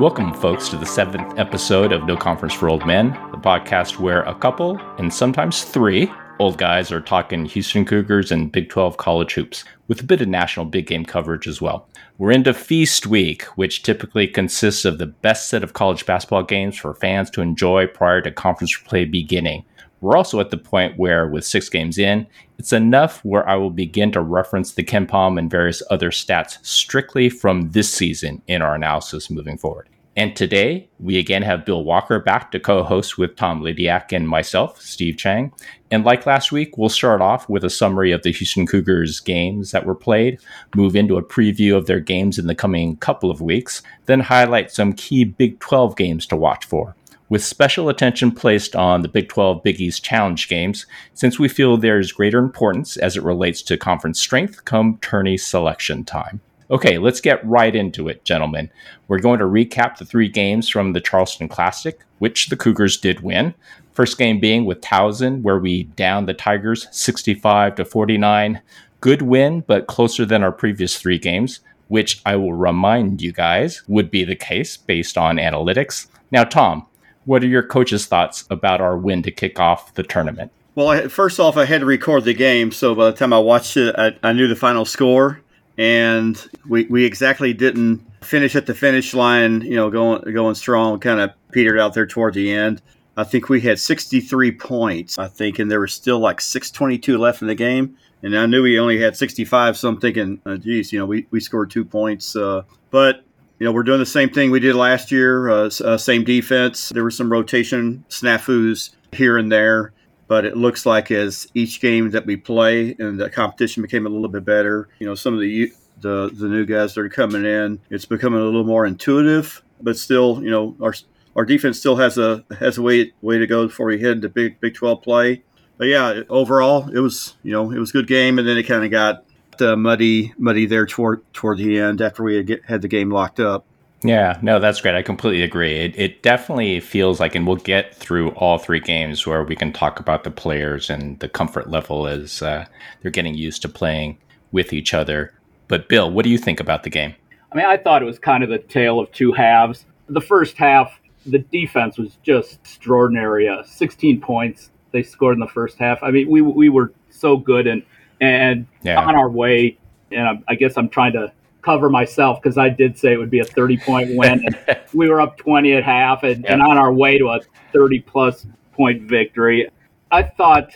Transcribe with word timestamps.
Welcome, 0.00 0.32
folks, 0.32 0.70
to 0.70 0.78
the 0.78 0.86
seventh 0.86 1.38
episode 1.38 1.92
of 1.92 2.06
No 2.06 2.16
Conference 2.16 2.54
for 2.54 2.70
Old 2.70 2.86
Men, 2.86 3.10
the 3.32 3.36
podcast 3.36 3.98
where 3.98 4.22
a 4.22 4.34
couple, 4.34 4.78
and 4.96 5.12
sometimes 5.12 5.62
three, 5.64 6.10
old 6.38 6.56
guys 6.56 6.90
are 6.90 7.02
talking 7.02 7.44
Houston 7.44 7.84
Cougars 7.84 8.32
and 8.32 8.50
Big 8.50 8.70
12 8.70 8.96
college 8.96 9.34
hoops, 9.34 9.62
with 9.88 10.00
a 10.00 10.04
bit 10.04 10.22
of 10.22 10.28
national 10.28 10.64
big 10.64 10.86
game 10.86 11.04
coverage 11.04 11.46
as 11.46 11.60
well. 11.60 11.86
We're 12.16 12.30
into 12.30 12.54
Feast 12.54 13.06
Week, 13.06 13.42
which 13.56 13.82
typically 13.82 14.26
consists 14.26 14.86
of 14.86 14.96
the 14.96 15.04
best 15.06 15.50
set 15.50 15.62
of 15.62 15.74
college 15.74 16.06
basketball 16.06 16.44
games 16.44 16.78
for 16.78 16.94
fans 16.94 17.28
to 17.32 17.42
enjoy 17.42 17.86
prior 17.86 18.22
to 18.22 18.30
conference 18.30 18.74
play 18.78 19.04
beginning. 19.04 19.66
We're 20.00 20.16
also 20.16 20.40
at 20.40 20.50
the 20.50 20.56
point 20.56 20.98
where, 20.98 21.28
with 21.28 21.44
six 21.44 21.68
games 21.68 21.98
in, 21.98 22.26
it's 22.58 22.72
enough 22.72 23.24
where 23.24 23.48
I 23.48 23.56
will 23.56 23.70
begin 23.70 24.12
to 24.12 24.20
reference 24.20 24.72
the 24.72 24.84
KenPom 24.84 25.38
and 25.38 25.50
various 25.50 25.82
other 25.90 26.10
stats 26.10 26.58
strictly 26.62 27.28
from 27.28 27.70
this 27.70 27.92
season 27.92 28.42
in 28.46 28.62
our 28.62 28.74
analysis 28.74 29.30
moving 29.30 29.58
forward. 29.58 29.88
And 30.16 30.34
today, 30.34 30.88
we 30.98 31.18
again 31.18 31.42
have 31.42 31.64
Bill 31.64 31.84
Walker 31.84 32.18
back 32.18 32.50
to 32.50 32.60
co 32.60 32.82
host 32.82 33.16
with 33.16 33.36
Tom 33.36 33.62
Lydiak 33.62 34.12
and 34.12 34.28
myself, 34.28 34.80
Steve 34.80 35.16
Chang. 35.16 35.52
And 35.90 36.04
like 36.04 36.26
last 36.26 36.50
week, 36.50 36.76
we'll 36.76 36.88
start 36.88 37.22
off 37.22 37.48
with 37.48 37.64
a 37.64 37.70
summary 37.70 38.10
of 38.10 38.22
the 38.22 38.32
Houston 38.32 38.66
Cougars 38.66 39.20
games 39.20 39.70
that 39.70 39.86
were 39.86 39.94
played, 39.94 40.40
move 40.74 40.96
into 40.96 41.16
a 41.16 41.22
preview 41.22 41.76
of 41.76 41.86
their 41.86 42.00
games 42.00 42.38
in 42.38 42.48
the 42.48 42.54
coming 42.54 42.96
couple 42.96 43.30
of 43.30 43.40
weeks, 43.40 43.82
then 44.06 44.20
highlight 44.20 44.72
some 44.72 44.92
key 44.92 45.24
Big 45.24 45.60
12 45.60 45.96
games 45.96 46.26
to 46.26 46.36
watch 46.36 46.64
for 46.66 46.94
with 47.30 47.42
special 47.42 47.88
attention 47.88 48.32
placed 48.32 48.76
on 48.76 49.00
the 49.00 49.08
Big 49.08 49.28
12 49.28 49.62
Big 49.62 49.80
East 49.80 50.04
Challenge 50.04 50.48
games, 50.48 50.84
since 51.14 51.38
we 51.38 51.48
feel 51.48 51.76
there 51.76 51.98
is 51.98 52.12
greater 52.12 52.40
importance 52.40 52.98
as 52.98 53.16
it 53.16 53.22
relates 53.22 53.62
to 53.62 53.78
conference 53.78 54.20
strength 54.20 54.64
come 54.66 54.98
tourney 55.00 55.38
selection 55.38 56.04
time. 56.04 56.40
Okay, 56.70 56.98
let's 56.98 57.20
get 57.20 57.44
right 57.44 57.74
into 57.74 58.08
it, 58.08 58.24
gentlemen. 58.24 58.70
We're 59.08 59.20
going 59.20 59.38
to 59.38 59.44
recap 59.44 59.96
the 59.96 60.04
three 60.04 60.28
games 60.28 60.68
from 60.68 60.92
the 60.92 61.00
Charleston 61.00 61.48
Classic, 61.48 61.98
which 62.18 62.48
the 62.48 62.56
Cougars 62.56 62.96
did 62.96 63.20
win. 63.20 63.54
First 63.92 64.18
game 64.18 64.38
being 64.38 64.64
with 64.64 64.80
Towson, 64.80 65.42
where 65.42 65.58
we 65.58 65.84
downed 65.84 66.28
the 66.28 66.34
Tigers 66.34 66.86
65 66.90 67.76
to 67.76 67.84
49. 67.84 68.60
Good 69.00 69.22
win, 69.22 69.64
but 69.66 69.86
closer 69.86 70.24
than 70.24 70.42
our 70.42 70.52
previous 70.52 70.98
three 70.98 71.18
games, 71.18 71.60
which 71.88 72.20
I 72.24 72.36
will 72.36 72.54
remind 72.54 73.22
you 73.22 73.32
guys 73.32 73.82
would 73.88 74.10
be 74.10 74.24
the 74.24 74.36
case 74.36 74.76
based 74.76 75.18
on 75.18 75.36
analytics. 75.36 76.06
Now, 76.30 76.44
Tom, 76.44 76.86
what 77.24 77.42
are 77.42 77.48
your 77.48 77.62
coach's 77.62 78.06
thoughts 78.06 78.44
about 78.50 78.80
our 78.80 78.96
win 78.96 79.22
to 79.22 79.30
kick 79.30 79.58
off 79.58 79.94
the 79.94 80.02
tournament? 80.02 80.52
Well, 80.74 80.88
I, 80.88 81.08
first 81.08 81.40
off, 81.40 81.56
I 81.56 81.64
had 81.64 81.80
to 81.80 81.86
record 81.86 82.24
the 82.24 82.34
game, 82.34 82.72
so 82.72 82.94
by 82.94 83.06
the 83.10 83.16
time 83.16 83.32
I 83.32 83.38
watched 83.38 83.76
it, 83.76 83.94
I, 83.98 84.16
I 84.22 84.32
knew 84.32 84.48
the 84.48 84.56
final 84.56 84.84
score, 84.84 85.40
and 85.76 86.42
we, 86.68 86.84
we 86.86 87.04
exactly 87.04 87.52
didn't 87.52 88.06
finish 88.22 88.54
at 88.54 88.66
the 88.66 88.74
finish 88.74 89.12
line. 89.12 89.62
You 89.62 89.76
know, 89.76 89.90
going 89.90 90.32
going 90.32 90.54
strong, 90.54 91.00
kind 91.00 91.20
of 91.20 91.30
petered 91.52 91.78
out 91.78 91.94
there 91.94 92.06
toward 92.06 92.34
the 92.34 92.52
end. 92.52 92.80
I 93.16 93.24
think 93.24 93.48
we 93.48 93.60
had 93.60 93.78
63 93.78 94.52
points, 94.52 95.18
I 95.18 95.28
think, 95.28 95.58
and 95.58 95.70
there 95.70 95.80
was 95.80 95.92
still 95.92 96.18
like 96.18 96.40
622 96.40 97.18
left 97.18 97.42
in 97.42 97.48
the 97.48 97.54
game. 97.54 97.96
And 98.22 98.36
I 98.36 98.46
knew 98.46 98.62
we 98.62 98.78
only 98.78 99.00
had 99.00 99.16
65, 99.16 99.76
so 99.76 99.88
I'm 99.88 100.00
thinking, 100.00 100.40
uh, 100.46 100.56
geez, 100.56 100.92
you 100.92 100.98
know, 100.98 101.06
we, 101.06 101.26
we 101.30 101.40
scored 101.40 101.70
two 101.70 101.84
points. 101.84 102.36
Uh, 102.36 102.62
but 102.90 103.24
you 103.60 103.66
know, 103.66 103.72
we're 103.72 103.82
doing 103.82 103.98
the 103.98 104.06
same 104.06 104.30
thing 104.30 104.50
we 104.50 104.58
did 104.58 104.74
last 104.74 105.12
year, 105.12 105.50
uh, 105.50 105.70
uh, 105.84 105.98
same 105.98 106.24
defense. 106.24 106.88
There 106.88 107.04
were 107.04 107.10
some 107.10 107.30
rotation 107.30 108.06
snafus 108.08 108.90
here 109.12 109.36
and 109.36 109.52
there, 109.52 109.92
but 110.28 110.46
it 110.46 110.56
looks 110.56 110.86
like 110.86 111.10
as 111.10 111.46
each 111.52 111.82
game 111.82 112.10
that 112.12 112.24
we 112.24 112.36
play 112.36 112.96
and 112.98 113.20
the 113.20 113.28
competition 113.28 113.82
became 113.82 114.06
a 114.06 114.08
little 114.08 114.30
bit 114.30 114.46
better, 114.46 114.88
you 114.98 115.06
know, 115.06 115.14
some 115.14 115.34
of 115.34 115.40
the 115.40 115.72
the, 116.00 116.30
the 116.32 116.48
new 116.48 116.64
guys 116.64 116.94
that 116.94 117.02
are 117.02 117.10
coming 117.10 117.44
in, 117.44 117.78
it's 117.90 118.06
becoming 118.06 118.40
a 118.40 118.44
little 118.44 118.64
more 118.64 118.86
intuitive, 118.86 119.62
but 119.82 119.98
still, 119.98 120.42
you 120.42 120.50
know, 120.50 120.74
our 120.80 120.94
our 121.36 121.44
defense 121.44 121.78
still 121.78 121.96
has 121.96 122.16
a 122.16 122.42
has 122.58 122.78
a 122.78 122.82
way 122.82 123.12
way 123.20 123.36
to 123.36 123.46
go 123.46 123.66
before 123.66 123.86
we 123.86 124.00
head 124.00 124.12
into 124.12 124.30
big 124.30 124.58
Big 124.60 124.74
Twelve 124.74 125.02
play. 125.02 125.42
But 125.76 125.88
yeah, 125.88 126.22
overall, 126.30 126.88
it 126.88 127.00
was 127.00 127.36
you 127.42 127.52
know 127.52 127.70
it 127.70 127.78
was 127.78 127.90
a 127.90 127.92
good 127.92 128.06
game, 128.06 128.38
and 128.38 128.48
then 128.48 128.56
it 128.56 128.62
kind 128.62 128.86
of 128.86 128.90
got 128.90 129.24
uh, 129.60 129.76
muddy, 129.76 130.32
muddy 130.38 130.66
there 130.66 130.86
toward 130.86 131.22
toward 131.32 131.58
the 131.58 131.78
end 131.78 132.00
after 132.00 132.22
we 132.22 132.36
had, 132.36 132.46
get, 132.46 132.64
had 132.64 132.82
the 132.82 132.88
game 132.88 133.10
locked 133.10 133.40
up. 133.40 133.64
Yeah, 134.02 134.38
no, 134.40 134.58
that's 134.58 134.80
great. 134.80 134.94
I 134.94 135.02
completely 135.02 135.42
agree. 135.42 135.78
It, 135.78 135.98
it 135.98 136.22
definitely 136.22 136.80
feels 136.80 137.20
like, 137.20 137.34
and 137.34 137.46
we'll 137.46 137.56
get 137.56 137.94
through 137.94 138.30
all 138.30 138.56
three 138.56 138.80
games 138.80 139.26
where 139.26 139.42
we 139.44 139.54
can 139.54 139.72
talk 139.72 140.00
about 140.00 140.24
the 140.24 140.30
players 140.30 140.88
and 140.88 141.18
the 141.20 141.28
comfort 141.28 141.68
level 141.68 142.06
as 142.06 142.40
uh, 142.40 142.64
they're 143.02 143.10
getting 143.10 143.34
used 143.34 143.60
to 143.62 143.68
playing 143.68 144.16
with 144.52 144.72
each 144.72 144.94
other. 144.94 145.34
But 145.68 145.88
Bill, 145.88 146.10
what 146.10 146.24
do 146.24 146.30
you 146.30 146.38
think 146.38 146.60
about 146.60 146.82
the 146.82 146.90
game? 146.90 147.14
I 147.52 147.56
mean, 147.56 147.66
I 147.66 147.76
thought 147.76 148.00
it 148.00 148.06
was 148.06 148.18
kind 148.18 148.42
of 148.42 148.48
the 148.48 148.58
tale 148.58 148.98
of 149.00 149.12
two 149.12 149.32
halves. 149.32 149.84
The 150.08 150.20
first 150.20 150.56
half, 150.56 150.98
the 151.26 151.38
defense 151.38 151.98
was 151.98 152.16
just 152.22 152.54
extraordinary. 152.54 153.48
Uh, 153.48 153.62
16 153.64 154.20
points 154.20 154.70
they 154.92 155.02
scored 155.02 155.34
in 155.34 155.40
the 155.40 155.46
first 155.46 155.78
half. 155.78 156.02
I 156.02 156.10
mean, 156.10 156.28
we 156.28 156.42
we 156.42 156.68
were 156.68 156.92
so 157.10 157.36
good 157.36 157.66
and 157.66 157.82
and 158.20 158.66
yeah. 158.82 159.00
on 159.00 159.16
our 159.16 159.30
way. 159.30 159.78
And 160.12 160.28
I, 160.28 160.38
I 160.48 160.54
guess 160.54 160.76
I'm 160.76 160.88
trying 160.88 161.12
to 161.12 161.32
cover 161.62 161.90
myself 161.90 162.40
because 162.42 162.58
I 162.58 162.68
did 162.68 162.98
say 162.98 163.12
it 163.12 163.16
would 163.16 163.30
be 163.30 163.40
a 163.40 163.44
30 163.44 163.78
point 163.78 164.16
win. 164.16 164.44
and 164.44 164.80
we 164.94 165.08
were 165.08 165.20
up 165.20 165.36
20 165.36 165.74
at 165.74 165.84
half 165.84 166.22
and, 166.22 166.44
yeah. 166.44 166.52
and 166.52 166.62
on 166.62 166.78
our 166.78 166.92
way 166.92 167.18
to 167.18 167.28
a 167.28 167.40
30 167.72 168.00
plus 168.00 168.46
point 168.72 169.02
victory. 169.02 169.70
I 170.10 170.22
thought 170.22 170.72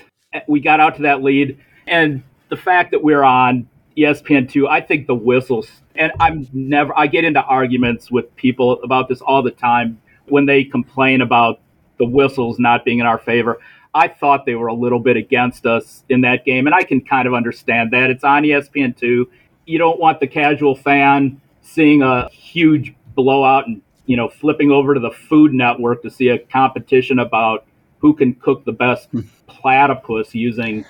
we 0.49 0.61
got 0.61 0.81
out 0.81 0.97
to 0.97 1.03
that 1.03 1.23
lead, 1.23 1.59
and 1.87 2.23
the 2.49 2.57
fact 2.57 2.91
that 2.93 3.03
we're 3.03 3.23
on 3.23 3.69
ESPN2, 3.97 4.69
I 4.69 4.81
think 4.81 5.07
the 5.07 5.15
whistles, 5.15 5.69
and 5.95 6.13
I'm 6.21 6.49
never, 6.53 6.97
I 6.99 7.07
get 7.07 7.25
into 7.25 7.43
arguments 7.43 8.11
with 8.11 8.35
people 8.37 8.81
about 8.83 9.09
this 9.09 9.21
all 9.21 9.43
the 9.43 9.51
time 9.51 10.01
when 10.29 10.47
they 10.47 10.65
complain 10.65 11.21
about 11.21 11.61
the 11.99 12.05
whistles 12.05 12.59
not 12.59 12.85
being 12.85 12.99
in 12.99 13.07
our 13.07 13.19
favor. 13.19 13.59
I 13.95 14.09
thought 14.09 14.45
they 14.45 14.55
were 14.55 14.67
a 14.67 14.75
little 14.75 14.99
bit 14.99 15.17
against 15.17 15.67
us 15.67 16.03
in 16.09 16.23
that 16.23 16.45
game, 16.45 16.67
and 16.67 16.75
I 16.75 16.83
can 16.83 17.01
kind 17.01 17.29
of 17.29 17.35
understand 17.35 17.93
that. 17.93 18.11
It's 18.11 18.25
on 18.25 18.43
ESPN 18.43 18.97
two. 18.97 19.31
You 19.67 19.79
don't 19.79 20.01
want 20.01 20.21
the 20.21 20.27
casual 20.27 20.75
fan 20.75 21.41
seeing 21.63 22.03
a 22.03 22.29
huge 22.31 22.95
blowout 23.15 23.67
and 23.67 23.81
you 24.07 24.17
know 24.17 24.29
flipping 24.29 24.71
over 24.71 24.95
to 24.95 25.01
the 25.01 25.11
Food 25.11 25.55
Network 25.55 26.03
to 26.03 26.11
see 26.11 26.29
a 26.29 26.39
competition 26.39 27.19
about 27.19 27.67
who 27.99 28.15
can 28.15 28.35
cook 28.35 28.65
the 28.65 28.73
best 28.73 29.09
platypus 29.47 30.35
using 30.35 30.85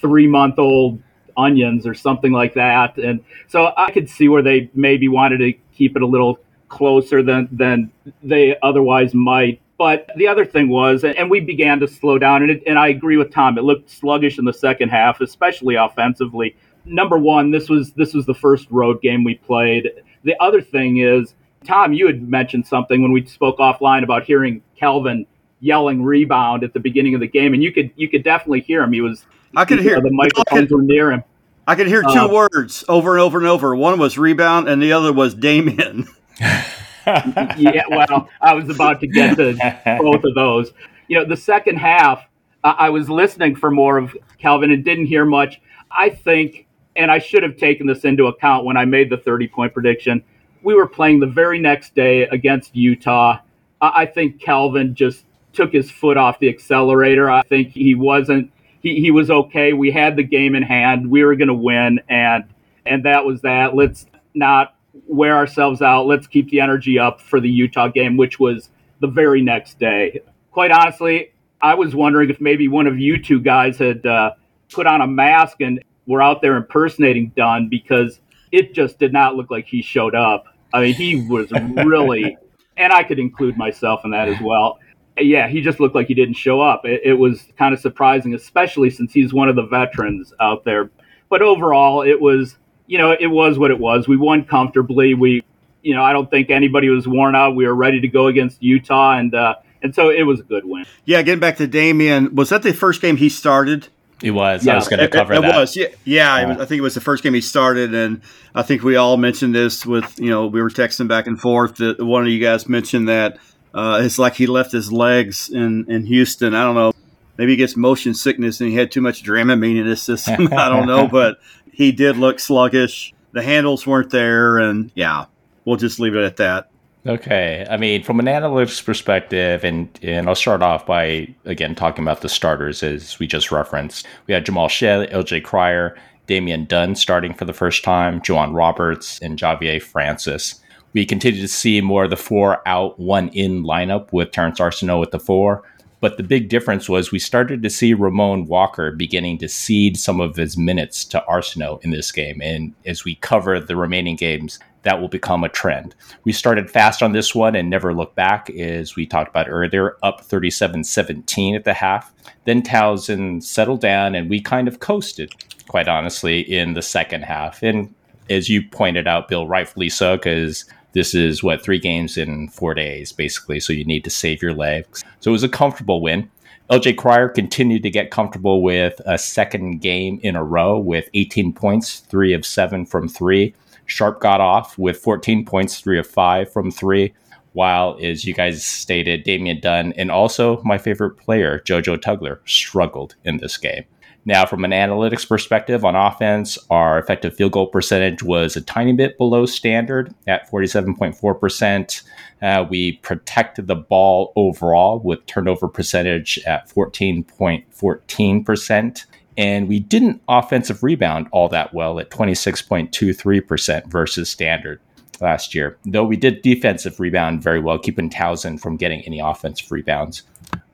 three 0.00 0.26
month 0.26 0.58
old 0.58 1.02
onions 1.36 1.86
or 1.86 1.94
something 1.94 2.32
like 2.32 2.54
that. 2.54 2.98
And 2.98 3.24
so 3.48 3.72
I 3.76 3.90
could 3.90 4.10
see 4.10 4.28
where 4.28 4.42
they 4.42 4.70
maybe 4.74 5.08
wanted 5.08 5.38
to 5.38 5.52
keep 5.72 5.96
it 5.96 6.02
a 6.02 6.06
little 6.06 6.38
closer 6.68 7.22
than 7.22 7.48
than 7.50 7.90
they 8.22 8.56
otherwise 8.62 9.14
might. 9.14 9.60
But 9.80 10.10
the 10.14 10.28
other 10.28 10.44
thing 10.44 10.68
was, 10.68 11.04
and 11.04 11.30
we 11.30 11.40
began 11.40 11.80
to 11.80 11.88
slow 11.88 12.18
down, 12.18 12.42
and, 12.42 12.50
it, 12.50 12.62
and 12.66 12.78
I 12.78 12.88
agree 12.88 13.16
with 13.16 13.32
Tom. 13.32 13.56
It 13.56 13.62
looked 13.62 13.88
sluggish 13.88 14.38
in 14.38 14.44
the 14.44 14.52
second 14.52 14.90
half, 14.90 15.22
especially 15.22 15.76
offensively. 15.76 16.54
Number 16.84 17.16
one, 17.16 17.50
this 17.50 17.70
was 17.70 17.90
this 17.92 18.12
was 18.12 18.26
the 18.26 18.34
first 18.34 18.70
road 18.70 19.00
game 19.00 19.24
we 19.24 19.36
played. 19.36 19.88
The 20.22 20.36
other 20.38 20.60
thing 20.60 20.98
is, 20.98 21.34
Tom, 21.64 21.94
you 21.94 22.06
had 22.06 22.28
mentioned 22.28 22.66
something 22.66 23.00
when 23.00 23.10
we 23.10 23.24
spoke 23.24 23.56
offline 23.56 24.04
about 24.04 24.24
hearing 24.24 24.60
Kelvin 24.76 25.24
yelling 25.60 26.02
rebound 26.02 26.62
at 26.62 26.74
the 26.74 26.80
beginning 26.80 27.14
of 27.14 27.22
the 27.22 27.28
game, 27.28 27.54
and 27.54 27.62
you 27.62 27.72
could 27.72 27.90
you 27.96 28.06
could 28.06 28.22
definitely 28.22 28.60
hear 28.60 28.82
him. 28.82 28.92
He 28.92 29.00
was 29.00 29.24
I 29.56 29.64
could 29.64 29.80
hear 29.80 29.98
the 29.98 30.10
microphones 30.12 30.70
were 30.70 30.82
near 30.82 31.10
him. 31.10 31.24
I 31.66 31.74
could 31.74 31.86
hear 31.86 32.02
two 32.02 32.08
uh, 32.10 32.28
words 32.28 32.84
over 32.86 33.14
and 33.14 33.22
over 33.22 33.38
and 33.38 33.46
over. 33.46 33.74
One 33.74 33.98
was 33.98 34.18
rebound, 34.18 34.68
and 34.68 34.82
the 34.82 34.92
other 34.92 35.10
was 35.10 35.34
Damian. 35.34 36.06
yeah, 37.56 37.84
well, 37.88 38.28
I 38.40 38.54
was 38.54 38.68
about 38.68 39.00
to 39.00 39.06
get 39.06 39.36
to 39.36 39.54
both 40.00 40.24
of 40.24 40.34
those. 40.34 40.72
You 41.08 41.18
know, 41.18 41.24
the 41.24 41.36
second 41.36 41.76
half, 41.76 42.24
I 42.62 42.90
was 42.90 43.08
listening 43.08 43.56
for 43.56 43.70
more 43.70 43.98
of 43.98 44.16
Kelvin 44.38 44.70
and 44.70 44.84
didn't 44.84 45.06
hear 45.06 45.24
much. 45.24 45.60
I 45.90 46.10
think, 46.10 46.66
and 46.96 47.10
I 47.10 47.18
should 47.18 47.42
have 47.42 47.56
taken 47.56 47.86
this 47.86 48.04
into 48.04 48.26
account 48.26 48.64
when 48.64 48.76
I 48.76 48.84
made 48.84 49.10
the 49.10 49.16
30 49.16 49.48
point 49.48 49.72
prediction. 49.72 50.22
We 50.62 50.74
were 50.74 50.86
playing 50.86 51.20
the 51.20 51.26
very 51.26 51.58
next 51.58 51.94
day 51.94 52.22
against 52.24 52.76
Utah. 52.76 53.38
I, 53.80 54.02
I 54.02 54.06
think 54.06 54.40
Kelvin 54.40 54.94
just 54.94 55.24
took 55.52 55.72
his 55.72 55.90
foot 55.90 56.16
off 56.16 56.38
the 56.38 56.48
accelerator. 56.48 57.30
I 57.30 57.42
think 57.42 57.70
he 57.70 57.94
wasn't. 57.94 58.52
He, 58.80 59.00
he 59.00 59.10
was 59.10 59.30
okay. 59.30 59.72
We 59.72 59.90
had 59.90 60.16
the 60.16 60.22
game 60.22 60.54
in 60.54 60.62
hand. 60.62 61.10
We 61.10 61.24
were 61.24 61.36
going 61.36 61.48
to 61.48 61.54
win, 61.54 62.00
and 62.08 62.44
and 62.86 63.04
that 63.04 63.24
was 63.24 63.42
that. 63.42 63.74
Let's 63.74 64.06
not 64.34 64.74
wear 65.10 65.36
ourselves 65.36 65.82
out. 65.82 66.06
Let's 66.06 66.26
keep 66.26 66.50
the 66.50 66.60
energy 66.60 66.98
up 66.98 67.20
for 67.20 67.40
the 67.40 67.50
Utah 67.50 67.88
game, 67.88 68.16
which 68.16 68.38
was 68.38 68.70
the 69.00 69.08
very 69.08 69.42
next 69.42 69.78
day. 69.78 70.20
Quite 70.52 70.70
honestly, 70.70 71.32
I 71.60 71.74
was 71.74 71.94
wondering 71.94 72.30
if 72.30 72.40
maybe 72.40 72.68
one 72.68 72.86
of 72.86 72.98
you 72.98 73.22
two 73.22 73.40
guys 73.40 73.78
had 73.78 74.06
uh, 74.06 74.32
put 74.72 74.86
on 74.86 75.00
a 75.00 75.06
mask 75.06 75.60
and 75.60 75.82
were 76.06 76.22
out 76.22 76.42
there 76.42 76.56
impersonating 76.56 77.32
Dunn 77.36 77.68
because 77.68 78.20
it 78.52 78.72
just 78.74 78.98
did 78.98 79.12
not 79.12 79.36
look 79.36 79.50
like 79.50 79.66
he 79.66 79.82
showed 79.82 80.14
up. 80.14 80.44
I 80.72 80.80
mean, 80.80 80.94
he 80.94 81.26
was 81.28 81.50
really, 81.52 82.36
and 82.76 82.92
I 82.92 83.02
could 83.02 83.18
include 83.18 83.56
myself 83.56 84.02
in 84.04 84.12
that 84.12 84.28
as 84.28 84.40
well. 84.40 84.78
Yeah, 85.18 85.48
he 85.48 85.60
just 85.60 85.80
looked 85.80 85.94
like 85.94 86.06
he 86.06 86.14
didn't 86.14 86.34
show 86.34 86.60
up. 86.60 86.84
It, 86.84 87.02
it 87.04 87.14
was 87.14 87.46
kind 87.58 87.74
of 87.74 87.80
surprising, 87.80 88.34
especially 88.34 88.90
since 88.90 89.12
he's 89.12 89.34
one 89.34 89.48
of 89.48 89.56
the 89.56 89.66
veterans 89.66 90.32
out 90.40 90.64
there. 90.64 90.90
But 91.28 91.42
overall, 91.42 92.02
it 92.02 92.20
was 92.20 92.56
you 92.90 92.98
know, 92.98 93.16
it 93.18 93.28
was 93.28 93.56
what 93.56 93.70
it 93.70 93.78
was. 93.78 94.08
We 94.08 94.16
won 94.16 94.44
comfortably. 94.44 95.14
We 95.14 95.44
you 95.80 95.94
know, 95.94 96.02
I 96.02 96.12
don't 96.12 96.28
think 96.28 96.50
anybody 96.50 96.88
was 96.88 97.06
worn 97.06 97.36
out. 97.36 97.54
We 97.54 97.64
were 97.64 97.74
ready 97.74 98.00
to 98.00 98.08
go 98.08 98.26
against 98.26 98.60
Utah, 98.60 99.16
and 99.16 99.32
uh, 99.32 99.54
and 99.80 99.94
so 99.94 100.10
it 100.10 100.24
was 100.24 100.40
a 100.40 100.42
good 100.42 100.64
win. 100.64 100.84
Yeah, 101.04 101.22
getting 101.22 101.38
back 101.38 101.56
to 101.58 101.68
Damian, 101.68 102.34
was 102.34 102.48
that 102.48 102.64
the 102.64 102.74
first 102.74 103.00
game 103.00 103.16
he 103.16 103.28
started? 103.28 103.86
It 104.24 104.32
was. 104.32 104.66
Yeah. 104.66 104.72
I 104.72 104.76
was 104.76 104.88
going 104.88 105.00
to 105.00 105.08
cover 105.08 105.32
it, 105.32 105.38
it 105.38 105.42
that. 105.42 105.56
was. 105.56 105.76
Yeah, 105.76 105.86
yeah. 106.04 106.46
Was, 106.48 106.56
I 106.56 106.64
think 106.66 106.80
it 106.80 106.82
was 106.82 106.94
the 106.94 107.00
first 107.00 107.22
game 107.22 107.32
he 107.32 107.40
started, 107.40 107.94
and 107.94 108.22
I 108.56 108.62
think 108.62 108.82
we 108.82 108.96
all 108.96 109.16
mentioned 109.16 109.54
this 109.54 109.86
with 109.86 110.18
you 110.18 110.30
know 110.30 110.48
we 110.48 110.60
were 110.60 110.68
texting 110.68 111.06
back 111.06 111.28
and 111.28 111.40
forth. 111.40 111.76
That 111.76 112.04
one 112.04 112.22
of 112.22 112.28
you 112.28 112.40
guys 112.40 112.68
mentioned 112.68 113.08
that 113.08 113.38
uh, 113.72 114.00
it's 114.02 114.18
like 114.18 114.34
he 114.34 114.48
left 114.48 114.72
his 114.72 114.92
legs 114.92 115.48
in 115.48 115.88
in 115.88 116.06
Houston. 116.06 116.54
I 116.54 116.64
don't 116.64 116.74
know. 116.74 116.92
Maybe 117.38 117.52
he 117.52 117.56
gets 117.56 117.74
motion 117.74 118.12
sickness 118.12 118.60
and 118.60 118.68
he 118.68 118.76
had 118.76 118.92
too 118.92 119.00
much 119.00 119.22
Dramamine 119.22 119.78
in 119.78 119.86
his 119.86 120.02
system. 120.02 120.52
I 120.52 120.68
don't 120.68 120.86
know, 120.86 121.08
but 121.08 121.38
he 121.80 121.92
did 121.92 122.18
look 122.18 122.38
sluggish. 122.38 123.14
The 123.32 123.42
handles 123.42 123.86
weren't 123.86 124.10
there, 124.10 124.58
and 124.58 124.92
yeah, 124.94 125.24
we'll 125.64 125.78
just 125.78 125.98
leave 125.98 126.14
it 126.14 126.22
at 126.22 126.36
that. 126.36 126.70
Okay. 127.06 127.66
I 127.70 127.78
mean, 127.78 128.02
from 128.02 128.20
an 128.20 128.26
analytics 128.26 128.84
perspective, 128.84 129.64
and, 129.64 129.88
and 130.02 130.28
I'll 130.28 130.34
start 130.34 130.60
off 130.60 130.84
by, 130.84 131.34
again, 131.46 131.74
talking 131.74 132.04
about 132.04 132.20
the 132.20 132.28
starters 132.28 132.82
as 132.82 133.18
we 133.18 133.26
just 133.26 133.50
referenced. 133.50 134.06
We 134.26 134.34
had 134.34 134.44
Jamal 134.44 134.68
Shead, 134.68 135.10
LJ 135.10 135.42
Cryer, 135.42 135.96
Damian 136.26 136.66
Dunn 136.66 136.96
starting 136.96 137.32
for 137.32 137.46
the 137.46 137.54
first 137.54 137.82
time, 137.82 138.20
J'Wan 138.20 138.54
Roberts, 138.54 139.18
and 139.20 139.38
Javier 139.38 139.80
Francis. 139.80 140.60
We 140.92 141.06
continue 141.06 141.40
to 141.40 141.48
see 141.48 141.80
more 141.80 142.04
of 142.04 142.10
the 142.10 142.16
four 142.18 142.60
out, 142.68 143.00
one 143.00 143.28
in 143.28 143.64
lineup 143.64 144.12
with 144.12 144.32
Terrance 144.32 144.60
Arceneaux 144.60 145.02
at 145.02 145.12
the 145.12 145.18
four. 145.18 145.62
But 146.00 146.16
the 146.16 146.22
big 146.22 146.48
difference 146.48 146.88
was 146.88 147.12
we 147.12 147.18
started 147.18 147.62
to 147.62 147.70
see 147.70 147.92
Ramon 147.92 148.46
Walker 148.46 148.90
beginning 148.90 149.38
to 149.38 149.48
cede 149.48 149.98
some 149.98 150.20
of 150.20 150.36
his 150.36 150.56
minutes 150.56 151.04
to 151.06 151.22
Arceneaux 151.28 151.78
in 151.82 151.90
this 151.90 152.10
game. 152.10 152.40
And 152.42 152.74
as 152.86 153.04
we 153.04 153.16
cover 153.16 153.60
the 153.60 153.76
remaining 153.76 154.16
games, 154.16 154.58
that 154.82 155.00
will 155.00 155.08
become 155.08 155.44
a 155.44 155.48
trend. 155.48 155.94
We 156.24 156.32
started 156.32 156.70
fast 156.70 157.02
on 157.02 157.12
this 157.12 157.34
one 157.34 157.54
and 157.54 157.68
never 157.68 157.92
looked 157.92 158.16
back, 158.16 158.48
as 158.50 158.96
we 158.96 159.06
talked 159.06 159.28
about 159.28 159.48
earlier, 159.48 159.96
up 160.02 160.22
37 160.22 160.84
17 160.84 161.54
at 161.54 161.64
the 161.64 161.74
half. 161.74 162.12
Then 162.44 162.62
Towson 162.62 163.42
settled 163.42 163.82
down 163.82 164.14
and 164.14 164.30
we 164.30 164.40
kind 164.40 164.68
of 164.68 164.80
coasted, 164.80 165.32
quite 165.68 165.88
honestly, 165.88 166.40
in 166.40 166.72
the 166.72 166.82
second 166.82 167.24
half. 167.24 167.62
And 167.62 167.94
as 168.30 168.48
you 168.48 168.62
pointed 168.62 169.06
out, 169.06 169.28
Bill, 169.28 169.46
rightfully 169.46 169.90
so, 169.90 170.16
because 170.16 170.64
this 170.92 171.14
is 171.14 171.42
what 171.42 171.62
three 171.62 171.78
games 171.78 172.16
in 172.16 172.48
four 172.48 172.74
days, 172.74 173.12
basically. 173.12 173.60
So 173.60 173.72
you 173.72 173.84
need 173.84 174.04
to 174.04 174.10
save 174.10 174.42
your 174.42 174.54
legs. 174.54 175.04
So 175.20 175.30
it 175.30 175.32
was 175.32 175.44
a 175.44 175.48
comfortable 175.48 176.00
win. 176.00 176.30
LJ 176.70 176.96
Cryer 176.96 177.28
continued 177.28 177.82
to 177.82 177.90
get 177.90 178.12
comfortable 178.12 178.62
with 178.62 179.00
a 179.04 179.18
second 179.18 179.80
game 179.80 180.20
in 180.22 180.36
a 180.36 180.44
row 180.44 180.78
with 180.78 181.10
18 181.14 181.52
points, 181.52 182.00
three 182.00 182.32
of 182.32 182.46
seven 182.46 182.86
from 182.86 183.08
three. 183.08 183.54
Sharp 183.86 184.20
got 184.20 184.40
off 184.40 184.78
with 184.78 184.96
14 184.96 185.44
points, 185.44 185.80
three 185.80 185.98
of 185.98 186.06
five 186.06 186.52
from 186.52 186.70
three, 186.70 187.12
while, 187.54 187.98
as 188.00 188.24
you 188.24 188.34
guys 188.34 188.64
stated, 188.64 189.24
Damian 189.24 189.60
Dunn 189.60 189.92
and 189.94 190.12
also 190.12 190.62
my 190.62 190.78
favorite 190.78 191.16
player, 191.16 191.60
JoJo 191.64 191.96
Tugler, 191.96 192.38
struggled 192.44 193.16
in 193.24 193.38
this 193.38 193.56
game. 193.56 193.84
Now, 194.24 194.44
from 194.44 194.64
an 194.64 194.72
analytics 194.72 195.26
perspective 195.26 195.82
on 195.84 195.96
offense, 195.96 196.58
our 196.68 196.98
effective 196.98 197.34
field 197.34 197.52
goal 197.52 197.68
percentage 197.68 198.22
was 198.22 198.54
a 198.54 198.60
tiny 198.60 198.92
bit 198.92 199.16
below 199.16 199.46
standard 199.46 200.14
at 200.26 200.50
47.4%. 200.50 202.02
Uh, 202.42 202.66
we 202.68 202.98
protected 202.98 203.66
the 203.66 203.76
ball 203.76 204.34
overall 204.36 205.00
with 205.00 205.24
turnover 205.26 205.68
percentage 205.68 206.38
at 206.46 206.68
14.14% 206.68 209.06
and 209.40 209.68
we 209.68 209.80
didn't 209.80 210.20
offensive 210.28 210.82
rebound 210.82 211.26
all 211.32 211.48
that 211.48 211.72
well 211.72 211.98
at 211.98 212.10
26.23% 212.10 213.86
versus 213.86 214.28
standard 214.28 214.80
last 215.20 215.54
year. 215.54 215.78
Though 215.84 216.04
we 216.04 216.16
did 216.16 216.42
defensive 216.42 217.00
rebound 217.00 217.42
very 217.42 217.60
well, 217.60 217.78
keeping 217.78 218.10
Towson 218.10 218.60
from 218.60 218.76
getting 218.76 219.00
any 219.02 219.18
offensive 219.18 219.70
rebounds. 219.70 220.22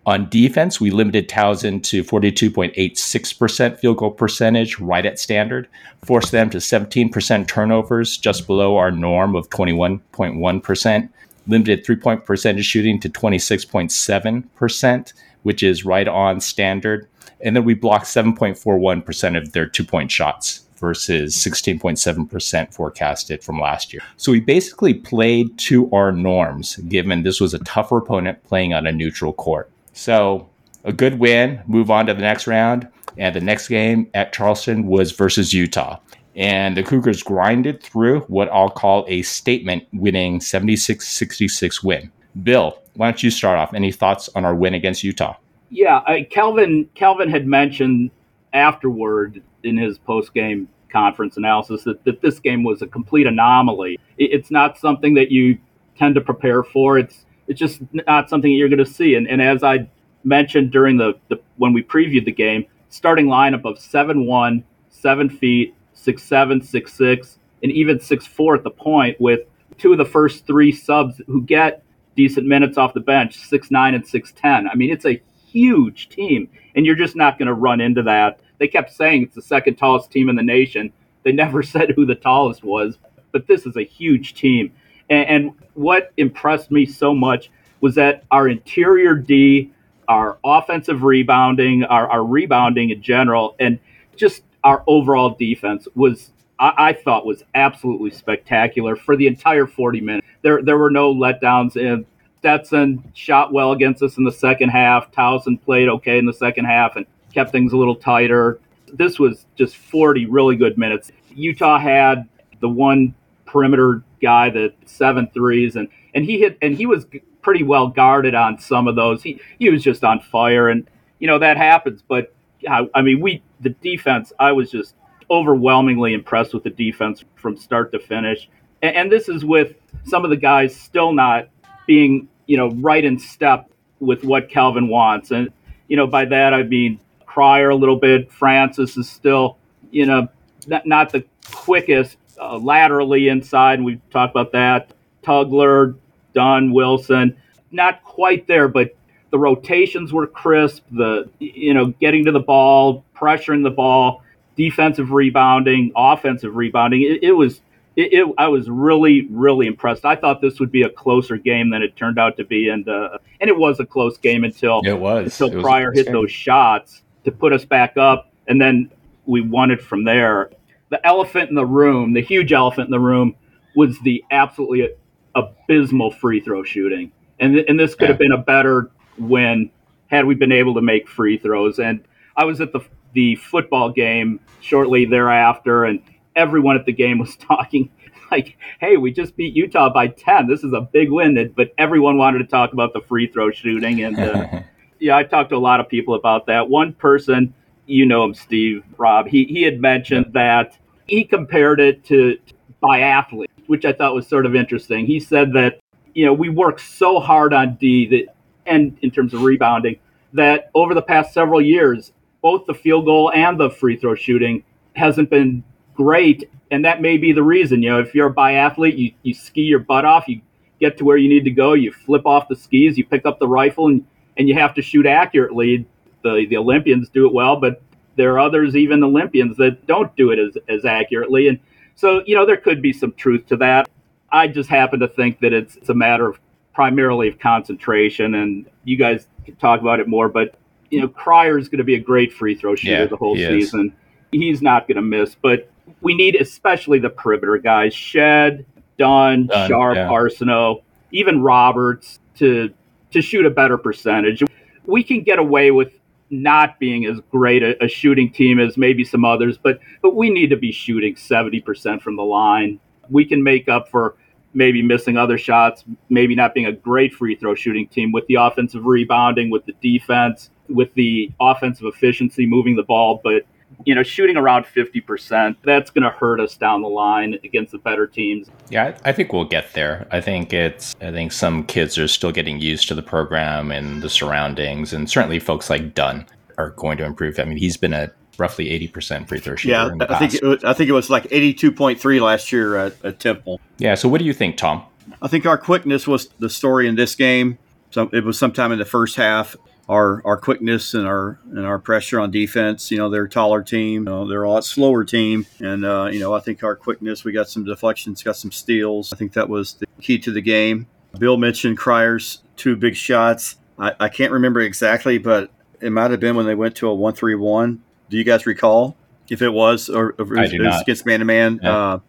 On 0.06 0.28
defense, 0.28 0.80
we 0.80 0.92
limited 0.92 1.28
Towson 1.28 1.82
to 1.82 2.04
42.86% 2.04 3.80
field 3.80 3.96
goal 3.96 4.12
percentage, 4.12 4.78
right 4.78 5.04
at 5.04 5.18
standard, 5.18 5.66
forced 6.04 6.30
them 6.30 6.48
to 6.50 6.58
17% 6.58 7.48
turnovers, 7.48 8.16
just 8.16 8.46
below 8.46 8.76
our 8.76 8.92
norm 8.92 9.34
of 9.34 9.50
21.1%, 9.50 11.08
limited 11.48 11.84
three 11.84 11.96
point 11.96 12.24
percentage 12.24 12.66
shooting 12.66 13.00
to 13.00 13.08
26.7%, 13.08 15.12
which 15.42 15.64
is 15.64 15.84
right 15.84 16.06
on 16.06 16.40
standard, 16.40 17.08
and 17.40 17.56
then 17.56 17.64
we 17.64 17.74
blocked 17.74 18.06
7.41% 18.06 19.36
of 19.36 19.52
their 19.52 19.66
two 19.66 19.84
point 19.84 20.12
shots 20.12 20.62
versus 20.76 21.34
16.7% 21.34 22.72
forecasted 22.72 23.42
from 23.42 23.58
last 23.58 23.92
year. 23.92 24.02
So 24.18 24.30
we 24.30 24.38
basically 24.38 24.94
played 24.94 25.58
to 25.60 25.90
our 25.90 26.12
norms, 26.12 26.76
given 26.76 27.24
this 27.24 27.40
was 27.40 27.54
a 27.54 27.58
tougher 27.60 27.96
opponent 27.96 28.44
playing 28.44 28.72
on 28.72 28.86
a 28.86 28.92
neutral 28.92 29.32
court. 29.32 29.72
So 29.96 30.50
a 30.84 30.92
good 30.92 31.18
win, 31.18 31.62
move 31.66 31.90
on 31.90 32.06
to 32.06 32.14
the 32.14 32.20
next 32.20 32.46
round. 32.46 32.86
And 33.16 33.34
the 33.34 33.40
next 33.40 33.68
game 33.68 34.10
at 34.12 34.32
Charleston 34.32 34.86
was 34.86 35.12
versus 35.12 35.54
Utah. 35.54 35.98
And 36.36 36.76
the 36.76 36.82
Cougars 36.82 37.22
grinded 37.22 37.82
through 37.82 38.20
what 38.28 38.50
I'll 38.52 38.68
call 38.68 39.06
a 39.08 39.22
statement 39.22 39.84
winning 39.94 40.40
76 40.40 41.08
66 41.08 41.82
win. 41.82 42.12
Bill, 42.42 42.78
why 42.94 43.06
don't 43.06 43.22
you 43.22 43.30
start 43.30 43.58
off? 43.58 43.72
Any 43.72 43.90
thoughts 43.90 44.28
on 44.34 44.44
our 44.44 44.54
win 44.54 44.74
against 44.74 45.02
Utah? 45.02 45.36
Yeah, 45.70 46.02
I, 46.06 46.26
Kelvin 46.30 46.90
Kelvin 46.94 47.30
had 47.30 47.46
mentioned 47.46 48.10
afterward 48.52 49.42
in 49.62 49.78
his 49.78 49.96
post 49.96 50.34
game 50.34 50.68
conference 50.92 51.38
analysis 51.38 51.84
that, 51.84 52.04
that 52.04 52.20
this 52.20 52.38
game 52.38 52.64
was 52.64 52.82
a 52.82 52.86
complete 52.86 53.26
anomaly. 53.26 53.98
It, 54.18 54.30
it's 54.32 54.50
not 54.50 54.76
something 54.78 55.14
that 55.14 55.30
you 55.30 55.58
tend 55.98 56.14
to 56.16 56.20
prepare 56.20 56.62
for. 56.62 56.98
It's 56.98 57.25
it's 57.48 57.58
just 57.58 57.80
not 57.92 58.28
something 58.28 58.50
you're 58.50 58.68
going 58.68 58.78
to 58.78 58.86
see. 58.86 59.14
And, 59.14 59.28
and 59.28 59.40
as 59.40 59.62
I 59.62 59.88
mentioned 60.24 60.70
during 60.70 60.96
the, 60.96 61.14
the 61.28 61.40
when 61.56 61.72
we 61.72 61.82
previewed 61.82 62.24
the 62.24 62.32
game, 62.32 62.66
starting 62.88 63.26
lineup 63.26 63.64
of 63.64 63.78
seven 63.78 64.26
one, 64.26 64.64
seven 64.90 65.28
feet, 65.28 65.74
six 65.94 66.22
seven, 66.22 66.62
six 66.62 66.92
six, 66.92 67.38
and 67.62 67.72
even 67.72 68.00
six 68.00 68.26
four 68.26 68.54
at 68.54 68.64
the 68.64 68.70
point 68.70 69.20
with 69.20 69.40
two 69.78 69.92
of 69.92 69.98
the 69.98 70.04
first 70.04 70.46
three 70.46 70.72
subs 70.72 71.20
who 71.26 71.42
get 71.42 71.82
decent 72.16 72.46
minutes 72.46 72.78
off 72.78 72.94
the 72.94 73.00
bench, 73.00 73.36
six 73.38 73.70
nine 73.70 73.94
and 73.94 74.06
six 74.06 74.32
ten. 74.32 74.68
I 74.68 74.74
mean, 74.74 74.90
it's 74.90 75.06
a 75.06 75.20
huge 75.46 76.08
team, 76.08 76.48
and 76.74 76.84
you're 76.84 76.94
just 76.94 77.16
not 77.16 77.38
going 77.38 77.46
to 77.46 77.54
run 77.54 77.80
into 77.80 78.02
that. 78.02 78.40
They 78.58 78.68
kept 78.68 78.92
saying 78.92 79.22
it's 79.22 79.34
the 79.34 79.42
second 79.42 79.76
tallest 79.76 80.10
team 80.10 80.28
in 80.28 80.36
the 80.36 80.42
nation. 80.42 80.92
They 81.22 81.32
never 81.44 81.62
said 81.62 81.90
who 81.90 82.06
the 82.06 82.14
tallest 82.14 82.64
was, 82.64 82.98
but 83.32 83.46
this 83.46 83.66
is 83.66 83.76
a 83.76 83.84
huge 83.84 84.34
team. 84.34 84.72
And, 85.10 85.28
and 85.28 85.52
what 85.74 86.12
impressed 86.16 86.70
me 86.70 86.86
so 86.86 87.14
much 87.14 87.50
was 87.80 87.94
that 87.96 88.24
our 88.30 88.48
interior 88.48 89.14
D, 89.14 89.72
our 90.08 90.38
offensive 90.44 91.02
rebounding, 91.02 91.84
our, 91.84 92.08
our 92.08 92.24
rebounding 92.24 92.90
in 92.90 93.02
general, 93.02 93.54
and 93.58 93.78
just 94.16 94.42
our 94.64 94.82
overall 94.86 95.30
defense 95.30 95.86
was 95.94 96.32
I, 96.58 96.72
I, 96.76 96.92
thought 96.94 97.26
was 97.26 97.44
absolutely 97.54 98.10
spectacular 98.10 98.96
for 98.96 99.14
the 99.16 99.26
entire 99.26 99.66
40 99.66 100.00
minutes. 100.00 100.26
There 100.42 100.62
there 100.62 100.78
were 100.78 100.90
no 100.90 101.14
letdowns. 101.14 101.76
In, 101.76 102.06
Stetson 102.38 103.02
shot 103.14 103.52
well 103.52 103.72
against 103.72 104.02
us 104.02 104.18
in 104.18 104.24
the 104.24 104.30
second 104.30 104.68
half. 104.68 105.10
Towson 105.10 105.60
played 105.60 105.88
okay 105.88 106.18
in 106.18 106.26
the 106.26 106.32
second 106.32 106.66
half 106.66 106.94
and 106.94 107.04
kept 107.34 107.50
things 107.50 107.72
a 107.72 107.76
little 107.76 107.96
tighter. 107.96 108.60
This 108.92 109.18
was 109.18 109.46
just 109.56 109.76
40 109.76 110.26
really 110.26 110.54
good 110.54 110.78
minutes. 110.78 111.10
Utah 111.34 111.78
had 111.78 112.28
the 112.60 112.68
one 112.68 113.14
perimeter 113.46 114.04
guy 114.26 114.50
that 114.50 114.74
seven 114.86 115.28
threes 115.32 115.76
and 115.76 115.88
and 116.14 116.24
he 116.24 116.38
hit 116.38 116.58
and 116.62 116.76
he 116.76 116.86
was 116.86 117.06
pretty 117.42 117.62
well 117.62 117.88
guarded 117.88 118.34
on 118.34 118.58
some 118.58 118.88
of 118.88 118.96
those. 118.96 119.22
He 119.22 119.40
he 119.58 119.70
was 119.70 119.82
just 119.82 120.02
on 120.04 120.20
fire 120.20 120.68
and 120.68 120.88
you 121.18 121.26
know 121.26 121.38
that 121.38 121.56
happens. 121.56 122.02
But 122.06 122.34
I, 122.68 122.88
I 122.94 123.02
mean 123.02 123.20
we 123.20 123.42
the 123.60 123.70
defense 123.70 124.32
I 124.38 124.52
was 124.52 124.70
just 124.70 124.94
overwhelmingly 125.30 126.14
impressed 126.14 126.54
with 126.54 126.64
the 126.64 126.70
defense 126.70 127.24
from 127.34 127.56
start 127.56 127.92
to 127.92 127.98
finish. 127.98 128.48
And, 128.82 128.96
and 128.96 129.12
this 129.12 129.28
is 129.28 129.44
with 129.44 129.74
some 130.04 130.24
of 130.24 130.30
the 130.30 130.36
guys 130.36 130.74
still 130.74 131.12
not 131.12 131.48
being 131.86 132.28
you 132.46 132.56
know, 132.56 132.70
right 132.70 133.04
in 133.04 133.18
step 133.18 133.70
with 134.00 134.24
what 134.24 134.48
Kelvin 134.48 134.88
wants. 134.88 135.30
And, 135.30 135.50
you 135.88 135.96
know, 135.96 136.06
by 136.06 136.24
that 136.26 136.54
I 136.54 136.62
mean 136.62 137.00
Cryer 137.26 137.70
a 137.70 137.76
little 137.76 137.96
bit. 137.96 138.32
Francis 138.32 138.96
is 138.96 139.08
still, 139.08 139.58
you 139.90 140.06
know, 140.06 140.28
not, 140.66 140.86
not 140.86 141.12
the 141.12 141.24
quickest 141.52 142.16
uh, 142.40 142.56
laterally 142.58 143.28
inside. 143.28 143.74
and 143.74 143.84
We've 143.84 144.00
talked 144.10 144.32
about 144.32 144.52
that. 144.52 144.92
Tugler, 145.22 145.96
Dunn, 146.34 146.72
Wilson, 146.72 147.36
not 147.70 148.02
quite 148.04 148.46
there, 148.46 148.68
but 148.68 148.94
the 149.30 149.38
rotations 149.38 150.12
were 150.12 150.26
crisp. 150.26 150.84
The, 150.92 151.28
you 151.38 151.74
know, 151.74 151.86
getting 151.86 152.24
to 152.26 152.32
the 152.32 152.40
ball, 152.40 153.04
pressuring 153.14 153.62
the 153.62 153.70
ball, 153.70 154.22
defensive 154.56 155.10
rebounding, 155.10 155.92
offensive 155.96 156.54
rebounding. 156.54 157.02
It, 157.02 157.22
it 157.22 157.32
was 157.32 157.60
it, 157.96 158.12
it, 158.12 158.34
I 158.36 158.48
was 158.48 158.68
really, 158.68 159.26
really 159.30 159.66
impressed. 159.66 160.04
I 160.04 160.16
thought 160.16 160.42
this 160.42 160.60
would 160.60 160.70
be 160.70 160.82
a 160.82 160.90
closer 160.90 161.38
game 161.38 161.70
than 161.70 161.82
it 161.82 161.96
turned 161.96 162.18
out 162.18 162.36
to 162.36 162.44
be, 162.44 162.68
and 162.68 162.86
uh, 162.88 163.18
and 163.40 163.48
it 163.48 163.56
was 163.56 163.80
a 163.80 163.86
close 163.86 164.18
game 164.18 164.44
until 164.44 164.82
it 164.84 164.92
was 164.92 165.40
until 165.40 165.58
it 165.58 165.62
Cryer 165.62 165.92
hit 165.92 166.04
game. 166.04 166.12
those 166.12 166.30
shots 166.30 167.02
to 167.24 167.32
put 167.32 167.52
us 167.52 167.64
back 167.64 167.96
up, 167.96 168.30
and 168.48 168.60
then 168.60 168.90
we 169.24 169.40
won 169.40 169.70
it 169.70 169.80
from 169.80 170.04
there. 170.04 170.50
The 170.90 171.04
elephant 171.06 171.50
in 171.50 171.56
the 171.56 171.66
room, 171.66 172.12
the 172.12 172.22
huge 172.22 172.52
elephant 172.52 172.86
in 172.86 172.90
the 172.90 173.00
room, 173.00 173.34
was 173.74 173.98
the 174.00 174.24
absolutely 174.30 174.88
abysmal 175.34 176.10
free 176.10 176.40
throw 176.40 176.62
shooting. 176.62 177.12
And, 177.40 177.54
th- 177.54 177.66
and 177.68 177.78
this 177.78 177.94
could 177.94 178.04
yeah. 178.04 178.12
have 178.12 178.18
been 178.18 178.32
a 178.32 178.38
better 178.38 178.90
win 179.18 179.70
had 180.08 180.24
we 180.24 180.34
been 180.34 180.52
able 180.52 180.74
to 180.74 180.80
make 180.80 181.08
free 181.08 181.36
throws. 181.38 181.78
And 181.78 182.02
I 182.36 182.44
was 182.44 182.60
at 182.60 182.72
the, 182.72 182.80
the 183.12 183.36
football 183.36 183.90
game 183.90 184.40
shortly 184.60 185.04
thereafter, 185.04 185.84
and 185.84 186.00
everyone 186.34 186.76
at 186.76 186.86
the 186.86 186.92
game 186.92 187.18
was 187.18 187.36
talking 187.40 187.90
like, 188.30 188.56
hey, 188.80 188.96
we 188.96 189.12
just 189.12 189.36
beat 189.36 189.54
Utah 189.54 189.92
by 189.92 190.08
10. 190.08 190.48
This 190.48 190.64
is 190.64 190.72
a 190.72 190.80
big 190.80 191.10
win. 191.10 191.52
But 191.56 191.72
everyone 191.78 192.18
wanted 192.18 192.38
to 192.38 192.46
talk 192.46 192.72
about 192.72 192.92
the 192.92 193.00
free 193.00 193.26
throw 193.28 193.50
shooting. 193.50 194.02
And 194.02 194.18
uh, 194.18 194.60
yeah, 194.98 195.16
I 195.16 195.22
talked 195.22 195.50
to 195.50 195.56
a 195.56 195.58
lot 195.58 195.80
of 195.80 195.88
people 195.88 196.14
about 196.14 196.46
that. 196.46 196.68
One 196.68 196.92
person, 196.92 197.54
you 197.86 198.06
know 198.06 198.24
him, 198.24 198.34
Steve, 198.34 198.84
Rob, 198.98 199.26
he, 199.26 199.44
he 199.44 199.62
had 199.62 199.80
mentioned 199.80 200.32
that 200.32 200.76
he 201.06 201.24
compared 201.24 201.80
it 201.80 202.04
to 202.06 202.38
biathlete, 202.82 203.46
which 203.66 203.84
I 203.84 203.92
thought 203.92 204.14
was 204.14 204.26
sort 204.26 204.46
of 204.46 204.54
interesting. 204.54 205.06
He 205.06 205.20
said 205.20 205.52
that, 205.54 205.80
you 206.14 206.24
know, 206.26 206.32
we 206.32 206.48
work 206.48 206.78
so 206.78 207.20
hard 207.20 207.52
on 207.52 207.76
D 207.76 208.06
that, 208.08 208.34
and 208.66 208.96
in 209.02 209.10
terms 209.10 209.34
of 209.34 209.42
rebounding, 209.42 209.98
that 210.32 210.70
over 210.74 210.94
the 210.94 211.02
past 211.02 211.32
several 211.32 211.60
years, 211.60 212.12
both 212.42 212.66
the 212.66 212.74
field 212.74 213.04
goal 213.04 213.32
and 213.32 213.58
the 213.58 213.70
free 213.70 213.96
throw 213.96 214.14
shooting 214.14 214.62
hasn't 214.94 215.30
been 215.30 215.62
great. 215.94 216.50
And 216.70 216.84
that 216.84 217.00
may 217.00 217.16
be 217.16 217.32
the 217.32 217.42
reason. 217.42 217.82
You 217.82 217.90
know, 217.90 218.00
if 218.00 218.14
you're 218.14 218.28
a 218.28 218.34
biathlete, 218.34 218.98
you, 218.98 219.12
you 219.22 219.34
ski 219.34 219.62
your 219.62 219.78
butt 219.78 220.04
off, 220.04 220.26
you 220.26 220.40
get 220.80 220.98
to 220.98 221.04
where 221.04 221.16
you 221.16 221.28
need 221.28 221.44
to 221.44 221.50
go, 221.50 221.72
you 221.74 221.92
flip 221.92 222.26
off 222.26 222.48
the 222.48 222.56
skis, 222.56 222.98
you 222.98 223.04
pick 223.04 223.24
up 223.24 223.38
the 223.38 223.48
rifle, 223.48 223.86
and, 223.86 224.04
and 224.36 224.48
you 224.48 224.54
have 224.54 224.74
to 224.74 224.82
shoot 224.82 225.06
accurately. 225.06 225.86
The, 226.34 226.46
the 226.46 226.56
Olympians 226.56 227.08
do 227.08 227.26
it 227.26 227.32
well, 227.32 227.56
but 227.56 227.82
there 228.16 228.34
are 228.34 228.38
others, 228.38 228.76
even 228.76 229.02
Olympians, 229.02 229.56
that 229.58 229.86
don't 229.86 230.14
do 230.16 230.30
it 230.30 230.38
as, 230.38 230.56
as 230.68 230.84
accurately. 230.84 231.48
And 231.48 231.58
so, 231.94 232.22
you 232.26 232.34
know, 232.34 232.46
there 232.46 232.56
could 232.56 232.82
be 232.82 232.92
some 232.92 233.12
truth 233.12 233.46
to 233.46 233.56
that. 233.58 233.88
I 234.30 234.48
just 234.48 234.68
happen 234.68 235.00
to 235.00 235.08
think 235.08 235.40
that 235.40 235.52
it's, 235.52 235.76
it's 235.76 235.88
a 235.88 235.94
matter 235.94 236.28
of 236.28 236.40
primarily 236.76 237.26
of 237.26 237.38
concentration, 237.38 238.34
and 238.34 238.68
you 238.84 238.98
guys 238.98 239.26
can 239.46 239.56
talk 239.56 239.80
about 239.80 239.98
it 239.98 240.06
more. 240.06 240.28
But 240.28 240.54
you 240.90 241.00
know, 241.00 241.08
Cryer 241.08 241.58
is 241.58 241.68
going 241.68 241.78
to 241.78 241.84
be 241.84 241.94
a 241.94 242.00
great 242.00 242.32
free 242.32 242.54
throw 242.54 242.76
shooter 242.76 243.02
yeah, 243.02 243.06
the 243.06 243.16
whole 243.16 243.34
he 243.34 243.46
season. 243.46 243.94
Is. 244.32 244.40
He's 244.40 244.62
not 244.62 244.86
going 244.86 244.96
to 244.96 245.02
miss, 245.02 245.34
but 245.34 245.70
we 246.02 246.14
need 246.14 246.36
especially 246.36 246.98
the 246.98 247.08
perimeter 247.08 247.56
guys: 247.56 247.94
Shead, 247.94 248.66
Dunn, 248.98 249.46
Dunn 249.46 249.68
Sharp, 249.68 249.96
yeah. 249.96 250.08
Arceneaux, 250.08 250.82
even 251.12 251.40
Roberts 251.40 252.18
to 252.36 252.72
to 253.12 253.22
shoot 253.22 253.46
a 253.46 253.50
better 253.50 253.78
percentage. 253.78 254.42
We 254.84 255.02
can 255.02 255.22
get 255.22 255.38
away 255.38 255.70
with 255.70 255.92
not 256.30 256.78
being 256.78 257.06
as 257.06 257.20
great 257.30 257.62
a, 257.62 257.82
a, 257.84 257.88
shooting 257.88 258.30
team 258.30 258.58
as 258.58 258.76
maybe 258.76 259.04
some 259.04 259.24
others, 259.24 259.58
but 259.58 259.78
but 260.02 260.14
we 260.14 260.30
need 260.30 260.48
to 260.48 260.56
be 260.56 260.72
shooting 260.72 261.14
70% 261.14 262.02
from 262.02 262.16
the 262.16 262.24
line. 262.24 262.80
We 263.08 263.24
can 263.24 263.42
make 263.42 263.68
up 263.68 263.88
for 263.88 264.16
maybe 264.54 264.82
missing 264.82 265.16
other 265.16 265.38
shots, 265.38 265.84
maybe 266.08 266.34
not 266.34 266.54
being 266.54 266.66
a 266.66 266.72
great 266.72 267.12
free 267.12 267.36
throw 267.36 267.54
shooting 267.54 267.86
team 267.88 268.10
with 268.10 268.26
the 268.26 268.36
offensive 268.36 268.86
rebounding, 268.86 269.50
with 269.50 269.64
the 269.66 269.74
defense, 269.82 270.50
with 270.68 270.92
the 270.94 271.30
offensive 271.40 271.86
efficiency 271.86 272.46
moving 272.46 272.74
the 272.74 272.82
ball, 272.82 273.20
but 273.22 273.44
you 273.84 273.94
know, 273.94 274.02
shooting 274.02 274.36
around 274.36 274.64
50%, 274.64 275.56
that's 275.62 275.90
going 275.90 276.02
to 276.02 276.10
hurt 276.10 276.40
us 276.40 276.56
down 276.56 276.82
the 276.82 276.88
line 276.88 277.38
against 277.44 277.72
the 277.72 277.78
better 277.78 278.06
teams. 278.06 278.48
Yeah, 278.70 278.96
I 279.04 279.12
think 279.12 279.32
we'll 279.32 279.44
get 279.44 279.72
there. 279.74 280.06
I 280.10 280.20
think 280.20 280.52
it's, 280.52 280.94
I 281.00 281.10
think 281.12 281.32
some 281.32 281.64
kids 281.64 281.98
are 281.98 282.08
still 282.08 282.32
getting 282.32 282.60
used 282.60 282.88
to 282.88 282.94
the 282.94 283.02
program 283.02 283.70
and 283.70 284.02
the 284.02 284.10
surroundings, 284.10 284.92
and 284.92 285.08
certainly 285.08 285.38
folks 285.38 285.70
like 285.70 285.94
Dunn 285.94 286.26
are 286.58 286.70
going 286.70 286.98
to 286.98 287.04
improve. 287.04 287.38
I 287.38 287.44
mean, 287.44 287.58
he's 287.58 287.76
been 287.76 287.92
a 287.92 288.10
roughly 288.38 288.66
80% 288.66 289.28
free 289.28 289.40
throw 289.40 289.56
shooter. 289.56 289.72
Yeah, 289.72 290.06
I 290.08 290.18
think, 290.18 290.34
it 290.34 290.42
was, 290.42 290.64
I 290.64 290.72
think 290.72 290.88
it 290.88 290.92
was 290.92 291.10
like 291.10 291.24
82.3 291.24 292.20
last 292.20 292.52
year 292.52 292.76
at, 292.76 293.04
at 293.04 293.20
Temple. 293.20 293.60
Yeah, 293.78 293.94
so 293.94 294.08
what 294.08 294.18
do 294.18 294.24
you 294.24 294.32
think, 294.32 294.56
Tom? 294.56 294.84
I 295.22 295.28
think 295.28 295.46
our 295.46 295.58
quickness 295.58 296.06
was 296.06 296.28
the 296.38 296.50
story 296.50 296.88
in 296.88 296.96
this 296.96 297.14
game. 297.14 297.58
So 297.90 298.10
it 298.12 298.24
was 298.24 298.38
sometime 298.38 298.72
in 298.72 298.78
the 298.78 298.84
first 298.84 299.16
half 299.16 299.56
our 299.88 300.20
our 300.24 300.36
quickness 300.36 300.94
and 300.94 301.06
our 301.06 301.38
and 301.50 301.64
our 301.64 301.78
pressure 301.78 302.18
on 302.20 302.30
defense. 302.30 302.90
You 302.90 302.98
know, 302.98 303.08
they're 303.08 303.24
a 303.24 303.30
taller 303.30 303.62
team. 303.62 304.02
You 304.02 304.10
know, 304.10 304.28
they're 304.28 304.42
a 304.42 304.50
lot 304.50 304.64
slower 304.64 305.04
team, 305.04 305.46
and 305.60 305.84
uh, 305.84 306.08
you 306.12 306.20
know, 306.20 306.34
I 306.34 306.40
think 306.40 306.64
our 306.64 306.76
quickness. 306.76 307.24
We 307.24 307.32
got 307.32 307.48
some 307.48 307.64
deflections, 307.64 308.22
got 308.22 308.36
some 308.36 308.52
steals. 308.52 309.12
I 309.12 309.16
think 309.16 309.32
that 309.34 309.48
was 309.48 309.74
the 309.74 309.86
key 310.00 310.18
to 310.20 310.32
the 310.32 310.42
game. 310.42 310.86
Bill 311.18 311.36
mentioned 311.36 311.78
Cryer's 311.78 312.42
two 312.56 312.76
big 312.76 312.96
shots. 312.96 313.56
I, 313.78 313.92
I 314.00 314.08
can't 314.08 314.32
remember 314.32 314.60
exactly, 314.60 315.18
but 315.18 315.50
it 315.80 315.90
might 315.90 316.10
have 316.10 316.20
been 316.20 316.36
when 316.36 316.46
they 316.46 316.54
went 316.54 316.76
to 316.76 316.88
a 316.88 316.94
one-three-one. 316.94 317.82
Do 318.08 318.16
you 318.16 318.24
guys 318.24 318.46
recall 318.46 318.96
if 319.28 319.42
it 319.42 319.50
was 319.50 319.88
or, 319.88 320.14
or 320.18 320.36
it 320.36 320.60
was 320.60 320.80
against 320.80 321.06
man 321.06 321.20
to 321.20 321.24
man? 321.24 321.60
I 321.64 322.00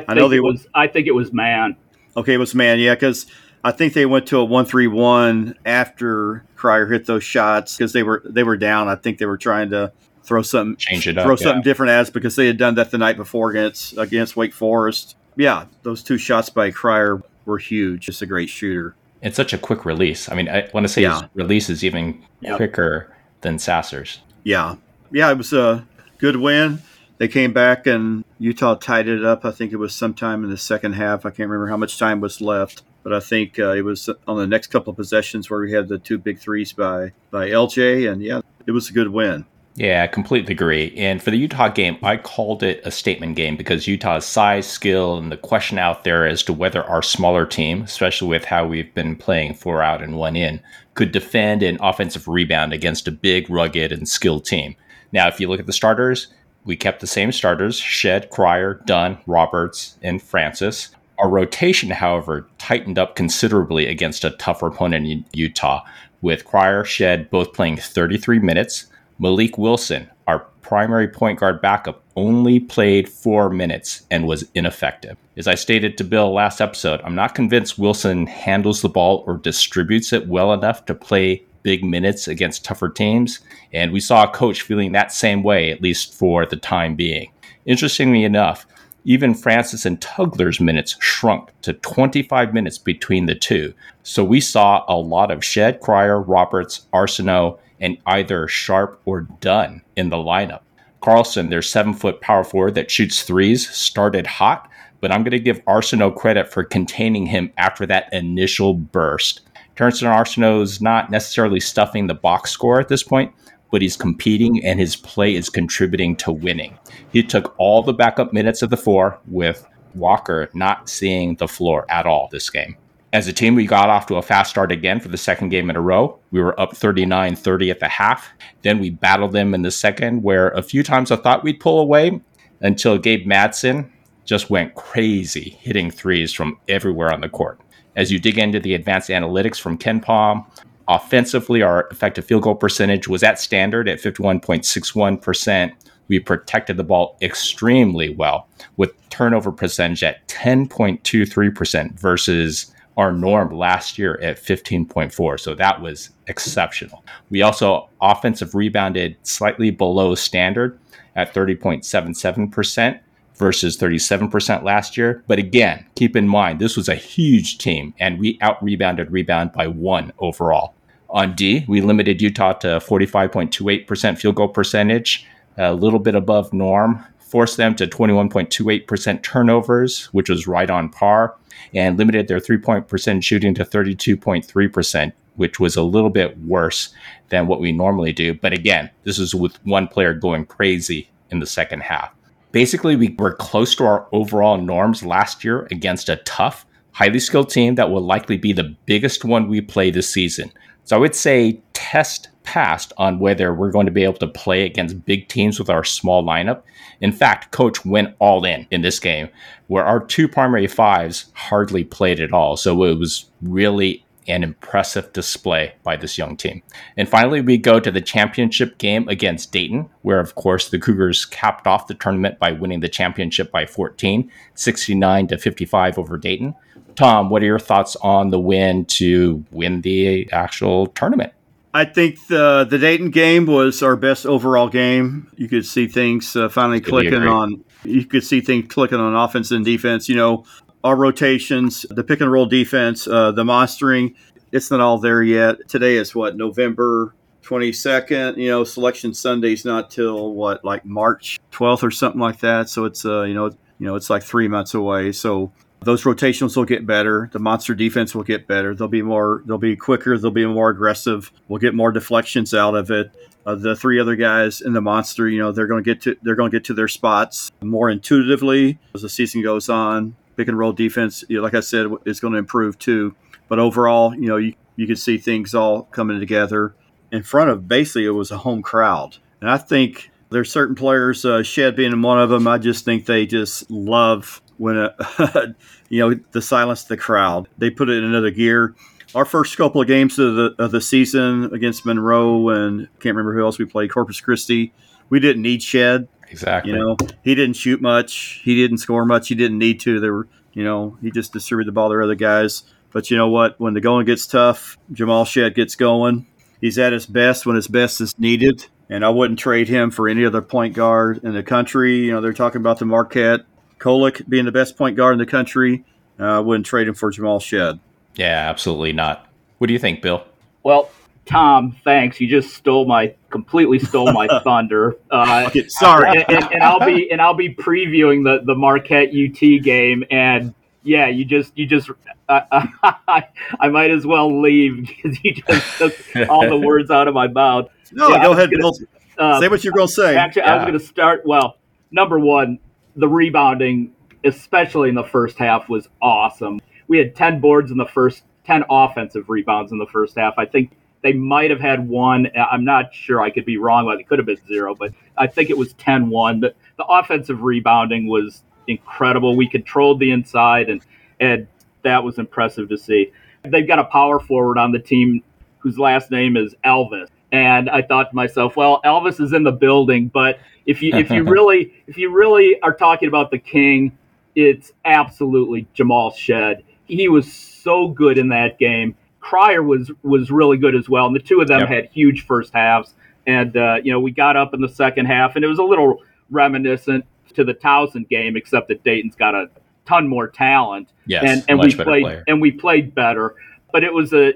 think 0.00 0.04
I 0.08 0.14
know 0.14 0.28
they 0.28 0.36
it 0.36 0.42
was. 0.42 0.66
I 0.74 0.86
think 0.86 1.06
it 1.06 1.14
was 1.14 1.32
man. 1.32 1.76
Okay, 2.16 2.34
it 2.34 2.38
was 2.38 2.54
man. 2.54 2.78
Yeah, 2.78 2.94
because 2.94 3.26
I 3.64 3.72
think 3.72 3.94
they 3.94 4.06
went 4.06 4.26
to 4.28 4.38
a 4.38 4.44
one-three-one 4.44 5.56
after 5.64 6.44
Cryer 6.62 6.86
hit 6.86 7.06
those 7.06 7.24
shots 7.24 7.76
because 7.76 7.92
they 7.92 8.04
were 8.04 8.22
they 8.24 8.44
were 8.44 8.56
down. 8.56 8.86
I 8.86 8.94
think 8.94 9.18
they 9.18 9.26
were 9.26 9.36
trying 9.36 9.70
to 9.70 9.90
throw 10.22 10.42
something 10.42 10.76
change 10.76 11.08
it 11.08 11.18
up, 11.18 11.26
throw 11.26 11.34
something 11.34 11.62
different 11.62 11.90
as 11.90 12.08
because 12.08 12.36
they 12.36 12.46
had 12.46 12.56
done 12.56 12.76
that 12.76 12.92
the 12.92 12.98
night 12.98 13.16
before 13.16 13.50
against 13.50 13.98
against 13.98 14.36
Wake 14.36 14.54
Forest. 14.54 15.16
Yeah, 15.34 15.64
those 15.82 16.04
two 16.04 16.18
shots 16.18 16.50
by 16.50 16.70
Cryer 16.70 17.20
were 17.46 17.58
huge. 17.58 18.06
Just 18.06 18.22
a 18.22 18.26
great 18.26 18.48
shooter. 18.48 18.94
It's 19.22 19.34
such 19.34 19.52
a 19.52 19.58
quick 19.58 19.84
release. 19.84 20.28
I 20.28 20.36
mean, 20.36 20.48
I 20.48 20.70
want 20.72 20.84
to 20.84 20.88
say 20.88 21.02
yeah. 21.02 21.22
his 21.22 21.30
release 21.34 21.68
is 21.68 21.82
even 21.82 22.22
yep. 22.40 22.58
quicker 22.58 23.12
than 23.40 23.58
Sasser's. 23.58 24.20
Yeah, 24.44 24.76
yeah, 25.10 25.32
it 25.32 25.38
was 25.38 25.52
a 25.52 25.84
good 26.18 26.36
win. 26.36 26.80
They 27.18 27.26
came 27.26 27.52
back 27.52 27.88
and 27.88 28.24
Utah 28.38 28.76
tied 28.76 29.08
it 29.08 29.24
up. 29.24 29.44
I 29.44 29.50
think 29.50 29.72
it 29.72 29.78
was 29.78 29.96
sometime 29.96 30.44
in 30.44 30.50
the 30.50 30.56
second 30.56 30.92
half. 30.92 31.26
I 31.26 31.30
can't 31.30 31.50
remember 31.50 31.66
how 31.66 31.76
much 31.76 31.98
time 31.98 32.20
was 32.20 32.40
left 32.40 32.84
but 33.02 33.12
I 33.12 33.20
think 33.20 33.58
uh, 33.58 33.72
it 33.72 33.82
was 33.82 34.08
on 34.26 34.36
the 34.36 34.46
next 34.46 34.68
couple 34.68 34.90
of 34.90 34.96
possessions 34.96 35.50
where 35.50 35.60
we 35.60 35.72
had 35.72 35.88
the 35.88 35.98
two 35.98 36.18
big 36.18 36.38
threes 36.38 36.72
by 36.72 37.12
by 37.30 37.48
LJ, 37.48 38.10
and 38.10 38.22
yeah, 38.22 38.40
it 38.66 38.72
was 38.72 38.90
a 38.90 38.92
good 38.92 39.08
win. 39.08 39.46
Yeah, 39.74 40.02
I 40.02 40.06
completely 40.06 40.52
agree. 40.52 40.92
And 40.98 41.22
for 41.22 41.30
the 41.30 41.38
Utah 41.38 41.68
game, 41.68 41.96
I 42.02 42.18
called 42.18 42.62
it 42.62 42.82
a 42.84 42.90
statement 42.90 43.36
game 43.36 43.56
because 43.56 43.86
Utah's 43.86 44.26
size, 44.26 44.66
skill, 44.66 45.16
and 45.16 45.32
the 45.32 45.38
question 45.38 45.78
out 45.78 46.04
there 46.04 46.26
as 46.26 46.42
to 46.44 46.52
whether 46.52 46.84
our 46.84 47.02
smaller 47.02 47.46
team, 47.46 47.82
especially 47.82 48.28
with 48.28 48.44
how 48.44 48.66
we've 48.66 48.92
been 48.94 49.16
playing 49.16 49.54
four 49.54 49.82
out 49.82 50.02
and 50.02 50.16
one 50.18 50.36
in, 50.36 50.60
could 50.94 51.10
defend 51.10 51.62
an 51.62 51.78
offensive 51.80 52.28
rebound 52.28 52.74
against 52.74 53.08
a 53.08 53.12
big, 53.12 53.48
rugged, 53.48 53.92
and 53.92 54.06
skilled 54.06 54.44
team. 54.44 54.76
Now, 55.10 55.26
if 55.28 55.40
you 55.40 55.48
look 55.48 55.60
at 55.60 55.66
the 55.66 55.72
starters, 55.72 56.28
we 56.64 56.76
kept 56.76 57.00
the 57.00 57.06
same 57.06 57.32
starters 57.32 57.76
Shead, 57.76 58.28
Cryer, 58.28 58.82
Dunn, 58.84 59.18
Roberts, 59.26 59.96
and 60.02 60.22
Francis. 60.22 60.90
Our 61.22 61.28
rotation, 61.28 61.90
however, 61.90 62.48
tightened 62.58 62.98
up 62.98 63.14
considerably 63.14 63.86
against 63.86 64.24
a 64.24 64.30
tougher 64.30 64.66
opponent 64.66 65.06
in 65.06 65.24
Utah, 65.32 65.84
with 66.20 66.44
Cryer 66.44 66.84
Shead 66.84 67.30
both 67.30 67.52
playing 67.52 67.76
33 67.76 68.40
minutes. 68.40 68.86
Mylik 69.20 69.56
Wilson, 69.56 70.10
our 70.26 70.40
primary 70.62 71.06
point 71.06 71.38
guard 71.38 71.62
backup, 71.62 72.02
only 72.16 72.58
played 72.58 73.08
four 73.08 73.50
minutes 73.50 74.02
and 74.10 74.26
was 74.26 74.50
ineffective. 74.56 75.16
As 75.36 75.46
I 75.46 75.54
stated 75.54 75.96
to 75.96 76.04
Bill 76.04 76.32
last 76.32 76.60
episode, 76.60 77.00
I'm 77.04 77.14
not 77.14 77.36
convinced 77.36 77.78
Wilson 77.78 78.26
handles 78.26 78.82
the 78.82 78.88
ball 78.88 79.22
or 79.24 79.36
distributes 79.36 80.12
it 80.12 80.26
well 80.26 80.52
enough 80.52 80.84
to 80.86 80.94
play 80.94 81.44
big 81.62 81.84
minutes 81.84 82.26
against 82.26 82.64
tougher 82.64 82.88
teams, 82.88 83.38
and 83.72 83.92
we 83.92 84.00
saw 84.00 84.24
a 84.24 84.32
coach 84.32 84.62
feeling 84.62 84.90
that 84.90 85.12
same 85.12 85.44
way, 85.44 85.70
at 85.70 85.82
least 85.82 86.14
for 86.14 86.46
the 86.46 86.56
time 86.56 86.96
being. 86.96 87.30
Interestingly 87.64 88.24
enough, 88.24 88.66
even 89.04 89.34
Francis 89.34 89.84
and 89.84 90.00
Tugler's 90.00 90.60
minutes 90.60 90.96
shrunk 91.00 91.50
to 91.62 91.72
25 91.72 92.54
minutes 92.54 92.78
between 92.78 93.26
the 93.26 93.34
two. 93.34 93.74
So 94.02 94.24
we 94.24 94.40
saw 94.40 94.84
a 94.88 94.96
lot 94.96 95.30
of 95.30 95.44
Shead, 95.44 95.80
Cryer, 95.80 96.20
Roberts, 96.20 96.86
Arceneaux, 96.92 97.58
and 97.80 97.98
either 98.06 98.46
Sharp 98.46 99.00
or 99.04 99.22
Dunn 99.40 99.82
in 99.96 100.10
the 100.10 100.16
lineup. 100.16 100.60
Carlson, 101.00 101.50
their 101.50 101.62
seven 101.62 101.92
foot 101.92 102.20
power 102.20 102.44
forward 102.44 102.76
that 102.76 102.90
shoots 102.90 103.22
threes, 103.22 103.68
started 103.68 104.26
hot, 104.26 104.70
but 105.00 105.10
I'm 105.10 105.24
going 105.24 105.32
to 105.32 105.40
give 105.40 105.64
Arceneaux 105.66 106.16
credit 106.16 106.50
for 106.52 106.62
containing 106.62 107.26
him 107.26 107.52
after 107.58 107.84
that 107.86 108.12
initial 108.12 108.74
burst. 108.74 109.40
Out 109.80 109.94
Arceneaux 109.94 110.62
is 110.62 110.80
not 110.80 111.10
necessarily 111.10 111.58
stuffing 111.58 112.06
the 112.06 112.14
box 112.14 112.52
score 112.52 112.78
at 112.78 112.88
this 112.88 113.02
point, 113.02 113.34
but 113.72 113.82
he's 113.82 113.96
competing 113.96 114.64
and 114.64 114.78
his 114.78 114.94
play 114.94 115.34
is 115.34 115.50
contributing 115.50 116.14
to 116.16 116.30
winning. 116.30 116.78
He 117.12 117.22
took 117.22 117.54
all 117.58 117.82
the 117.82 117.92
backup 117.92 118.32
minutes 118.32 118.62
of 118.62 118.70
the 118.70 118.76
four 118.76 119.18
with 119.26 119.66
Walker 119.94 120.48
not 120.54 120.88
seeing 120.88 121.36
the 121.36 121.48
floor 121.48 121.84
at 121.90 122.06
all 122.06 122.28
this 122.32 122.48
game. 122.48 122.76
As 123.12 123.28
a 123.28 123.32
team, 123.32 123.54
we 123.54 123.66
got 123.66 123.90
off 123.90 124.06
to 124.06 124.16
a 124.16 124.22
fast 124.22 124.48
start 124.48 124.72
again 124.72 124.98
for 124.98 125.08
the 125.08 125.18
second 125.18 125.50
game 125.50 125.68
in 125.68 125.76
a 125.76 125.80
row. 125.80 126.18
We 126.30 126.40
were 126.40 126.58
up 126.58 126.74
39 126.74 127.36
30 127.36 127.70
at 127.70 127.80
the 127.80 127.88
half. 127.88 128.30
Then 128.62 128.78
we 128.78 128.88
battled 128.88 129.32
them 129.32 129.52
in 129.52 129.60
the 129.60 129.70
second, 129.70 130.22
where 130.22 130.48
a 130.48 130.62
few 130.62 130.82
times 130.82 131.10
I 131.10 131.16
thought 131.16 131.44
we'd 131.44 131.60
pull 131.60 131.78
away 131.80 132.22
until 132.62 132.96
Gabe 132.96 133.26
Madsen 133.26 133.90
just 134.24 134.48
went 134.48 134.74
crazy, 134.74 135.50
hitting 135.60 135.90
threes 135.90 136.32
from 136.32 136.58
everywhere 136.68 137.12
on 137.12 137.20
the 137.20 137.28
court. 137.28 137.60
As 137.96 138.10
you 138.10 138.18
dig 138.18 138.38
into 138.38 138.60
the 138.60 138.72
advanced 138.72 139.10
analytics 139.10 139.60
from 139.60 139.76
KenPom, 139.76 140.46
Offensively, 140.88 141.62
our 141.62 141.88
effective 141.90 142.24
field 142.24 142.42
goal 142.42 142.54
percentage 142.54 143.06
was 143.08 143.22
at 143.22 143.38
standard 143.38 143.88
at 143.88 144.00
51.61%. 144.00 145.72
we 146.08 146.18
protected 146.18 146.76
the 146.76 146.84
ball 146.84 147.16
extremely 147.22 148.14
well 148.14 148.48
with 148.76 148.92
turnover 149.10 149.52
percentage 149.52 150.02
at 150.02 150.26
10.23% 150.28 151.98
versus 151.98 152.72
our 152.96 153.12
norm 153.12 153.56
last 153.56 153.98
year 153.98 154.18
at 154.20 154.36
15.4. 154.36 155.40
So 155.40 155.54
that 155.54 155.80
was 155.80 156.10
exceptional. 156.26 157.04
We 157.30 157.42
also 157.42 157.88
offensive 158.00 158.54
rebounded 158.54 159.16
slightly 159.22 159.70
below 159.70 160.14
standard 160.14 160.78
at 161.16 161.34
30.77% 161.34 163.00
versus 163.36 163.76
37% 163.76 164.62
last 164.62 164.96
year. 164.96 165.24
But 165.26 165.38
again, 165.38 165.86
keep 165.94 166.16
in 166.16 166.28
mind, 166.28 166.60
this 166.60 166.76
was 166.76 166.88
a 166.88 166.94
huge 166.94 167.58
team 167.58 167.94
and 167.98 168.18
we 168.18 168.38
out 168.40 168.62
rebounded 168.62 169.10
rebound 169.10 169.52
by 169.52 169.66
one 169.66 170.12
overall. 170.18 170.74
On 171.10 171.34
D, 171.34 171.64
we 171.68 171.80
limited 171.80 172.22
Utah 172.22 172.54
to 172.54 172.66
45.28% 172.78 174.18
field 174.18 174.34
goal 174.34 174.48
percentage, 174.48 175.26
a 175.58 175.74
little 175.74 175.98
bit 175.98 176.14
above 176.14 176.52
norm, 176.52 177.04
forced 177.18 177.56
them 177.56 177.74
to 177.76 177.86
21.28% 177.86 179.22
turnovers, 179.22 180.06
which 180.06 180.28
was 180.28 180.46
right 180.46 180.68
on 180.68 180.88
par, 180.88 181.34
and 181.74 181.98
limited 181.98 182.28
their 182.28 182.40
three 182.40 182.58
point 182.58 182.88
percent 182.88 183.24
shooting 183.24 183.54
to 183.54 183.64
32.3%, 183.64 185.12
which 185.36 185.58
was 185.58 185.76
a 185.76 185.82
little 185.82 186.10
bit 186.10 186.38
worse 186.40 186.94
than 187.30 187.46
what 187.46 187.60
we 187.60 187.72
normally 187.72 188.12
do. 188.12 188.34
But 188.34 188.52
again, 188.52 188.90
this 189.04 189.18
is 189.18 189.34
with 189.34 189.56
one 189.64 189.88
player 189.88 190.12
going 190.12 190.46
crazy 190.46 191.08
in 191.30 191.40
the 191.40 191.46
second 191.46 191.82
half. 191.82 192.14
Basically, 192.52 192.96
we 192.96 193.16
were 193.18 193.34
close 193.34 193.74
to 193.76 193.84
our 193.84 194.06
overall 194.12 194.58
norms 194.58 195.02
last 195.02 195.42
year 195.42 195.66
against 195.70 196.10
a 196.10 196.16
tough, 196.16 196.66
highly 196.92 197.18
skilled 197.18 197.48
team 197.48 197.76
that 197.76 197.90
will 197.90 198.02
likely 198.02 198.36
be 198.36 198.52
the 198.52 198.76
biggest 198.84 199.24
one 199.24 199.48
we 199.48 199.62
play 199.62 199.90
this 199.90 200.10
season. 200.10 200.52
So 200.84 200.96
I 200.96 200.98
would 200.98 201.14
say 201.14 201.60
test 201.72 202.28
passed 202.42 202.92
on 202.96 203.18
whether 203.18 203.54
we're 203.54 203.70
going 203.70 203.86
to 203.86 203.92
be 203.92 204.04
able 204.04 204.14
to 204.14 204.26
play 204.26 204.64
against 204.64 205.04
big 205.04 205.28
teams 205.28 205.58
with 205.58 205.70
our 205.70 205.84
small 205.84 206.24
lineup. 206.24 206.62
In 207.00 207.12
fact, 207.12 207.52
coach 207.52 207.84
went 207.84 208.14
all 208.18 208.44
in 208.44 208.66
in 208.70 208.82
this 208.82 208.98
game 208.98 209.28
where 209.68 209.84
our 209.84 210.04
two 210.04 210.28
primary 210.28 210.66
fives 210.66 211.26
hardly 211.34 211.84
played 211.84 212.20
at 212.20 212.32
all. 212.32 212.56
So 212.56 212.82
it 212.84 212.98
was 212.98 213.30
really 213.42 214.04
an 214.28 214.42
impressive 214.42 215.12
display 215.12 215.74
by 215.82 215.96
this 215.96 216.16
young 216.16 216.36
team. 216.36 216.62
And 216.96 217.08
finally, 217.08 217.40
we 217.40 217.58
go 217.58 217.80
to 217.80 217.90
the 217.90 218.00
championship 218.00 218.78
game 218.78 219.08
against 219.08 219.52
Dayton, 219.52 219.88
where, 220.02 220.20
of 220.20 220.34
course, 220.36 220.68
the 220.68 220.78
Cougars 220.78 221.24
capped 221.24 221.66
off 221.66 221.88
the 221.88 221.94
tournament 221.94 222.38
by 222.38 222.52
winning 222.52 222.80
the 222.80 222.88
championship 222.88 223.50
by 223.50 223.66
14, 223.66 224.30
69 224.54 225.26
to 225.26 225.38
55 225.38 225.98
over 225.98 226.16
Dayton. 226.16 226.54
Tom, 226.96 227.30
what 227.30 227.42
are 227.42 227.46
your 227.46 227.58
thoughts 227.58 227.96
on 227.96 228.30
the 228.30 228.40
win 228.40 228.84
to 228.86 229.44
win 229.50 229.80
the 229.80 230.30
actual 230.32 230.86
tournament? 230.88 231.32
I 231.74 231.84
think 231.86 232.26
the 232.26 232.66
the 232.68 232.78
Dayton 232.78 233.10
game 233.10 233.46
was 233.46 233.82
our 233.82 233.96
best 233.96 234.26
overall 234.26 234.68
game. 234.68 235.30
You 235.36 235.48
could 235.48 235.64
see 235.64 235.86
things 235.86 236.36
uh, 236.36 236.48
finally 236.48 236.80
clicking 236.80 237.22
on. 237.22 237.64
You 237.84 238.04
could 238.04 238.24
see 238.24 238.40
things 238.40 238.68
clicking 238.68 238.98
on 238.98 239.14
offense 239.14 239.50
and 239.50 239.64
defense. 239.64 240.08
You 240.08 240.16
know, 240.16 240.44
our 240.84 240.96
rotations, 240.96 241.86
the 241.88 242.04
pick 242.04 242.20
and 242.20 242.30
roll 242.30 242.46
defense, 242.46 243.08
uh, 243.08 243.32
the 243.32 243.44
monstering. 243.44 244.14
It's 244.50 244.70
not 244.70 244.80
all 244.80 244.98
there 244.98 245.22
yet. 245.22 245.66
Today 245.66 245.96
is 245.96 246.14
what 246.14 246.36
November 246.36 247.14
22nd. 247.42 248.36
You 248.36 248.48
know, 248.48 248.64
selection 248.64 249.14
Sunday's 249.14 249.64
not 249.64 249.90
till 249.90 250.34
what 250.34 250.64
like 250.64 250.84
March 250.84 251.40
12th 251.52 251.82
or 251.82 251.90
something 251.90 252.20
like 252.20 252.40
that. 252.40 252.68
So 252.68 252.84
it's 252.84 253.06
uh, 253.06 253.22
you 253.22 253.32
know, 253.32 253.46
you 253.78 253.86
know, 253.86 253.94
it's 253.94 254.10
like 254.10 254.22
three 254.22 254.46
months 254.46 254.74
away. 254.74 255.12
So 255.12 255.52
those 255.84 256.04
rotations 256.04 256.56
will 256.56 256.64
get 256.64 256.86
better. 256.86 257.28
The 257.32 257.38
monster 257.38 257.74
defense 257.74 258.14
will 258.14 258.22
get 258.22 258.46
better. 258.46 258.74
They'll 258.74 258.88
be 258.88 259.02
more. 259.02 259.42
They'll 259.46 259.58
be 259.58 259.76
quicker. 259.76 260.16
They'll 260.18 260.30
be 260.30 260.46
more 260.46 260.70
aggressive. 260.70 261.32
We'll 261.48 261.58
get 261.58 261.74
more 261.74 261.92
deflections 261.92 262.54
out 262.54 262.74
of 262.74 262.90
it. 262.90 263.12
Uh, 263.44 263.56
the 263.56 263.74
three 263.74 263.98
other 263.98 264.14
guys 264.14 264.60
in 264.60 264.72
the 264.72 264.80
monster, 264.80 265.28
you 265.28 265.40
know, 265.40 265.50
they're 265.50 265.66
going 265.66 265.82
to 265.82 265.94
get 265.94 266.00
to 266.02 266.16
they're 266.22 266.36
going 266.36 266.50
to 266.50 266.56
get 266.56 266.64
to 266.64 266.74
their 266.74 266.88
spots 266.88 267.50
more 267.60 267.90
intuitively 267.90 268.78
as 268.94 269.02
the 269.02 269.08
season 269.08 269.42
goes 269.42 269.68
on. 269.68 270.16
Pick 270.36 270.48
and 270.48 270.58
roll 270.58 270.72
defense, 270.72 271.24
you 271.28 271.36
know, 271.36 271.42
like 271.42 271.54
I 271.54 271.60
said, 271.60 271.88
is 272.04 272.20
going 272.20 272.32
to 272.32 272.38
improve 272.38 272.78
too. 272.78 273.14
But 273.48 273.58
overall, 273.58 274.14
you 274.14 274.28
know, 274.28 274.36
you 274.36 274.54
you 274.76 274.86
can 274.86 274.96
see 274.96 275.18
things 275.18 275.54
all 275.54 275.82
coming 275.84 276.18
together 276.20 276.74
in 277.10 277.22
front 277.22 277.50
of 277.50 277.68
basically 277.68 278.06
it 278.06 278.10
was 278.10 278.30
a 278.30 278.38
home 278.38 278.62
crowd, 278.62 279.18
and 279.40 279.50
I 279.50 279.58
think 279.58 280.10
there's 280.30 280.50
certain 280.50 280.74
players, 280.74 281.24
uh, 281.24 281.42
Shead 281.42 281.76
being 281.76 282.00
one 282.02 282.18
of 282.18 282.30
them. 282.30 282.48
I 282.48 282.58
just 282.58 282.84
think 282.84 283.06
they 283.06 283.26
just 283.26 283.70
love 283.70 284.41
when 284.58 284.76
uh, 284.76 284.94
a, 285.18 285.54
you 285.88 286.00
know 286.00 286.18
the 286.32 286.42
silence 286.42 286.84
the 286.84 286.96
crowd. 286.96 287.48
They 287.58 287.70
put 287.70 287.88
it 287.88 287.98
in 287.98 288.04
another 288.04 288.30
gear. 288.30 288.74
Our 289.14 289.24
first 289.24 289.56
couple 289.56 289.80
of 289.80 289.86
games 289.86 290.18
of 290.18 290.34
the 290.34 290.54
of 290.58 290.70
the 290.70 290.80
season 290.80 291.52
against 291.52 291.84
Monroe 291.84 292.48
and 292.48 292.88
can't 293.00 293.16
remember 293.16 293.34
who 293.34 293.44
else 293.44 293.58
we 293.58 293.64
played, 293.64 293.90
Corpus 293.92 294.20
Christi. 294.20 294.72
We 295.10 295.20
didn't 295.20 295.42
need 295.42 295.62
Shead. 295.62 296.08
Exactly. 296.30 296.72
You 296.72 296.78
know, 296.78 296.96
he 297.22 297.34
didn't 297.34 297.56
shoot 297.56 297.82
much. 297.82 298.40
He 298.42 298.56
didn't 298.56 298.78
score 298.78 299.04
much. 299.04 299.28
He 299.28 299.34
didn't 299.34 299.58
need 299.58 299.80
to. 299.80 300.00
There 300.00 300.14
were, 300.14 300.28
you 300.54 300.64
know, 300.64 300.96
he 301.02 301.10
just 301.10 301.34
distributed 301.34 301.68
the 301.68 301.72
ball 301.72 301.90
to 301.90 302.02
other 302.02 302.14
guys. 302.14 302.62
But 302.90 303.10
you 303.10 303.18
know 303.18 303.28
what? 303.28 303.60
When 303.60 303.74
the 303.74 303.80
going 303.80 304.06
gets 304.06 304.26
tough, 304.26 304.78
Jamal 304.90 305.26
Shead 305.26 305.54
gets 305.54 305.76
going. 305.76 306.26
He's 306.60 306.78
at 306.78 306.92
his 306.92 307.06
best 307.06 307.44
when 307.44 307.56
his 307.56 307.68
best 307.68 308.00
is 308.00 308.18
needed. 308.18 308.66
And 308.88 309.04
I 309.04 309.10
wouldn't 309.10 309.38
trade 309.38 309.68
him 309.68 309.90
for 309.90 310.08
any 310.08 310.24
other 310.24 310.42
point 310.42 310.74
guard 310.74 311.20
in 311.22 311.34
the 311.34 311.42
country. 311.42 311.96
You 311.96 312.12
know, 312.12 312.20
they're 312.20 312.32
talking 312.32 312.60
about 312.60 312.78
the 312.78 312.86
Marquette 312.86 313.40
Kolek 313.82 314.28
being 314.28 314.44
the 314.44 314.52
best 314.52 314.76
point 314.76 314.96
guard 314.96 315.14
in 315.14 315.18
the 315.18 315.26
country. 315.26 315.84
Uh, 316.18 316.24
I 316.24 316.40
wouldn't 316.40 316.66
trade 316.66 316.86
him 316.86 316.94
for 316.94 317.10
Jamal 317.10 317.40
Shead. 317.40 317.80
Yeah, 318.14 318.48
absolutely 318.48 318.92
not. 318.92 319.26
What 319.58 319.66
do 319.66 319.72
you 319.72 319.78
think, 319.78 320.02
Bill? 320.02 320.24
Well, 320.62 320.90
Tom, 321.26 321.76
thanks. 321.84 322.20
You 322.20 322.28
just 322.28 322.54
stole 322.54 322.84
my 322.84 323.14
completely 323.30 323.78
stole 323.78 324.12
my 324.12 324.28
thunder. 324.44 324.96
Uh, 325.10 325.44
okay, 325.48 325.66
sorry, 325.68 326.08
and, 326.10 326.24
and, 326.28 326.52
and, 326.52 326.62
I'll 326.62 326.84
be 326.84 327.10
and 327.10 327.20
I'll 327.20 327.34
be 327.34 327.54
previewing 327.54 328.24
the 328.24 328.44
the 328.44 328.54
Marquette 328.54 329.08
UT 329.08 329.62
game, 329.62 330.04
and 330.10 330.54
yeah, 330.82 331.08
you 331.08 331.24
just 331.24 331.56
you 331.56 331.66
just 331.66 331.90
uh, 332.28 332.40
I, 332.50 333.26
I 333.60 333.68
might 333.68 333.90
as 333.90 334.06
well 334.06 334.40
leave 334.40 334.86
because 334.86 335.18
you 335.24 335.34
just 335.34 335.78
took 335.78 335.94
all 336.28 336.48
the 336.48 336.58
words 336.58 336.90
out 336.90 337.08
of 337.08 337.14
my 337.14 337.28
mouth. 337.28 337.68
No, 337.92 338.08
yeah, 338.08 338.22
go 338.22 338.32
ahead, 338.32 338.50
gonna, 338.50 338.60
Bill. 338.60 338.72
Uh, 339.18 339.40
say 339.40 339.48
what 339.48 339.62
you're 339.62 339.72
going 339.72 339.88
to 339.88 339.92
say. 339.92 340.16
Actually, 340.16 340.42
yeah. 340.42 340.52
I 340.52 340.56
was 340.56 340.62
going 340.62 340.78
to 340.78 340.84
start. 340.84 341.22
Well, 341.24 341.56
number 341.90 342.18
one, 342.18 342.58
the 342.96 343.08
rebounding, 343.08 343.92
especially 344.24 344.88
in 344.88 344.94
the 344.94 345.04
first 345.04 345.38
half, 345.38 345.68
was 345.68 345.88
awesome. 346.00 346.60
We 346.88 346.98
had 346.98 347.14
10 347.14 347.40
boards 347.40 347.70
in 347.70 347.78
the 347.78 347.86
first, 347.86 348.22
10 348.46 348.64
offensive 348.70 349.28
rebounds 349.28 349.72
in 349.72 349.78
the 349.78 349.86
first 349.86 350.16
half. 350.16 350.34
I 350.38 350.46
think 350.46 350.76
they 351.02 351.12
might 351.12 351.50
have 351.50 351.60
had 351.60 351.86
one. 351.88 352.28
I'm 352.36 352.64
not 352.64 352.94
sure. 352.94 353.20
I 353.20 353.30
could 353.30 353.44
be 353.44 353.56
wrong. 353.56 353.86
But 353.86 354.00
it 354.00 354.08
could 354.08 354.18
have 354.18 354.26
been 354.26 354.40
zero, 354.46 354.74
but 354.74 354.92
I 355.16 355.26
think 355.26 355.50
it 355.50 355.58
was 355.58 355.72
10 355.74 356.08
1. 356.08 356.40
The, 356.40 356.54
the 356.76 356.84
offensive 356.84 357.42
rebounding 357.42 358.06
was 358.06 358.42
incredible. 358.66 359.36
We 359.36 359.48
controlled 359.48 359.98
the 359.98 360.12
inside, 360.12 360.70
and, 360.70 360.82
and 361.20 361.48
that 361.82 362.04
was 362.04 362.18
impressive 362.18 362.68
to 362.68 362.78
see. 362.78 363.12
They've 363.44 363.66
got 363.66 363.80
a 363.80 363.84
power 363.84 364.20
forward 364.20 364.58
on 364.58 364.70
the 364.70 364.78
team 364.78 365.22
whose 365.58 365.78
last 365.78 366.10
name 366.10 366.36
is 366.36 366.54
Elvis. 366.64 367.08
And 367.32 367.70
I 367.70 367.80
thought 367.80 368.10
to 368.10 368.14
myself, 368.14 368.56
well, 368.56 368.80
Elvis 368.84 369.18
is 369.18 369.32
in 369.32 369.42
the 369.42 369.52
building, 369.52 370.08
but 370.08 370.38
if 370.66 370.82
you 370.82 370.94
if 370.94 371.10
you 371.10 371.24
really 371.28 371.72
if 371.86 371.96
you 371.96 372.10
really 372.10 372.60
are 372.60 372.74
talking 372.74 373.08
about 373.08 373.30
the 373.30 373.38
king, 373.38 373.96
it's 374.34 374.72
absolutely 374.84 375.66
Jamal 375.72 376.12
Shead. 376.12 376.62
He 376.84 377.08
was 377.08 377.32
so 377.32 377.88
good 377.88 378.18
in 378.18 378.28
that 378.28 378.58
game. 378.58 378.94
Cryer 379.20 379.62
was 379.62 379.90
was 380.02 380.30
really 380.30 380.58
good 380.58 380.74
as 380.74 380.88
well, 380.88 381.06
and 381.06 381.16
the 381.16 381.20
two 381.20 381.40
of 381.40 381.48
them 381.48 381.60
yep. 381.60 381.68
had 381.68 381.84
huge 381.86 382.26
first 382.26 382.52
halves. 382.52 382.94
And 383.26 383.56
uh, 383.56 383.76
you 383.82 383.92
know, 383.92 384.00
we 384.00 384.10
got 384.10 384.36
up 384.36 384.52
in 384.52 384.60
the 384.60 384.68
second 384.68 385.06
half, 385.06 385.36
and 385.36 385.44
it 385.44 385.48
was 385.48 385.58
a 385.58 385.64
little 385.64 386.02
reminiscent 386.30 387.04
to 387.34 387.44
the 387.44 387.54
Towson 387.54 388.08
game, 388.08 388.36
except 388.36 388.68
that 388.68 388.82
Dayton's 388.84 389.14
got 389.14 389.34
a 389.34 389.48
ton 389.86 390.06
more 390.06 390.28
talent. 390.28 390.88
Yes, 391.06 391.24
and, 391.26 391.44
and 391.48 391.58
we 391.58 391.74
played 391.74 392.04
player. 392.04 392.24
and 392.26 392.42
we 392.42 392.50
played 392.50 392.94
better. 392.94 393.36
But 393.72 393.84
it 393.84 393.92
was 393.92 394.12
a 394.12 394.34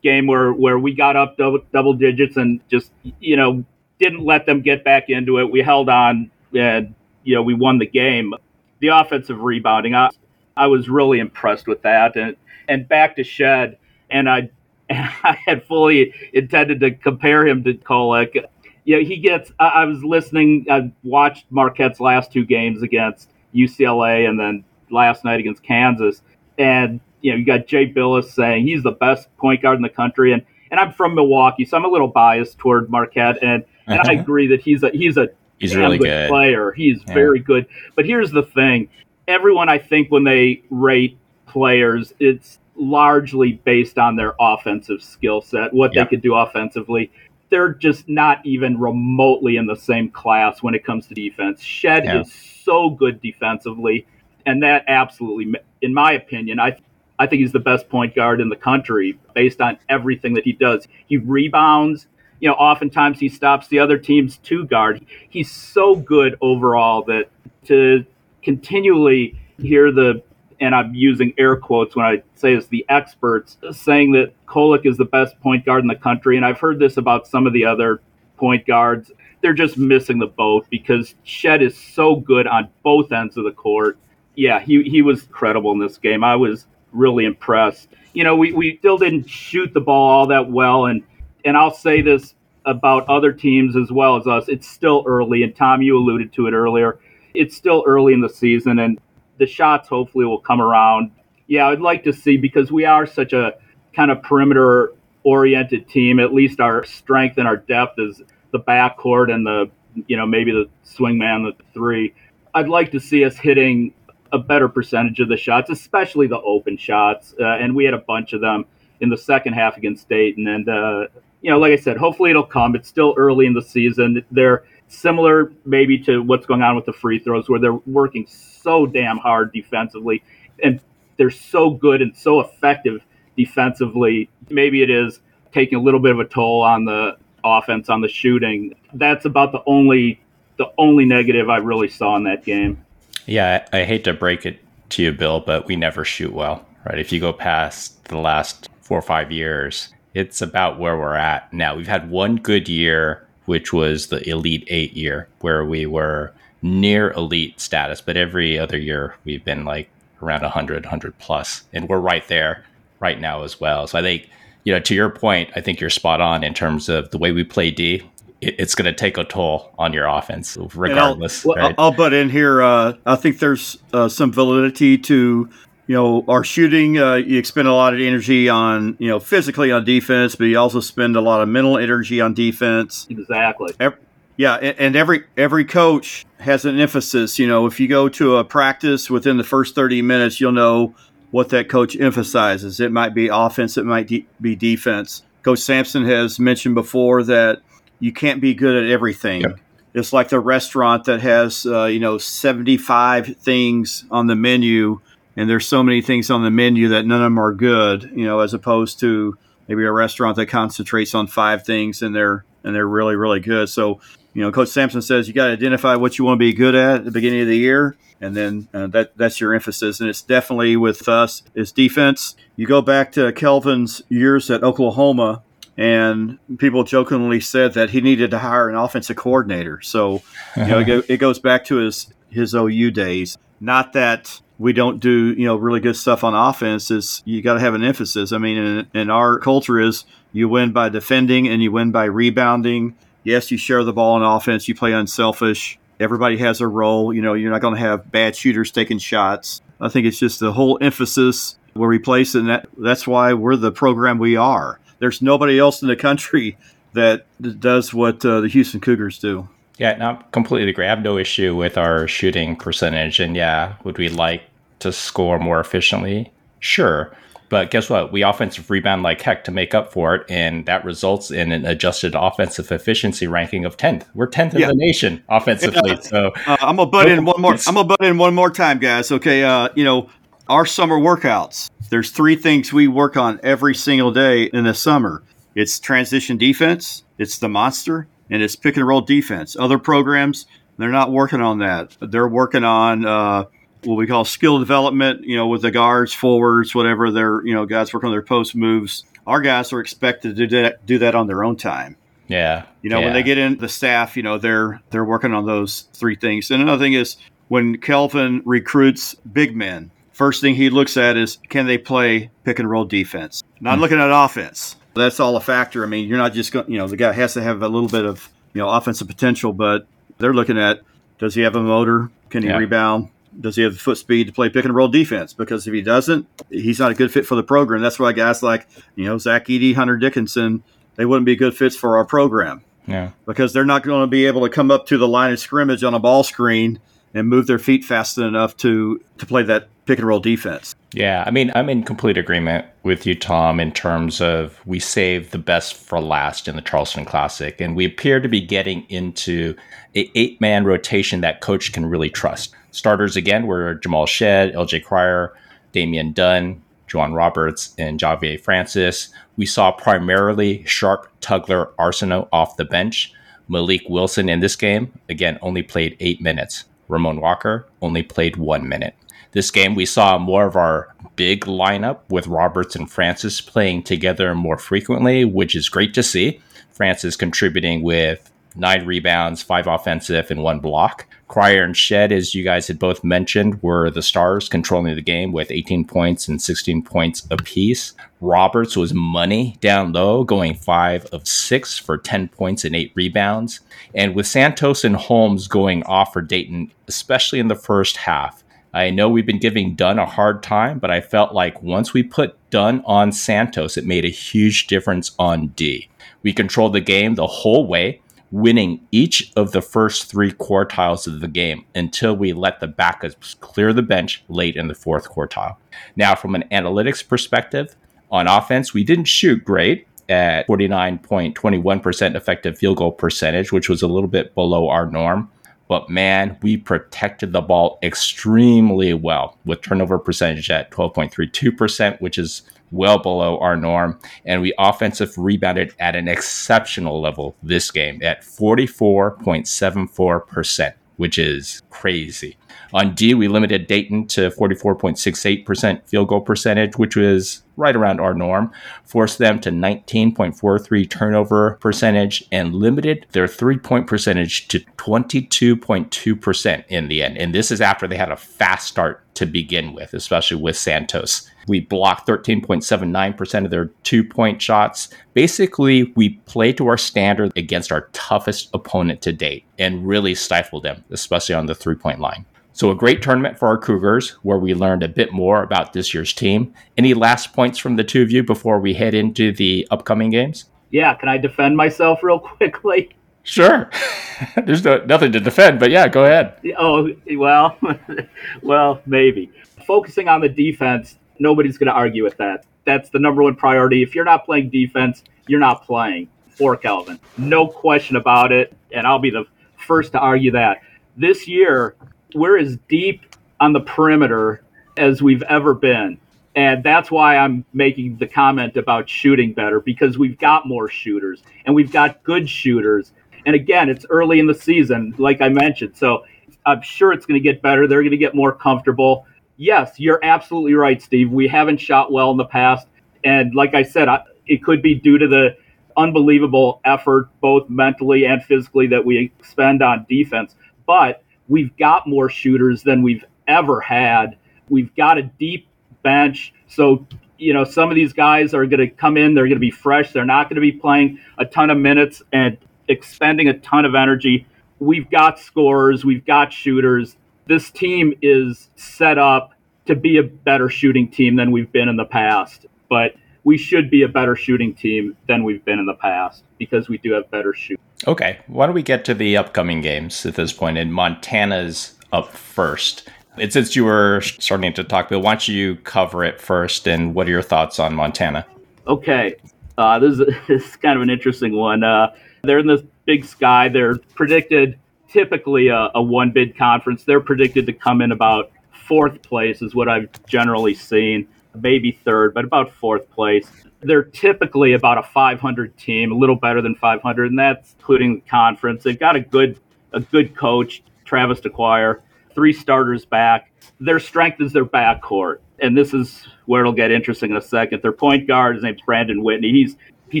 game 0.08 0.26
where 0.26 0.52
where 0.52 0.78
we 0.78 0.94
got 0.94 1.16
up 1.16 1.36
double 1.36 1.60
double 1.72 1.94
digits 1.94 2.36
and 2.36 2.60
just 2.68 2.90
you 3.20 3.36
know 3.36 3.64
didn't 3.98 4.24
let 4.24 4.46
them 4.46 4.60
get 4.60 4.84
back 4.84 5.08
into 5.08 5.38
it. 5.38 5.50
We 5.50 5.60
held 5.60 5.88
on 5.88 6.30
and, 6.54 6.94
you 7.24 7.34
know, 7.34 7.42
we 7.42 7.54
won 7.54 7.78
the 7.78 7.86
game. 7.86 8.34
The 8.80 8.88
offensive 8.88 9.40
rebounding, 9.40 9.94
I, 9.94 10.10
I 10.56 10.66
was 10.66 10.88
really 10.88 11.18
impressed 11.18 11.66
with 11.66 11.82
that. 11.82 12.16
And, 12.16 12.36
and 12.68 12.88
back 12.88 13.16
to 13.16 13.24
Shead, 13.24 13.78
and 14.10 14.28
I, 14.28 14.50
I 14.90 15.38
had 15.46 15.64
fully 15.66 16.14
intended 16.32 16.80
to 16.80 16.92
compare 16.92 17.46
him 17.46 17.64
to 17.64 17.74
Kolek. 17.74 18.44
Yeah, 18.84 18.98
he 18.98 19.16
gets, 19.16 19.50
I, 19.58 19.68
I 19.68 19.84
was 19.84 20.04
listening, 20.04 20.66
I 20.70 20.92
watched 21.02 21.46
Marquette's 21.50 22.00
last 22.00 22.32
two 22.32 22.44
games 22.44 22.82
against 22.82 23.30
UCLA 23.54 24.28
and 24.28 24.38
then 24.38 24.64
last 24.90 25.24
night 25.24 25.40
against 25.40 25.62
Kansas. 25.62 26.22
And, 26.58 27.00
you 27.26 27.32
know, 27.32 27.38
you 27.38 27.44
got 27.44 27.66
Jay 27.66 27.92
Bilas 27.92 28.26
saying 28.26 28.68
he's 28.68 28.84
the 28.84 28.92
best 28.92 29.36
point 29.36 29.60
guard 29.60 29.74
in 29.74 29.82
the 29.82 29.88
country. 29.88 30.32
And, 30.32 30.46
and 30.70 30.78
I'm 30.78 30.92
from 30.92 31.16
Milwaukee, 31.16 31.64
so 31.64 31.76
I'm 31.76 31.84
a 31.84 31.88
little 31.88 32.06
biased 32.06 32.56
toward 32.56 32.88
Marquette. 32.88 33.42
And 33.42 33.64
and 33.88 34.00
I 34.00 34.12
agree 34.20 34.46
that 34.46 34.60
he's 34.60 34.84
a 34.84 34.90
he's 34.90 35.16
a 35.16 35.30
he's 35.58 35.74
really 35.74 35.98
good, 35.98 36.04
good, 36.04 36.28
player. 36.28 36.70
He's 36.70 37.00
yeah. 37.04 37.14
very 37.14 37.40
good. 37.40 37.66
But 37.96 38.06
here's 38.06 38.30
the 38.30 38.44
thing: 38.44 38.88
everyone, 39.26 39.68
I 39.68 39.78
think, 39.78 40.12
when 40.12 40.22
they 40.22 40.62
rate 40.70 41.18
players, 41.46 42.14
it's 42.20 42.60
largely 42.76 43.54
based 43.64 43.98
on 43.98 44.14
their 44.14 44.34
offensive 44.38 45.02
skill 45.02 45.40
set, 45.40 45.74
what 45.74 45.92
yep. 45.92 46.08
they 46.08 46.16
could 46.16 46.22
do 46.22 46.36
offensively. 46.36 47.10
they're 47.48 47.74
just 47.74 48.08
not 48.08 48.44
even 48.44 48.78
remotely 48.78 49.56
in 49.56 49.66
the 49.66 49.74
same 49.74 50.10
class 50.10 50.62
when 50.62 50.74
it 50.74 50.84
comes 50.84 51.08
to 51.08 51.14
defense. 51.14 51.60
Shead 51.60 52.04
yeah. 52.04 52.20
is 52.20 52.32
so 52.32 52.90
good 52.90 53.20
defensively, 53.20 54.06
and 54.44 54.62
that 54.62 54.84
absolutely, 54.86 55.58
in 55.82 55.92
my 55.92 56.12
opinion, 56.12 56.60
I 56.60 56.76
I 57.18 57.26
think 57.26 57.40
he's 57.40 57.52
the 57.52 57.58
best 57.58 57.88
point 57.88 58.14
guard 58.14 58.40
in 58.40 58.48
the 58.48 58.56
country 58.56 59.18
based 59.34 59.60
on 59.60 59.78
everything 59.88 60.34
that 60.34 60.44
he 60.44 60.52
does. 60.52 60.86
He 61.06 61.16
rebounds. 61.16 62.06
You 62.40 62.48
know, 62.48 62.54
oftentimes 62.54 63.18
he 63.18 63.28
stops 63.28 63.68
the 63.68 63.78
other 63.78 63.96
team's 63.96 64.36
two 64.38 64.66
guard. 64.66 65.04
He's 65.30 65.50
so 65.50 65.96
good 65.96 66.36
overall 66.42 67.02
that 67.04 67.30
to 67.64 68.04
continually 68.42 69.40
hear 69.58 69.90
the 69.90 70.22
and 70.60 70.74
I'm 70.74 70.94
using 70.94 71.34
air 71.36 71.56
quotes 71.56 71.94
when 71.94 72.06
I 72.06 72.22
say 72.34 72.54
this, 72.54 72.66
the 72.66 72.84
experts 72.88 73.58
saying 73.72 74.12
that 74.12 74.32
Kolek 74.46 74.86
is 74.86 74.96
the 74.96 75.04
best 75.04 75.38
point 75.40 75.64
guard 75.66 75.82
in 75.82 75.86
the 75.86 75.94
country. 75.96 76.36
And 76.36 76.46
I've 76.46 76.58
heard 76.58 76.78
this 76.78 76.96
about 76.96 77.26
some 77.26 77.46
of 77.46 77.52
the 77.52 77.64
other 77.64 78.00
point 78.36 78.66
guards. 78.66 79.10
They're 79.42 79.52
just 79.52 79.76
missing 79.76 80.18
the 80.18 80.26
boat 80.26 80.66
because 80.70 81.14
Shead 81.24 81.62
is 81.62 81.76
so 81.76 82.16
good 82.16 82.46
on 82.46 82.68
both 82.82 83.12
ends 83.12 83.36
of 83.36 83.44
the 83.44 83.52
court. 83.52 83.98
Yeah, 84.34 84.60
he, 84.60 84.82
he 84.84 85.02
was 85.02 85.24
credible 85.24 85.72
in 85.72 85.78
this 85.78 85.98
game. 85.98 86.24
I 86.24 86.36
was 86.36 86.66
really 86.96 87.24
impressed. 87.24 87.88
You 88.12 88.24
know, 88.24 88.36
we, 88.36 88.52
we 88.52 88.78
still 88.78 88.98
didn't 88.98 89.28
shoot 89.28 89.72
the 89.74 89.80
ball 89.80 90.10
all 90.10 90.26
that 90.28 90.50
well. 90.50 90.86
And, 90.86 91.02
and 91.44 91.56
I'll 91.56 91.74
say 91.74 92.02
this 92.02 92.34
about 92.64 93.08
other 93.08 93.32
teams 93.32 93.76
as 93.76 93.92
well 93.92 94.16
as 94.16 94.26
us. 94.26 94.48
It's 94.48 94.68
still 94.68 95.04
early. 95.06 95.42
And 95.42 95.54
Tom, 95.54 95.82
you 95.82 95.96
alluded 95.96 96.32
to 96.34 96.46
it 96.46 96.52
earlier. 96.52 96.98
It's 97.34 97.56
still 97.56 97.84
early 97.86 98.12
in 98.12 98.20
the 98.20 98.28
season. 98.28 98.78
And 98.78 98.98
the 99.38 99.46
shots 99.46 99.88
hopefully 99.88 100.24
will 100.24 100.40
come 100.40 100.60
around. 100.60 101.10
Yeah, 101.46 101.68
I'd 101.68 101.80
like 101.80 102.02
to 102.04 102.12
see 102.12 102.36
because 102.36 102.72
we 102.72 102.84
are 102.84 103.06
such 103.06 103.32
a 103.32 103.54
kind 103.94 104.10
of 104.10 104.22
perimeter 104.22 104.92
oriented 105.22 105.88
team. 105.88 106.18
At 106.18 106.32
least 106.32 106.60
our 106.60 106.84
strength 106.84 107.38
and 107.38 107.46
our 107.46 107.56
depth 107.56 107.98
is 107.98 108.22
the 108.52 108.60
backcourt 108.60 109.32
and 109.32 109.46
the 109.46 109.70
you 110.06 110.16
know 110.16 110.26
maybe 110.26 110.52
the 110.52 110.68
swing 110.82 111.18
man, 111.18 111.42
the 111.42 111.52
three. 111.72 112.14
I'd 112.54 112.68
like 112.68 112.90
to 112.92 113.00
see 113.00 113.24
us 113.24 113.36
hitting 113.36 113.92
a 114.36 114.38
better 114.38 114.68
percentage 114.68 115.18
of 115.20 115.28
the 115.28 115.36
shots, 115.36 115.70
especially 115.70 116.26
the 116.26 116.40
open 116.40 116.76
shots. 116.76 117.34
Uh, 117.40 117.44
and 117.44 117.74
we 117.74 117.84
had 117.84 117.94
a 117.94 117.98
bunch 117.98 118.32
of 118.32 118.40
them 118.40 118.64
in 119.00 119.08
the 119.08 119.16
second 119.16 119.54
half 119.54 119.76
against 119.76 120.08
Dayton. 120.08 120.46
And 120.46 120.68
uh, 120.68 121.06
you 121.42 121.50
know, 121.50 121.58
like 121.58 121.72
I 121.72 121.76
said, 121.76 121.96
hopefully 121.96 122.30
it'll 122.30 122.44
come. 122.44 122.74
It's 122.74 122.88
still 122.88 123.14
early 123.16 123.46
in 123.46 123.52
the 123.52 123.62
season. 123.62 124.24
They're 124.30 124.64
similar 124.88 125.52
maybe 125.64 125.98
to 125.98 126.22
what's 126.22 126.46
going 126.46 126.62
on 126.62 126.76
with 126.76 126.86
the 126.86 126.92
free 126.92 127.18
throws, 127.18 127.48
where 127.48 127.60
they're 127.60 127.74
working 127.86 128.26
so 128.28 128.86
damn 128.86 129.18
hard 129.18 129.52
defensively, 129.52 130.22
and 130.62 130.80
they're 131.16 131.30
so 131.30 131.70
good 131.70 132.02
and 132.02 132.16
so 132.16 132.40
effective 132.40 133.00
defensively. 133.36 134.30
Maybe 134.48 134.82
it 134.82 134.90
is 134.90 135.20
taking 135.52 135.78
a 135.78 135.82
little 135.82 136.00
bit 136.00 136.12
of 136.12 136.20
a 136.20 136.24
toll 136.24 136.62
on 136.62 136.84
the 136.84 137.16
offense 137.44 137.88
on 137.88 138.00
the 138.00 138.08
shooting. 138.08 138.74
That's 138.94 139.24
about 139.24 139.52
the 139.52 139.62
only 139.66 140.20
the 140.58 140.72
only 140.78 141.04
negative 141.04 141.50
I 141.50 141.58
really 141.58 141.88
saw 141.88 142.16
in 142.16 142.24
that 142.24 142.44
game. 142.44 142.85
Yeah, 143.26 143.66
I, 143.72 143.80
I 143.80 143.84
hate 143.84 144.04
to 144.04 144.12
break 144.12 144.46
it 144.46 144.58
to 144.90 145.02
you, 145.02 145.12
Bill, 145.12 145.40
but 145.40 145.66
we 145.66 145.76
never 145.76 146.04
shoot 146.04 146.32
well, 146.32 146.64
right? 146.84 146.98
If 146.98 147.12
you 147.12 147.20
go 147.20 147.32
past 147.32 148.04
the 148.04 148.18
last 148.18 148.68
four 148.80 148.98
or 148.98 149.02
five 149.02 149.30
years, 149.30 149.92
it's 150.14 150.40
about 150.40 150.78
where 150.78 150.96
we're 150.96 151.14
at 151.14 151.52
now. 151.52 151.76
We've 151.76 151.88
had 151.88 152.10
one 152.10 152.36
good 152.36 152.68
year 152.68 153.26
which 153.46 153.72
was 153.72 154.08
the 154.08 154.28
Elite 154.28 154.66
Eight 154.68 154.92
year, 154.92 155.28
where 155.40 155.64
we 155.64 155.86
were 155.86 156.32
near 156.62 157.12
elite 157.12 157.58
status. 157.60 158.00
But 158.00 158.16
every 158.16 158.58
other 158.58 158.76
year, 158.76 159.14
we've 159.24 159.44
been 159.44 159.64
like 159.64 159.88
around 160.22 160.42
100, 160.42 160.84
100 160.84 161.18
plus, 161.18 161.64
and 161.72 161.88
we're 161.88 161.98
right 161.98 162.26
there 162.28 162.64
right 163.00 163.20
now 163.20 163.42
as 163.42 163.58
well. 163.60 163.86
So 163.86 163.98
I 163.98 164.02
think, 164.02 164.28
you 164.64 164.72
know, 164.72 164.80
to 164.80 164.94
your 164.94 165.10
point, 165.10 165.50
I 165.56 165.60
think 165.60 165.80
you're 165.80 165.90
spot 165.90 166.20
on 166.20 166.44
in 166.44 166.54
terms 166.54 166.88
of 166.88 167.10
the 167.10 167.18
way 167.18 167.32
we 167.32 167.44
play 167.44 167.70
D. 167.70 168.02
it's 168.40 168.74
going 168.74 168.86
to 168.86 168.92
take 168.92 169.16
a 169.16 169.24
toll 169.24 169.72
on 169.78 169.92
your 169.92 170.06
offense, 170.06 170.56
regardless. 170.74 171.46
I'll, 171.46 171.54
right? 171.54 171.74
I'll, 171.78 171.92
butt 171.92 172.12
in 172.12 172.30
here. 172.30 172.62
Uh, 172.62 172.94
I 173.04 173.16
think 173.16 173.38
there's 173.38 173.78
uh, 173.92 174.08
some 174.08 174.32
validity 174.32 174.98
to 174.98 175.48
you 175.86 175.94
know, 175.94 176.24
our 176.26 176.42
shooting, 176.42 176.98
uh, 176.98 177.14
you 177.14 177.38
expend 177.38 177.68
a 177.68 177.72
lot 177.72 177.94
of 177.94 178.00
energy 178.00 178.48
on, 178.48 178.96
you 178.98 179.08
know, 179.08 179.20
physically 179.20 179.70
on 179.70 179.84
defense, 179.84 180.34
but 180.34 180.44
you 180.44 180.58
also 180.58 180.80
spend 180.80 181.14
a 181.14 181.20
lot 181.20 181.42
of 181.42 181.48
mental 181.48 181.78
energy 181.78 182.20
on 182.20 182.34
defense. 182.34 183.06
Exactly. 183.08 183.72
Every, 183.78 183.98
yeah, 184.36 184.56
and 184.56 184.96
every 184.96 185.24
every 185.36 185.64
coach 185.64 186.26
has 186.40 186.64
an 186.64 186.78
emphasis. 186.78 187.38
You 187.38 187.46
know, 187.46 187.66
if 187.66 187.80
you 187.80 187.88
go 187.88 188.08
to 188.10 188.36
a 188.36 188.44
practice 188.44 189.08
within 189.08 189.38
the 189.38 189.44
first 189.44 189.74
thirty 189.74 190.02
minutes, 190.02 190.40
you'll 190.40 190.52
know 190.52 190.94
what 191.30 191.48
that 191.50 191.68
coach 191.68 191.96
emphasizes. 191.96 192.78
It 192.80 192.92
might 192.92 193.14
be 193.14 193.28
offense, 193.28 193.78
it 193.78 193.84
might 193.84 194.08
de- 194.08 194.26
be 194.40 194.54
defense. 194.54 195.22
Coach 195.42 195.60
Sampson 195.60 196.04
has 196.04 196.38
mentioned 196.38 196.74
before 196.74 197.22
that 197.22 197.62
you 197.98 198.12
can't 198.12 198.40
be 198.40 198.54
good 198.54 198.84
at 198.84 198.90
everything. 198.90 199.42
Yep. 199.42 199.60
It's 199.94 200.12
like 200.12 200.28
the 200.28 200.40
restaurant 200.40 201.04
that 201.04 201.20
has, 201.20 201.64
uh, 201.64 201.84
you 201.84 202.00
know, 202.00 202.18
seventy 202.18 202.76
five 202.76 203.36
things 203.38 204.04
on 204.10 204.26
the 204.26 204.36
menu 204.36 205.00
and 205.36 205.50
there's 205.50 205.66
so 205.66 205.82
many 205.82 206.00
things 206.00 206.30
on 206.30 206.42
the 206.42 206.50
menu 206.50 206.88
that 206.88 207.06
none 207.06 207.20
of 207.20 207.24
them 207.24 207.38
are 207.38 207.52
good, 207.52 208.10
you 208.14 208.24
know, 208.24 208.40
as 208.40 208.54
opposed 208.54 208.98
to 209.00 209.36
maybe 209.68 209.84
a 209.84 209.92
restaurant 209.92 210.36
that 210.36 210.46
concentrates 210.46 211.14
on 211.14 211.26
five 211.26 211.64
things 211.64 212.02
and 212.02 212.14
they're 212.14 212.44
and 212.64 212.74
they're 212.74 212.88
really 212.88 213.16
really 213.16 213.40
good. 213.40 213.68
So, 213.68 214.00
you 214.32 214.42
know, 214.42 214.50
Coach 214.50 214.68
Sampson 214.68 215.02
says 215.02 215.28
you 215.28 215.34
got 215.34 215.46
to 215.46 215.52
identify 215.52 215.94
what 215.94 216.18
you 216.18 216.24
want 216.24 216.36
to 216.36 216.44
be 216.44 216.52
good 216.52 216.74
at 216.74 216.96
at 216.96 217.04
the 217.04 217.10
beginning 217.10 217.42
of 217.42 217.48
the 217.48 217.56
year, 217.56 217.96
and 218.20 218.34
then 218.34 218.68
uh, 218.72 218.86
that 218.88 219.16
that's 219.16 219.40
your 219.40 219.54
emphasis. 219.54 220.00
And 220.00 220.08
it's 220.08 220.22
definitely 220.22 220.76
with 220.76 221.06
us 221.08 221.42
is 221.54 221.70
defense. 221.70 222.34
You 222.56 222.66
go 222.66 222.80
back 222.80 223.12
to 223.12 223.32
Kelvin's 223.32 224.02
years 224.08 224.50
at 224.50 224.64
Oklahoma, 224.64 225.42
and 225.76 226.38
people 226.58 226.84
jokingly 226.84 227.40
said 227.40 227.74
that 227.74 227.90
he 227.90 228.00
needed 228.00 228.30
to 228.30 228.38
hire 228.38 228.68
an 228.68 228.76
offensive 228.76 229.16
coordinator. 229.16 229.80
So, 229.82 230.22
you 230.56 230.64
know, 230.64 231.02
it 231.08 231.16
goes 231.20 231.38
back 231.38 231.64
to 231.66 231.76
his 231.76 232.12
his 232.30 232.54
OU 232.54 232.90
days. 232.92 233.36
Not 233.60 233.92
that 233.92 234.40
we 234.58 234.72
don't 234.72 235.00
do 235.00 235.32
you 235.32 235.44
know 235.44 235.56
really 235.56 235.80
good 235.80 235.96
stuff 235.96 236.24
on 236.24 236.34
offense. 236.34 236.90
Is 236.90 237.22
you 237.24 237.42
got 237.42 237.54
to 237.54 237.60
have 237.60 237.74
an 237.74 237.84
emphasis. 237.84 238.32
I 238.32 238.38
mean 238.38 238.56
in, 238.56 238.86
in, 238.94 239.10
our 239.10 239.38
culture 239.38 239.78
is 239.78 240.04
you 240.32 240.48
win 240.48 240.72
by 240.72 240.88
defending 240.88 241.48
and 241.48 241.62
you 241.62 241.72
win 241.72 241.90
by 241.90 242.04
rebounding. 242.04 242.96
Yes 243.24 243.50
you 243.50 243.58
share 243.58 243.84
the 243.84 243.92
ball 243.92 244.16
in 244.16 244.22
offense. 244.22 244.68
You 244.68 244.74
play 244.74 244.92
unselfish. 244.92 245.78
Everybody 245.98 246.36
has 246.38 246.60
a 246.60 246.66
role. 246.66 247.12
You 247.12 247.22
know 247.22 247.34
you're 247.34 247.50
not 247.50 247.60
going 247.60 247.74
to 247.74 247.80
have 247.80 248.10
bad 248.10 248.34
shooters 248.34 248.70
taking 248.70 248.98
shots. 248.98 249.60
I 249.78 249.88
think 249.88 250.06
it's 250.06 250.18
just 250.18 250.40
the 250.40 250.52
whole 250.52 250.78
emphasis 250.80 251.58
where 251.74 251.90
we 251.90 251.98
place 251.98 252.34
it 252.34 252.40
and 252.40 252.48
that, 252.48 252.66
that's 252.78 253.06
why 253.06 253.34
we're 253.34 253.56
the 253.56 253.70
program 253.70 254.18
we 254.18 254.36
are 254.36 254.80
there's 254.98 255.22
nobody 255.22 255.58
else 255.58 255.82
in 255.82 255.88
the 255.88 255.96
country 255.96 256.56
that 256.92 257.26
does 257.60 257.92
what 257.92 258.24
uh, 258.24 258.40
the 258.40 258.48
houston 258.48 258.80
cougars 258.80 259.18
do 259.18 259.48
yeah, 259.78 259.96
no, 259.96 260.18
completely 260.32 260.70
agree. 260.70 260.86
I 260.86 260.88
have 260.88 261.02
no 261.02 261.18
issue 261.18 261.54
with 261.54 261.76
our 261.76 262.08
shooting 262.08 262.56
percentage. 262.56 263.20
And 263.20 263.36
yeah, 263.36 263.74
would 263.84 263.98
we 263.98 264.08
like 264.08 264.42
to 264.78 264.92
score 264.92 265.38
more 265.38 265.60
efficiently? 265.60 266.32
Sure. 266.60 267.14
But 267.48 267.70
guess 267.70 267.88
what? 267.88 268.10
We 268.10 268.22
offensive 268.22 268.70
rebound 268.70 269.02
like 269.02 269.20
heck 269.20 269.44
to 269.44 269.52
make 269.52 269.72
up 269.72 269.92
for 269.92 270.16
it, 270.16 270.28
and 270.28 270.66
that 270.66 270.84
results 270.84 271.30
in 271.30 271.52
an 271.52 271.64
adjusted 271.64 272.16
offensive 272.16 272.72
efficiency 272.72 273.28
ranking 273.28 273.64
of 273.64 273.76
tenth. 273.76 274.04
We're 274.14 274.26
tenth 274.26 274.54
in 274.54 274.62
yeah. 274.62 274.68
the 274.68 274.74
nation 274.74 275.22
offensively. 275.28 275.92
Uh, 275.92 276.00
so 276.00 276.32
uh, 276.46 276.56
I'm 276.60 276.74
gonna 276.74 276.90
butt 276.90 277.08
in 277.08 277.24
one 277.24 277.40
more. 277.40 277.52
I'm 277.52 277.74
gonna 277.74 277.84
butt 277.84 278.02
in 278.02 278.18
one 278.18 278.34
more 278.34 278.50
time, 278.50 278.80
guys. 278.80 279.12
Okay, 279.12 279.44
uh, 279.44 279.68
you 279.76 279.84
know 279.84 280.10
our 280.48 280.66
summer 280.66 280.98
workouts. 280.98 281.70
There's 281.90 282.10
three 282.10 282.36
things 282.36 282.72
we 282.72 282.88
work 282.88 283.16
on 283.16 283.40
every 283.42 283.74
single 283.74 284.12
day 284.12 284.44
in 284.44 284.64
the 284.64 284.74
summer. 284.74 285.22
It's 285.54 285.78
transition 285.78 286.36
defense. 286.36 287.04
It's 287.18 287.38
the 287.38 287.48
monster, 287.48 288.08
and 288.28 288.42
it's 288.42 288.56
pick 288.56 288.76
and 288.76 288.86
roll 288.86 289.00
defense. 289.00 289.56
Other 289.58 289.78
programs, 289.78 290.46
they're 290.78 290.90
not 290.90 291.12
working 291.12 291.40
on 291.40 291.60
that. 291.60 291.96
They're 292.00 292.28
working 292.28 292.64
on 292.64 293.06
uh, 293.06 293.44
what 293.84 293.94
we 293.94 294.06
call 294.06 294.24
skill 294.24 294.58
development, 294.58 295.24
you 295.24 295.36
know, 295.36 295.46
with 295.46 295.62
the 295.62 295.70
guards, 295.70 296.12
forwards, 296.12 296.74
whatever. 296.74 297.10
They're, 297.10 297.44
you 297.46 297.54
know, 297.54 297.66
guys 297.66 297.94
working 297.94 298.08
on 298.08 298.12
their 298.12 298.22
post 298.22 298.54
moves. 298.54 299.04
Our 299.26 299.40
guys 299.40 299.72
are 299.72 299.80
expected 299.80 300.36
to 300.36 300.46
do 300.46 300.62
that, 300.62 300.84
do 300.86 300.98
that 300.98 301.14
on 301.14 301.26
their 301.26 301.44
own 301.44 301.56
time. 301.56 301.96
Yeah. 302.28 302.66
You 302.82 302.90
know, 302.90 302.98
yeah. 302.98 303.06
when 303.06 303.14
they 303.14 303.22
get 303.22 303.38
in 303.38 303.58
the 303.58 303.68
staff, 303.68 304.16
you 304.16 304.22
know, 304.22 304.38
they're 304.38 304.82
they're 304.90 305.04
working 305.04 305.32
on 305.32 305.46
those 305.46 305.82
three 305.92 306.16
things. 306.16 306.50
And 306.50 306.60
another 306.60 306.82
thing 306.82 306.92
is 306.92 307.16
when 307.48 307.78
Kelvin 307.78 308.42
recruits 308.44 309.14
big 309.14 309.56
men, 309.56 309.90
first 310.16 310.40
thing 310.40 310.54
he 310.54 310.70
looks 310.70 310.96
at 310.96 311.16
is 311.16 311.38
can 311.48 311.66
they 311.66 311.78
play 311.78 312.30
pick 312.44 312.58
and 312.58 312.68
roll 312.68 312.84
defense? 312.84 313.42
Not 313.60 313.78
mm. 313.78 313.82
looking 313.82 314.00
at 314.00 314.10
offense 314.10 314.76
that's 314.96 315.20
all 315.20 315.36
a 315.36 315.40
factor. 315.40 315.84
I 315.84 315.86
mean, 315.86 316.08
you're 316.08 316.18
not 316.18 316.32
just 316.32 316.52
going, 316.52 316.70
you 316.70 316.78
know, 316.78 316.88
the 316.88 316.96
guy 316.96 317.12
has 317.12 317.34
to 317.34 317.42
have 317.42 317.62
a 317.62 317.68
little 317.68 317.88
bit 317.88 318.04
of, 318.04 318.28
you 318.54 318.60
know, 318.60 318.68
offensive 318.68 319.06
potential, 319.06 319.52
but 319.52 319.86
they're 320.18 320.34
looking 320.34 320.58
at 320.58 320.80
does 321.18 321.34
he 321.34 321.42
have 321.42 321.56
a 321.56 321.62
motor? 321.62 322.10
Can 322.30 322.42
he 322.42 322.48
yeah. 322.48 322.56
rebound? 322.56 323.10
Does 323.38 323.56
he 323.56 323.62
have 323.62 323.74
the 323.74 323.78
foot 323.78 323.98
speed 323.98 324.26
to 324.28 324.32
play 324.32 324.48
pick 324.48 324.64
and 324.64 324.74
roll 324.74 324.88
defense? 324.88 325.34
Because 325.34 325.66
if 325.66 325.74
he 325.74 325.82
doesn't, 325.82 326.26
he's 326.50 326.80
not 326.80 326.90
a 326.90 326.94
good 326.94 327.12
fit 327.12 327.26
for 327.26 327.34
the 327.34 327.42
program. 327.42 327.82
That's 327.82 327.98
why 327.98 328.12
guys 328.12 328.42
like, 328.42 328.66
you 328.94 329.04
know, 329.04 329.18
Zach 329.18 329.46
Edey, 329.46 329.74
Hunter 329.74 329.98
Dickinson, 329.98 330.62
they 330.96 331.04
wouldn't 331.04 331.26
be 331.26 331.36
good 331.36 331.54
fits 331.54 331.76
for 331.76 331.98
our 331.98 332.04
program. 332.06 332.62
Yeah. 332.86 333.10
Because 333.26 333.52
they're 333.52 333.66
not 333.66 333.82
going 333.82 334.02
to 334.02 334.06
be 334.06 334.26
able 334.26 334.42
to 334.42 334.48
come 334.48 334.70
up 334.70 334.86
to 334.86 334.96
the 334.96 335.08
line 335.08 335.32
of 335.32 335.38
scrimmage 335.38 335.84
on 335.84 335.92
a 335.92 335.98
ball 335.98 336.22
screen 336.22 336.80
and 337.16 337.28
move 337.28 337.46
their 337.46 337.58
feet 337.58 337.84
fast 337.84 338.18
enough 338.18 338.56
to 338.58 339.00
to 339.18 339.26
play 339.26 339.42
that 339.42 339.68
pick 339.86 339.98
and 339.98 340.06
roll 340.06 340.20
defense. 340.20 340.74
Yeah, 340.92 341.24
I 341.26 341.30
mean, 341.30 341.50
I'm 341.54 341.68
in 341.68 341.82
complete 341.82 342.18
agreement 342.18 342.66
with 342.82 343.06
you, 343.06 343.14
Tom, 343.14 343.60
in 343.60 343.72
terms 343.72 344.20
of 344.20 344.60
we 344.66 344.78
save 344.78 345.30
the 345.30 345.38
best 345.38 345.74
for 345.74 346.00
last 346.00 346.48
in 346.48 346.56
the 346.56 346.62
Charleston 346.62 347.04
Classic, 347.04 347.60
and 347.60 347.74
we 347.74 347.84
appear 347.84 348.20
to 348.20 348.28
be 348.28 348.40
getting 348.40 348.84
into 348.88 349.54
a 349.94 350.10
eight 350.14 350.40
man 350.40 350.64
rotation 350.64 351.20
that 351.22 351.40
coach 351.40 351.72
can 351.72 351.86
really 351.86 352.10
trust. 352.10 352.54
Starters 352.70 353.16
again 353.16 353.46
were 353.46 353.74
Jamal 353.76 354.06
Shead, 354.06 354.52
LJ 354.52 354.84
Cryer, 354.84 355.34
Damian 355.72 356.12
Dunn, 356.12 356.62
J'Wan 356.88 357.14
Roberts, 357.14 357.74
and 357.78 357.98
Javier 357.98 358.40
Francis. 358.40 359.08
We 359.36 359.46
saw 359.46 359.72
primarily 359.72 360.64
Sharp, 360.64 361.08
Tugler, 361.20 361.72
Arceneaux 361.78 362.28
off 362.32 362.56
the 362.56 362.64
bench. 362.64 363.12
Mylik 363.48 363.88
Wilson 363.88 364.28
in 364.28 364.40
this 364.40 364.56
game, 364.56 364.92
again, 365.08 365.38
only 365.40 365.62
played 365.62 365.96
eight 366.00 366.20
minutes. 366.20 366.64
Ramon 366.88 367.20
Walker 367.20 367.66
only 367.82 368.02
played 368.02 368.36
one 368.36 368.68
minute. 368.68 368.94
This 369.32 369.50
game, 369.50 369.74
we 369.74 369.86
saw 369.86 370.18
more 370.18 370.46
of 370.46 370.56
our 370.56 370.94
big 371.14 371.44
lineup 371.44 372.00
with 372.08 372.26
Roberts 372.26 372.74
and 372.74 372.90
Francis 372.90 373.40
playing 373.40 373.82
together 373.82 374.34
more 374.34 374.58
frequently, 374.58 375.24
which 375.24 375.54
is 375.54 375.68
great 375.68 375.92
to 375.94 376.02
see. 376.02 376.40
Francis 376.70 377.16
contributing 377.16 377.82
with 377.82 378.30
nine 378.54 378.86
rebounds, 378.86 379.42
five 379.42 379.66
offensive, 379.66 380.30
and 380.30 380.42
one 380.42 380.60
block. 380.60 381.06
Cryer 381.28 381.64
and 381.64 381.76
Shead, 381.76 382.12
as 382.12 382.34
you 382.34 382.44
guys 382.44 382.68
had 382.68 382.78
both 382.78 383.02
mentioned, 383.02 383.62
were 383.62 383.90
the 383.90 384.02
stars 384.02 384.48
controlling 384.48 384.94
the 384.94 385.02
game 385.02 385.32
with 385.32 385.50
18 385.50 385.84
points 385.86 386.28
and 386.28 386.40
16 386.40 386.82
points 386.82 387.26
apiece. 387.30 387.94
Roberts 388.20 388.76
was 388.76 388.94
money 388.94 389.56
down 389.60 389.92
low, 389.92 390.24
going 390.24 390.54
five 390.54 391.04
of 391.06 391.28
six 391.28 391.78
for 391.78 391.98
10 391.98 392.28
points 392.28 392.64
and 392.64 392.74
eight 392.74 392.92
rebounds. 392.94 393.60
And 393.94 394.14
with 394.14 394.26
Santos 394.26 394.84
and 394.84 394.96
Holmes 394.96 395.48
going 395.48 395.82
off 395.84 396.12
for 396.12 396.22
Dayton, 396.22 396.72
especially 396.88 397.40
in 397.40 397.48
the 397.48 397.54
first 397.54 397.98
half, 397.98 398.42
I 398.72 398.90
know 398.90 399.08
we've 399.08 399.26
been 399.26 399.38
giving 399.38 399.74
Dunn 399.74 399.98
a 399.98 400.06
hard 400.06 400.42
time, 400.42 400.78
but 400.78 400.90
I 400.90 401.00
felt 401.00 401.34
like 401.34 401.62
once 401.62 401.92
we 401.92 402.02
put 402.02 402.36
Dunn 402.50 402.82
on 402.84 403.12
Santos, 403.12 403.76
it 403.76 403.86
made 403.86 404.04
a 404.04 404.10
huge 404.10 404.66
difference 404.66 405.12
on 405.18 405.48
D. 405.48 405.88
We 406.22 406.32
controlled 406.32 406.74
the 406.74 406.80
game 406.80 407.14
the 407.14 407.26
whole 407.26 407.66
way, 407.66 408.00
winning 408.30 408.86
each 408.90 409.32
of 409.36 409.52
the 409.52 409.62
first 409.62 410.10
three 410.10 410.32
quartiles 410.32 411.06
of 411.06 411.20
the 411.20 411.28
game 411.28 411.64
until 411.74 412.14
we 412.14 412.32
let 412.32 412.60
the 412.60 412.68
backups 412.68 413.38
clear 413.40 413.72
the 413.72 413.82
bench 413.82 414.22
late 414.28 414.56
in 414.56 414.68
the 414.68 414.74
fourth 414.74 415.08
quartile. 415.10 415.56
Now, 415.94 416.14
from 416.14 416.34
an 416.34 416.44
analytics 416.50 417.06
perspective, 417.06 417.76
on 418.10 418.26
offense, 418.26 418.72
we 418.72 418.84
didn't 418.84 419.06
shoot 419.06 419.44
great 419.44 419.86
at 420.08 420.46
49.21% 420.46 422.14
effective 422.14 422.58
field 422.58 422.76
goal 422.76 422.92
percentage, 422.92 423.52
which 423.52 423.68
was 423.68 423.82
a 423.82 423.88
little 423.88 424.08
bit 424.08 424.34
below 424.34 424.68
our 424.68 424.90
norm. 424.90 425.30
But 425.68 425.90
man, 425.90 426.38
we 426.42 426.56
protected 426.56 427.32
the 427.32 427.40
ball 427.40 427.80
extremely 427.82 428.94
well 428.94 429.36
with 429.44 429.62
turnover 429.62 429.98
percentage 429.98 430.48
at 430.48 430.70
12.32%, 430.70 432.00
which 432.00 432.18
is 432.18 432.42
well 432.70 432.98
below 432.98 433.40
our 433.40 433.56
norm. 433.56 433.98
And 434.24 434.42
we 434.42 434.54
offensive 434.58 435.12
rebounded 435.16 435.74
at 435.80 435.96
an 435.96 436.06
exceptional 436.06 437.00
level 437.00 437.34
this 437.42 437.72
game 437.72 438.00
at 438.02 438.22
44.74%, 438.22 440.74
which 440.96 441.18
is 441.18 441.62
crazy. 441.70 442.36
On 442.72 442.94
D, 442.94 443.14
we 443.14 443.28
limited 443.28 443.66
Dayton 443.66 444.06
to 444.08 444.30
44.68% 444.30 445.88
field 445.88 446.08
goal 446.08 446.20
percentage, 446.20 446.76
which 446.76 446.96
was 446.96 447.42
right 447.56 447.76
around 447.76 448.00
our 448.00 448.14
norm, 448.14 448.52
forced 448.84 449.18
them 449.18 449.40
to 449.40 449.50
19.43 449.50 450.90
turnover 450.90 451.52
percentage, 451.60 452.24
and 452.30 452.54
limited 452.54 453.06
their 453.12 453.28
three 453.28 453.58
point 453.58 453.86
percentage 453.86 454.48
to 454.48 454.60
22.2% 454.76 456.64
in 456.68 456.88
the 456.88 457.02
end. 457.02 457.18
And 457.18 457.34
this 457.34 457.50
is 457.50 457.60
after 457.60 457.86
they 457.86 457.96
had 457.96 458.10
a 458.10 458.16
fast 458.16 458.68
start 458.68 459.02
to 459.14 459.26
begin 459.26 459.72
with, 459.72 459.94
especially 459.94 460.36
with 460.36 460.56
Santos. 460.56 461.28
We 461.48 461.60
blocked 461.60 462.06
13.79% 462.06 463.44
of 463.44 463.50
their 463.50 463.66
two 463.82 464.04
point 464.04 464.42
shots. 464.42 464.88
Basically, 465.14 465.92
we 465.96 466.10
played 466.26 466.56
to 466.58 466.66
our 466.68 466.76
standard 466.76 467.32
against 467.36 467.72
our 467.72 467.88
toughest 467.92 468.50
opponent 468.52 469.00
to 469.02 469.12
date 469.12 469.44
and 469.58 469.86
really 469.86 470.14
stifled 470.14 470.64
them, 470.64 470.84
especially 470.90 471.34
on 471.34 471.46
the 471.46 471.54
three 471.54 471.76
point 471.76 472.00
line. 472.00 472.26
So, 472.56 472.70
a 472.70 472.74
great 472.74 473.02
tournament 473.02 473.38
for 473.38 473.48
our 473.48 473.58
Cougars 473.58 474.12
where 474.22 474.38
we 474.38 474.54
learned 474.54 474.82
a 474.82 474.88
bit 474.88 475.12
more 475.12 475.42
about 475.42 475.74
this 475.74 475.92
year's 475.92 476.14
team. 476.14 476.54
Any 476.78 476.94
last 476.94 477.34
points 477.34 477.58
from 477.58 477.76
the 477.76 477.84
two 477.84 478.00
of 478.00 478.10
you 478.10 478.22
before 478.22 478.58
we 478.58 478.72
head 478.72 478.94
into 478.94 479.30
the 479.30 479.68
upcoming 479.70 480.08
games? 480.08 480.46
Yeah, 480.70 480.94
can 480.94 481.10
I 481.10 481.18
defend 481.18 481.58
myself 481.58 482.02
real 482.02 482.18
quickly? 482.38 482.96
Sure. 483.24 483.68
There's 484.46 484.64
no, 484.64 484.82
nothing 484.86 485.12
to 485.12 485.20
defend, 485.20 485.60
but 485.60 485.70
yeah, 485.70 485.86
go 485.86 486.06
ahead. 486.06 486.40
Oh, 486.56 486.88
well, 487.18 487.58
well, 488.42 488.80
maybe. 488.86 489.30
Focusing 489.66 490.08
on 490.08 490.22
the 490.22 490.28
defense, 490.30 490.96
nobody's 491.18 491.58
going 491.58 491.66
to 491.66 491.74
argue 491.74 492.04
with 492.04 492.16
that. 492.16 492.46
That's 492.64 492.88
the 492.88 492.98
number 492.98 493.22
one 493.22 493.36
priority. 493.36 493.82
If 493.82 493.94
you're 493.94 494.06
not 494.06 494.24
playing 494.24 494.48
defense, 494.48 495.04
you're 495.28 495.40
not 495.40 495.66
playing 495.66 496.08
for 496.30 496.56
Kelvin. 496.56 497.00
No 497.18 497.48
question 497.48 497.96
about 497.96 498.32
it. 498.32 498.56
And 498.72 498.86
I'll 498.86 498.98
be 498.98 499.10
the 499.10 499.26
first 499.58 499.92
to 499.92 499.98
argue 499.98 500.30
that. 500.30 500.62
This 500.96 501.28
year, 501.28 501.76
we're 502.14 502.38
as 502.38 502.56
deep 502.68 503.16
on 503.40 503.52
the 503.52 503.60
perimeter 503.60 504.42
as 504.76 505.02
we've 505.02 505.22
ever 505.22 505.54
been. 505.54 505.98
And 506.34 506.62
that's 506.62 506.90
why 506.90 507.16
I'm 507.16 507.44
making 507.54 507.96
the 507.96 508.06
comment 508.06 508.56
about 508.58 508.88
shooting 508.88 509.32
better 509.32 509.58
because 509.60 509.96
we've 509.96 510.18
got 510.18 510.46
more 510.46 510.68
shooters 510.68 511.22
and 511.46 511.54
we've 511.54 511.72
got 511.72 512.02
good 512.02 512.28
shooters. 512.28 512.92
And 513.24 513.34
again, 513.34 513.70
it's 513.70 513.86
early 513.88 514.20
in 514.20 514.26
the 514.26 514.34
season, 514.34 514.94
like 514.98 515.22
I 515.22 515.30
mentioned. 515.30 515.76
So 515.76 516.04
I'm 516.44 516.60
sure 516.60 516.92
it's 516.92 517.06
going 517.06 517.20
to 517.20 517.24
get 517.24 517.40
better. 517.40 517.66
They're 517.66 517.82
going 517.82 517.90
to 517.90 517.96
get 517.96 518.14
more 518.14 518.34
comfortable. 518.34 519.06
Yes, 519.38 519.80
you're 519.80 519.98
absolutely 520.02 520.54
right, 520.54 520.80
Steve. 520.80 521.10
We 521.10 521.26
haven't 521.26 521.58
shot 521.58 521.90
well 521.90 522.10
in 522.10 522.18
the 522.18 522.26
past. 522.26 522.68
And 523.02 523.34
like 523.34 523.54
I 523.54 523.62
said, 523.62 523.88
it 524.26 524.44
could 524.44 524.60
be 524.60 524.74
due 524.74 524.98
to 524.98 525.08
the 525.08 525.36
unbelievable 525.76 526.60
effort, 526.64 527.08
both 527.20 527.48
mentally 527.48 528.06
and 528.06 528.22
physically, 528.22 528.66
that 528.68 528.84
we 528.84 528.98
expend 529.18 529.62
on 529.62 529.86
defense. 529.88 530.34
But 530.66 531.02
we've 531.28 531.56
got 531.56 531.86
more 531.86 532.08
shooters 532.08 532.62
than 532.62 532.82
we've 532.82 533.04
ever 533.26 533.60
had. 533.60 534.16
We've 534.48 534.74
got 534.74 534.98
a 534.98 535.02
deep 535.02 535.48
bench. 535.82 536.32
So, 536.48 536.86
you 537.18 537.32
know, 537.32 537.44
some 537.44 537.70
of 537.70 537.74
these 537.74 537.92
guys 537.92 538.34
are 538.34 538.46
going 538.46 538.60
to 538.60 538.68
come 538.68 538.96
in, 538.96 539.14
they're 539.14 539.24
going 539.24 539.36
to 539.36 539.40
be 539.40 539.50
fresh. 539.50 539.92
They're 539.92 540.04
not 540.04 540.28
going 540.28 540.36
to 540.36 540.40
be 540.40 540.52
playing 540.52 541.00
a 541.18 541.24
ton 541.24 541.50
of 541.50 541.58
minutes 541.58 542.02
and 542.12 542.36
expending 542.68 543.28
a 543.28 543.38
ton 543.38 543.64
of 543.64 543.74
energy. 543.74 544.26
We've 544.58 544.90
got 544.90 545.18
scorers, 545.18 545.84
we've 545.84 546.04
got 546.04 546.32
shooters. 546.32 546.96
This 547.26 547.50
team 547.50 547.92
is 548.02 548.50
set 548.56 548.98
up 548.98 549.32
to 549.66 549.74
be 549.74 549.98
a 549.98 550.02
better 550.02 550.48
shooting 550.48 550.88
team 550.88 551.16
than 551.16 551.32
we've 551.32 551.50
been 551.50 551.68
in 551.68 551.76
the 551.76 551.84
past. 551.84 552.46
But 552.68 552.94
we 553.24 553.36
should 553.36 553.70
be 553.70 553.82
a 553.82 553.88
better 553.88 554.14
shooting 554.14 554.54
team 554.54 554.96
than 555.08 555.24
we've 555.24 555.44
been 555.44 555.58
in 555.58 555.66
the 555.66 555.74
past 555.74 556.22
because 556.38 556.68
we 556.68 556.78
do 556.78 556.92
have 556.92 557.10
better 557.10 557.34
shoot. 557.34 557.60
Okay, 557.86 558.18
why 558.26 558.46
don't 558.46 558.54
we 558.54 558.62
get 558.62 558.84
to 558.86 558.94
the 558.94 559.16
upcoming 559.16 559.60
games 559.60 560.06
at 560.06 560.14
this 560.14 560.32
point? 560.32 560.58
And 560.58 560.72
Montana's 560.72 561.74
up 561.92 562.12
first. 562.12 562.88
And 563.18 563.32
since 563.32 563.56
you 563.56 563.64
were 563.64 564.00
starting 564.02 564.52
to 564.54 564.64
talk, 564.64 564.88
Bill, 564.88 565.00
why 565.00 565.12
don't 565.12 565.28
you 565.28 565.56
cover 565.56 566.04
it 566.04 566.20
first? 566.20 566.66
And 566.66 566.94
what 566.94 567.06
are 567.06 567.10
your 567.10 567.22
thoughts 567.22 567.58
on 567.58 567.74
Montana? 567.74 568.26
Okay, 568.66 569.16
uh, 569.58 569.78
this, 569.78 569.98
is, 569.98 569.98
this, 570.28 570.44
is, 570.44 570.56
kind 570.56 570.76
of 570.76 570.82
an 570.82 570.90
interesting 570.90 571.34
one. 571.34 571.64
Uh, 571.64 571.94
they're 572.22 572.38
in 572.38 572.46
this 572.46 572.62
big 572.84 573.04
sky. 573.04 573.48
They're 573.48 573.78
predicted 573.94 574.58
typically 574.88 575.48
a, 575.48 575.70
a 575.74 575.82
one 575.82 576.10
bid 576.10 576.36
conference. 576.36 576.84
They're 576.84 577.00
predicted 577.00 577.46
to 577.46 577.52
come 577.52 577.80
in 577.80 577.92
about 577.92 578.30
fourth 578.66 579.00
place, 579.02 579.42
is 579.42 579.54
what 579.54 579.68
I've 579.68 579.88
generally 580.06 580.54
seen 580.54 581.06
maybe 581.40 581.72
third, 581.84 582.14
but 582.14 582.24
about 582.24 582.50
fourth 582.52 582.90
place. 582.90 583.28
They're 583.60 583.84
typically 583.84 584.52
about 584.52 584.78
a 584.78 584.82
500 584.82 585.56
team, 585.56 585.92
a 585.92 585.94
little 585.94 586.16
better 586.16 586.42
than 586.42 586.54
500, 586.54 587.10
and 587.10 587.18
that's 587.18 587.54
including 587.58 587.96
the 587.96 588.00
conference. 588.02 588.62
They've 588.62 588.78
got 588.78 588.96
a 588.96 589.00
good 589.00 589.40
a 589.72 589.80
good 589.80 590.16
coach, 590.16 590.62
Travis 590.84 591.20
DeCuire, 591.20 591.80
three 592.14 592.32
starters 592.32 592.84
back. 592.84 593.30
Their 593.60 593.78
strength 593.78 594.20
is 594.20 594.32
their 594.32 594.44
backcourt, 594.44 595.18
and 595.38 595.56
this 595.56 595.74
is 595.74 596.06
where 596.24 596.40
it'll 596.40 596.52
get 596.52 596.70
interesting 596.70 597.10
in 597.10 597.16
a 597.16 597.22
second. 597.22 597.62
Their 597.62 597.72
point 597.72 598.06
guard, 598.06 598.36
his 598.36 598.44
name's 598.44 598.62
Brandon 598.62 599.02
Whitney. 599.02 599.32
He's 599.32 599.56
he 599.90 600.00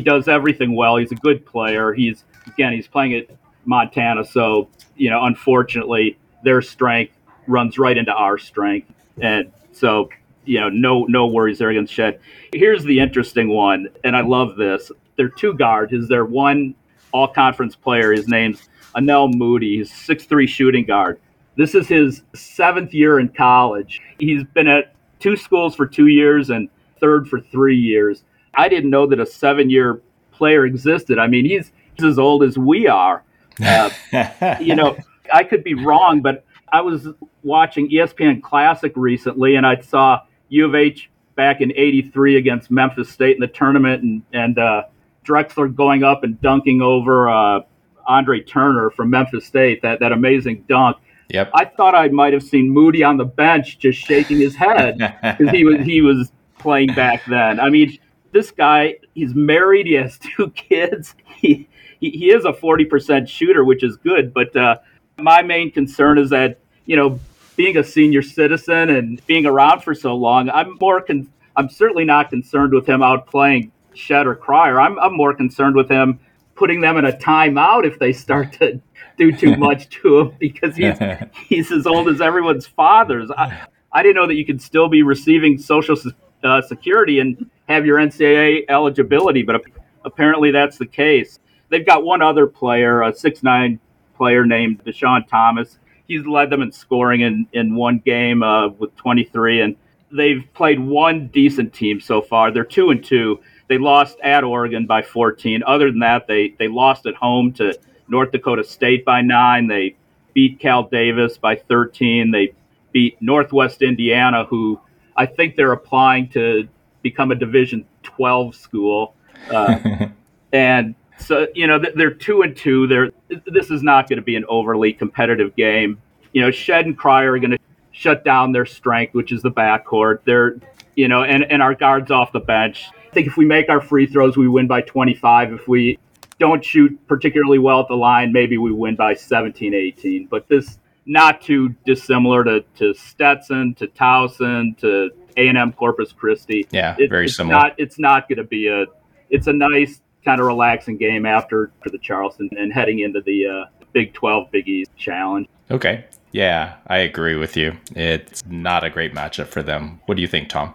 does 0.00 0.26
everything 0.26 0.74
well. 0.74 0.96
He's 0.96 1.12
a 1.12 1.16
good 1.16 1.46
player. 1.46 1.92
He's 1.92 2.24
again, 2.46 2.72
he's 2.72 2.88
playing 2.88 3.14
at 3.14 3.26
Montana, 3.64 4.24
so 4.24 4.68
you 4.96 5.10
know, 5.10 5.24
unfortunately, 5.24 6.18
their 6.42 6.62
strength 6.62 7.12
runs 7.46 7.78
right 7.78 7.96
into 7.96 8.12
our 8.12 8.38
strength, 8.38 8.92
and 9.20 9.52
so 9.72 10.08
you 10.46 10.60
know, 10.60 10.68
no 10.68 11.04
no 11.04 11.26
worries 11.26 11.58
there 11.58 11.70
against 11.70 11.92
Shead. 11.92 12.18
Here's 12.52 12.84
the 12.84 12.98
interesting 12.98 13.48
one, 13.48 13.88
and 14.04 14.16
I 14.16 14.22
love 14.22 14.56
this. 14.56 14.90
Their 15.16 15.28
two 15.28 15.54
guard 15.54 15.92
is 15.92 16.08
their 16.08 16.24
one 16.24 16.74
all 17.12 17.28
conference 17.28 17.76
player. 17.76 18.12
His 18.12 18.28
name's 18.28 18.68
Aanen 18.96 19.34
Moody. 19.34 19.78
He's 19.78 19.92
six 19.92 20.24
three 20.24 20.46
shooting 20.46 20.84
guard. 20.84 21.20
This 21.56 21.74
is 21.74 21.88
his 21.88 22.22
seventh 22.34 22.92
year 22.92 23.18
in 23.18 23.28
college. 23.30 24.00
He's 24.18 24.44
been 24.44 24.68
at 24.68 24.94
two 25.18 25.36
schools 25.36 25.74
for 25.74 25.86
two 25.86 26.08
years 26.08 26.50
and 26.50 26.68
third 27.00 27.28
for 27.28 27.40
three 27.40 27.76
years. 27.76 28.24
I 28.54 28.68
didn't 28.68 28.90
know 28.90 29.06
that 29.06 29.20
a 29.20 29.26
seven 29.26 29.70
year 29.70 30.00
player 30.32 30.66
existed. 30.66 31.18
I 31.18 31.26
mean, 31.26 31.44
he's, 31.44 31.72
he's 31.94 32.04
as 32.04 32.18
old 32.18 32.42
as 32.42 32.58
we 32.58 32.86
are. 32.86 33.22
Uh, 33.64 33.90
you 34.60 34.74
know, 34.74 34.96
I 35.32 35.44
could 35.44 35.64
be 35.64 35.74
wrong, 35.74 36.20
but 36.20 36.44
I 36.72 36.82
was 36.82 37.08
watching 37.42 37.90
ESPN 37.90 38.42
Classic 38.42 38.92
recently 38.96 39.56
and 39.56 39.66
I 39.66 39.80
saw 39.80 40.20
U 40.48 40.66
of 40.66 40.74
H 40.74 41.10
back 41.34 41.60
in 41.60 41.72
'83 41.76 42.36
against 42.36 42.70
Memphis 42.70 43.10
State 43.10 43.36
in 43.36 43.40
the 43.40 43.48
tournament, 43.48 44.02
and 44.02 44.22
and 44.32 44.58
uh, 44.58 44.84
Drexler 45.24 45.74
going 45.74 46.04
up 46.04 46.24
and 46.24 46.40
dunking 46.40 46.82
over 46.82 47.28
uh, 47.28 47.60
Andre 48.06 48.40
Turner 48.40 48.90
from 48.90 49.10
Memphis 49.10 49.46
State. 49.46 49.82
That 49.82 50.00
that 50.00 50.12
amazing 50.12 50.64
dunk. 50.68 50.96
Yep. 51.28 51.50
I 51.54 51.64
thought 51.64 51.94
I 51.94 52.08
might 52.08 52.32
have 52.32 52.42
seen 52.42 52.70
Moody 52.70 53.02
on 53.02 53.16
the 53.16 53.24
bench 53.24 53.78
just 53.78 53.98
shaking 53.98 54.38
his 54.38 54.54
head 54.54 54.98
because 55.22 55.50
he 55.50 55.64
was 55.64 55.84
he 55.84 56.00
was 56.00 56.30
playing 56.58 56.94
back 56.94 57.24
then. 57.26 57.58
I 57.58 57.68
mean, 57.68 57.98
this 58.32 58.50
guy 58.50 58.96
he's 59.14 59.34
married, 59.34 59.86
he 59.86 59.94
has 59.94 60.18
two 60.36 60.50
kids. 60.50 61.14
He 61.36 61.68
he, 62.00 62.10
he 62.10 62.30
is 62.30 62.44
a 62.44 62.52
forty 62.52 62.84
percent 62.84 63.28
shooter, 63.28 63.64
which 63.64 63.82
is 63.82 63.96
good. 63.96 64.32
But 64.32 64.54
uh, 64.56 64.76
my 65.18 65.42
main 65.42 65.70
concern 65.70 66.18
is 66.18 66.30
that 66.30 66.58
you 66.84 66.96
know 66.96 67.18
being 67.56 67.76
a 67.78 67.84
senior 67.84 68.22
citizen 68.22 68.90
and 68.90 69.24
being 69.26 69.46
around 69.46 69.82
for 69.82 69.94
so 69.94 70.14
long, 70.14 70.50
I'm 70.50 70.76
more 70.80 71.00
con- 71.00 71.30
I'm 71.56 71.68
certainly 71.68 72.04
not 72.04 72.30
concerned 72.30 72.72
with 72.72 72.86
him 72.86 73.00
outplaying 73.00 73.70
Shead 73.94 74.26
or 74.26 74.34
Cryer. 74.34 74.80
I'm 74.80 74.98
I'm 74.98 75.16
more 75.16 75.34
concerned 75.34 75.74
with 75.74 75.90
him 75.90 76.20
putting 76.54 76.80
them 76.80 76.96
in 76.96 77.04
a 77.04 77.12
timeout 77.12 77.86
if 77.86 77.98
they 77.98 78.12
start 78.12 78.52
to 78.54 78.80
do 79.16 79.32
too 79.32 79.56
much 79.58 79.88
to 79.88 80.20
him 80.20 80.36
because 80.38 80.76
he's 80.76 80.98
he's 81.48 81.72
as 81.72 81.86
old 81.86 82.08
as 82.08 82.20
everyone's 82.20 82.66
fathers. 82.66 83.30
I, 83.36 83.66
I 83.92 84.02
didn't 84.02 84.16
know 84.16 84.26
that 84.26 84.34
you 84.34 84.44
could 84.44 84.60
still 84.60 84.88
be 84.88 85.02
receiving 85.02 85.58
social 85.58 85.96
uh, 86.44 86.60
security 86.62 87.20
and 87.20 87.50
have 87.68 87.86
your 87.86 87.98
NCAA 87.98 88.64
eligibility, 88.68 89.42
but 89.42 89.62
apparently 90.04 90.50
that's 90.50 90.78
the 90.78 90.86
case. 90.86 91.38
They've 91.68 91.84
got 91.84 92.04
one 92.04 92.22
other 92.22 92.46
player, 92.46 93.02
a 93.02 93.14
six 93.14 93.42
nine 93.42 93.80
player 94.16 94.44
named 94.46 94.84
Deshaun 94.84 95.26
Thomas 95.28 95.78
he's 96.06 96.26
led 96.26 96.50
them 96.50 96.62
in 96.62 96.72
scoring 96.72 97.20
in, 97.22 97.46
in 97.52 97.74
one 97.74 97.98
game 97.98 98.42
uh, 98.42 98.68
with 98.68 98.94
23, 98.96 99.62
and 99.62 99.76
they've 100.12 100.44
played 100.54 100.78
one 100.80 101.28
decent 101.28 101.72
team 101.72 102.00
so 102.00 102.22
far. 102.22 102.50
They're 102.50 102.64
two 102.64 102.90
and 102.90 103.04
two. 103.04 103.40
They 103.68 103.78
lost 103.78 104.18
at 104.20 104.44
Oregon 104.44 104.86
by 104.86 105.02
14. 105.02 105.62
Other 105.66 105.90
than 105.90 106.00
that, 106.00 106.26
they 106.26 106.54
they 106.58 106.68
lost 106.68 107.06
at 107.06 107.14
home 107.14 107.52
to 107.54 107.76
North 108.08 108.30
Dakota 108.30 108.62
State 108.62 109.04
by 109.04 109.22
nine. 109.22 109.66
They 109.66 109.96
beat 110.34 110.60
Cal 110.60 110.84
Davis 110.84 111.38
by 111.38 111.56
13. 111.56 112.30
They 112.30 112.52
beat 112.92 113.20
Northwest 113.20 113.82
Indiana, 113.82 114.44
who 114.44 114.80
I 115.16 115.26
think 115.26 115.56
they're 115.56 115.72
applying 115.72 116.28
to 116.30 116.68
become 117.02 117.32
a 117.32 117.34
Division 117.34 117.84
12 118.02 118.54
school. 118.54 119.14
Uh, 119.50 120.08
and 120.52 120.94
so 121.18 121.46
you 121.54 121.66
know 121.66 121.80
they're 121.94 122.14
two 122.14 122.42
and 122.42 122.56
two. 122.56 122.86
They're 122.86 123.10
this 123.46 123.70
is 123.70 123.82
not 123.82 124.08
going 124.08 124.18
to 124.18 124.24
be 124.24 124.36
an 124.36 124.44
overly 124.48 124.92
competitive 124.92 125.54
game. 125.56 126.00
You 126.32 126.42
know, 126.42 126.50
Shead 126.50 126.86
and 126.86 126.96
Cryer 126.96 127.32
are 127.32 127.38
going 127.38 127.52
to 127.52 127.58
shut 127.92 128.24
down 128.24 128.52
their 128.52 128.66
strength, 128.66 129.14
which 129.14 129.32
is 129.32 129.42
the 129.42 129.50
backcourt. 129.50 130.20
They're 130.24 130.58
you 130.94 131.08
know, 131.08 131.22
and 131.22 131.44
and 131.44 131.62
our 131.62 131.74
guards 131.74 132.10
off 132.10 132.32
the 132.32 132.40
bench. 132.40 132.86
I 133.06 133.14
think 133.14 133.26
if 133.26 133.36
we 133.36 133.44
make 133.44 133.68
our 133.68 133.80
free 133.80 134.06
throws, 134.06 134.36
we 134.36 134.48
win 134.48 134.66
by 134.66 134.82
25. 134.82 135.52
If 135.52 135.68
we 135.68 135.98
don't 136.38 136.64
shoot 136.64 136.98
particularly 137.06 137.58
well 137.58 137.80
at 137.80 137.88
the 137.88 137.96
line, 137.96 138.32
maybe 138.32 138.58
we 138.58 138.72
win 138.72 138.96
by 138.96 139.14
17, 139.14 139.74
18. 139.74 140.26
But 140.26 140.48
this 140.48 140.78
not 141.06 141.40
too 141.40 141.74
dissimilar 141.86 142.44
to, 142.44 142.64
to 142.76 142.92
Stetson, 142.94 143.74
to 143.74 143.86
Towson, 143.86 144.76
to 144.78 145.10
A&M 145.36 145.72
Corpus 145.72 146.12
Christi. 146.12 146.66
Yeah, 146.70 146.96
it, 146.98 147.08
very 147.08 147.26
it's 147.26 147.36
similar. 147.36 147.56
Not, 147.56 147.74
it's 147.78 147.98
not 147.98 148.28
going 148.28 148.38
to 148.38 148.44
be 148.44 148.68
a. 148.68 148.86
It's 149.28 149.46
a 149.48 149.52
nice 149.52 150.00
kind 150.26 150.40
of 150.40 150.46
relaxing 150.46 150.98
game 150.98 151.24
after 151.24 151.70
for 151.82 151.88
the 151.88 151.98
Charleston 151.98 152.50
and 152.58 152.72
heading 152.72 152.98
into 152.98 153.22
the 153.22 153.46
uh, 153.46 153.84
Big 153.92 154.12
12 154.12 154.50
Big 154.50 154.68
East 154.68 154.90
challenge. 154.98 155.48
Okay. 155.70 156.04
Yeah, 156.32 156.74
I 156.86 156.98
agree 156.98 157.36
with 157.36 157.56
you. 157.56 157.78
It's 157.94 158.44
not 158.46 158.84
a 158.84 158.90
great 158.90 159.14
matchup 159.14 159.46
for 159.46 159.62
them. 159.62 160.00
What 160.04 160.16
do 160.16 160.20
you 160.20 160.28
think, 160.28 160.50
Tom? 160.50 160.74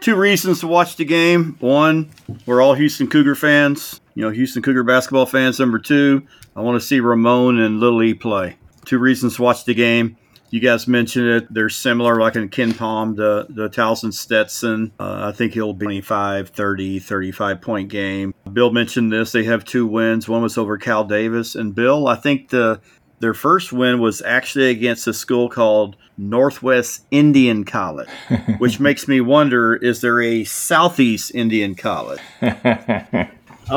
Two 0.00 0.16
reasons 0.16 0.60
to 0.60 0.66
watch 0.66 0.96
the 0.96 1.04
game. 1.04 1.56
One, 1.60 2.10
we're 2.46 2.62
all 2.62 2.72
Houston 2.72 3.08
Cougar 3.08 3.34
fans. 3.34 4.00
You 4.14 4.22
know, 4.22 4.30
Houston 4.30 4.62
Cougar 4.62 4.84
basketball 4.84 5.26
fans. 5.26 5.58
Number 5.58 5.78
two, 5.78 6.26
I 6.56 6.62
want 6.62 6.80
to 6.80 6.86
see 6.86 7.00
Ramon 7.00 7.58
and 7.58 7.80
Little 7.80 8.02
E 8.02 8.14
play. 8.14 8.56
Two 8.86 8.98
reasons 8.98 9.36
to 9.36 9.42
watch 9.42 9.66
the 9.66 9.74
game 9.74 10.16
you 10.50 10.60
guys 10.60 10.86
mentioned 10.88 11.28
it. 11.28 11.54
They're 11.54 11.68
similar, 11.68 12.20
like 12.20 12.36
in 12.36 12.48
KenPom, 12.48 13.16
the, 13.16 13.46
the 13.48 13.70
Towson 13.70 14.12
Stetson. 14.12 14.92
Uh, 14.98 15.30
I 15.32 15.32
think 15.32 15.54
he'll 15.54 15.72
be 15.72 15.86
25, 15.86 16.50
30, 16.50 16.98
35 16.98 17.60
point 17.60 17.88
game. 17.88 18.34
Bill 18.52 18.72
mentioned 18.72 19.12
this. 19.12 19.32
They 19.32 19.44
have 19.44 19.64
two 19.64 19.86
wins. 19.86 20.28
One 20.28 20.42
was 20.42 20.58
over 20.58 20.76
Cal 20.76 21.04
Davis. 21.04 21.54
And 21.54 21.74
Bill, 21.74 22.08
I 22.08 22.16
think 22.16 22.48
the 22.48 22.80
their 23.20 23.34
first 23.34 23.70
win 23.72 24.00
was 24.00 24.22
actually 24.22 24.70
against 24.70 25.06
a 25.06 25.12
school 25.12 25.48
called 25.48 25.94
Northwest 26.16 27.04
Indian 27.10 27.64
College, 27.64 28.08
which 28.58 28.80
makes 28.80 29.06
me 29.06 29.20
wonder: 29.20 29.76
is 29.76 30.00
there 30.00 30.20
a 30.20 30.44
Southeast 30.44 31.34
Indian 31.34 31.74
College? 31.74 32.20
oh, 32.42 32.48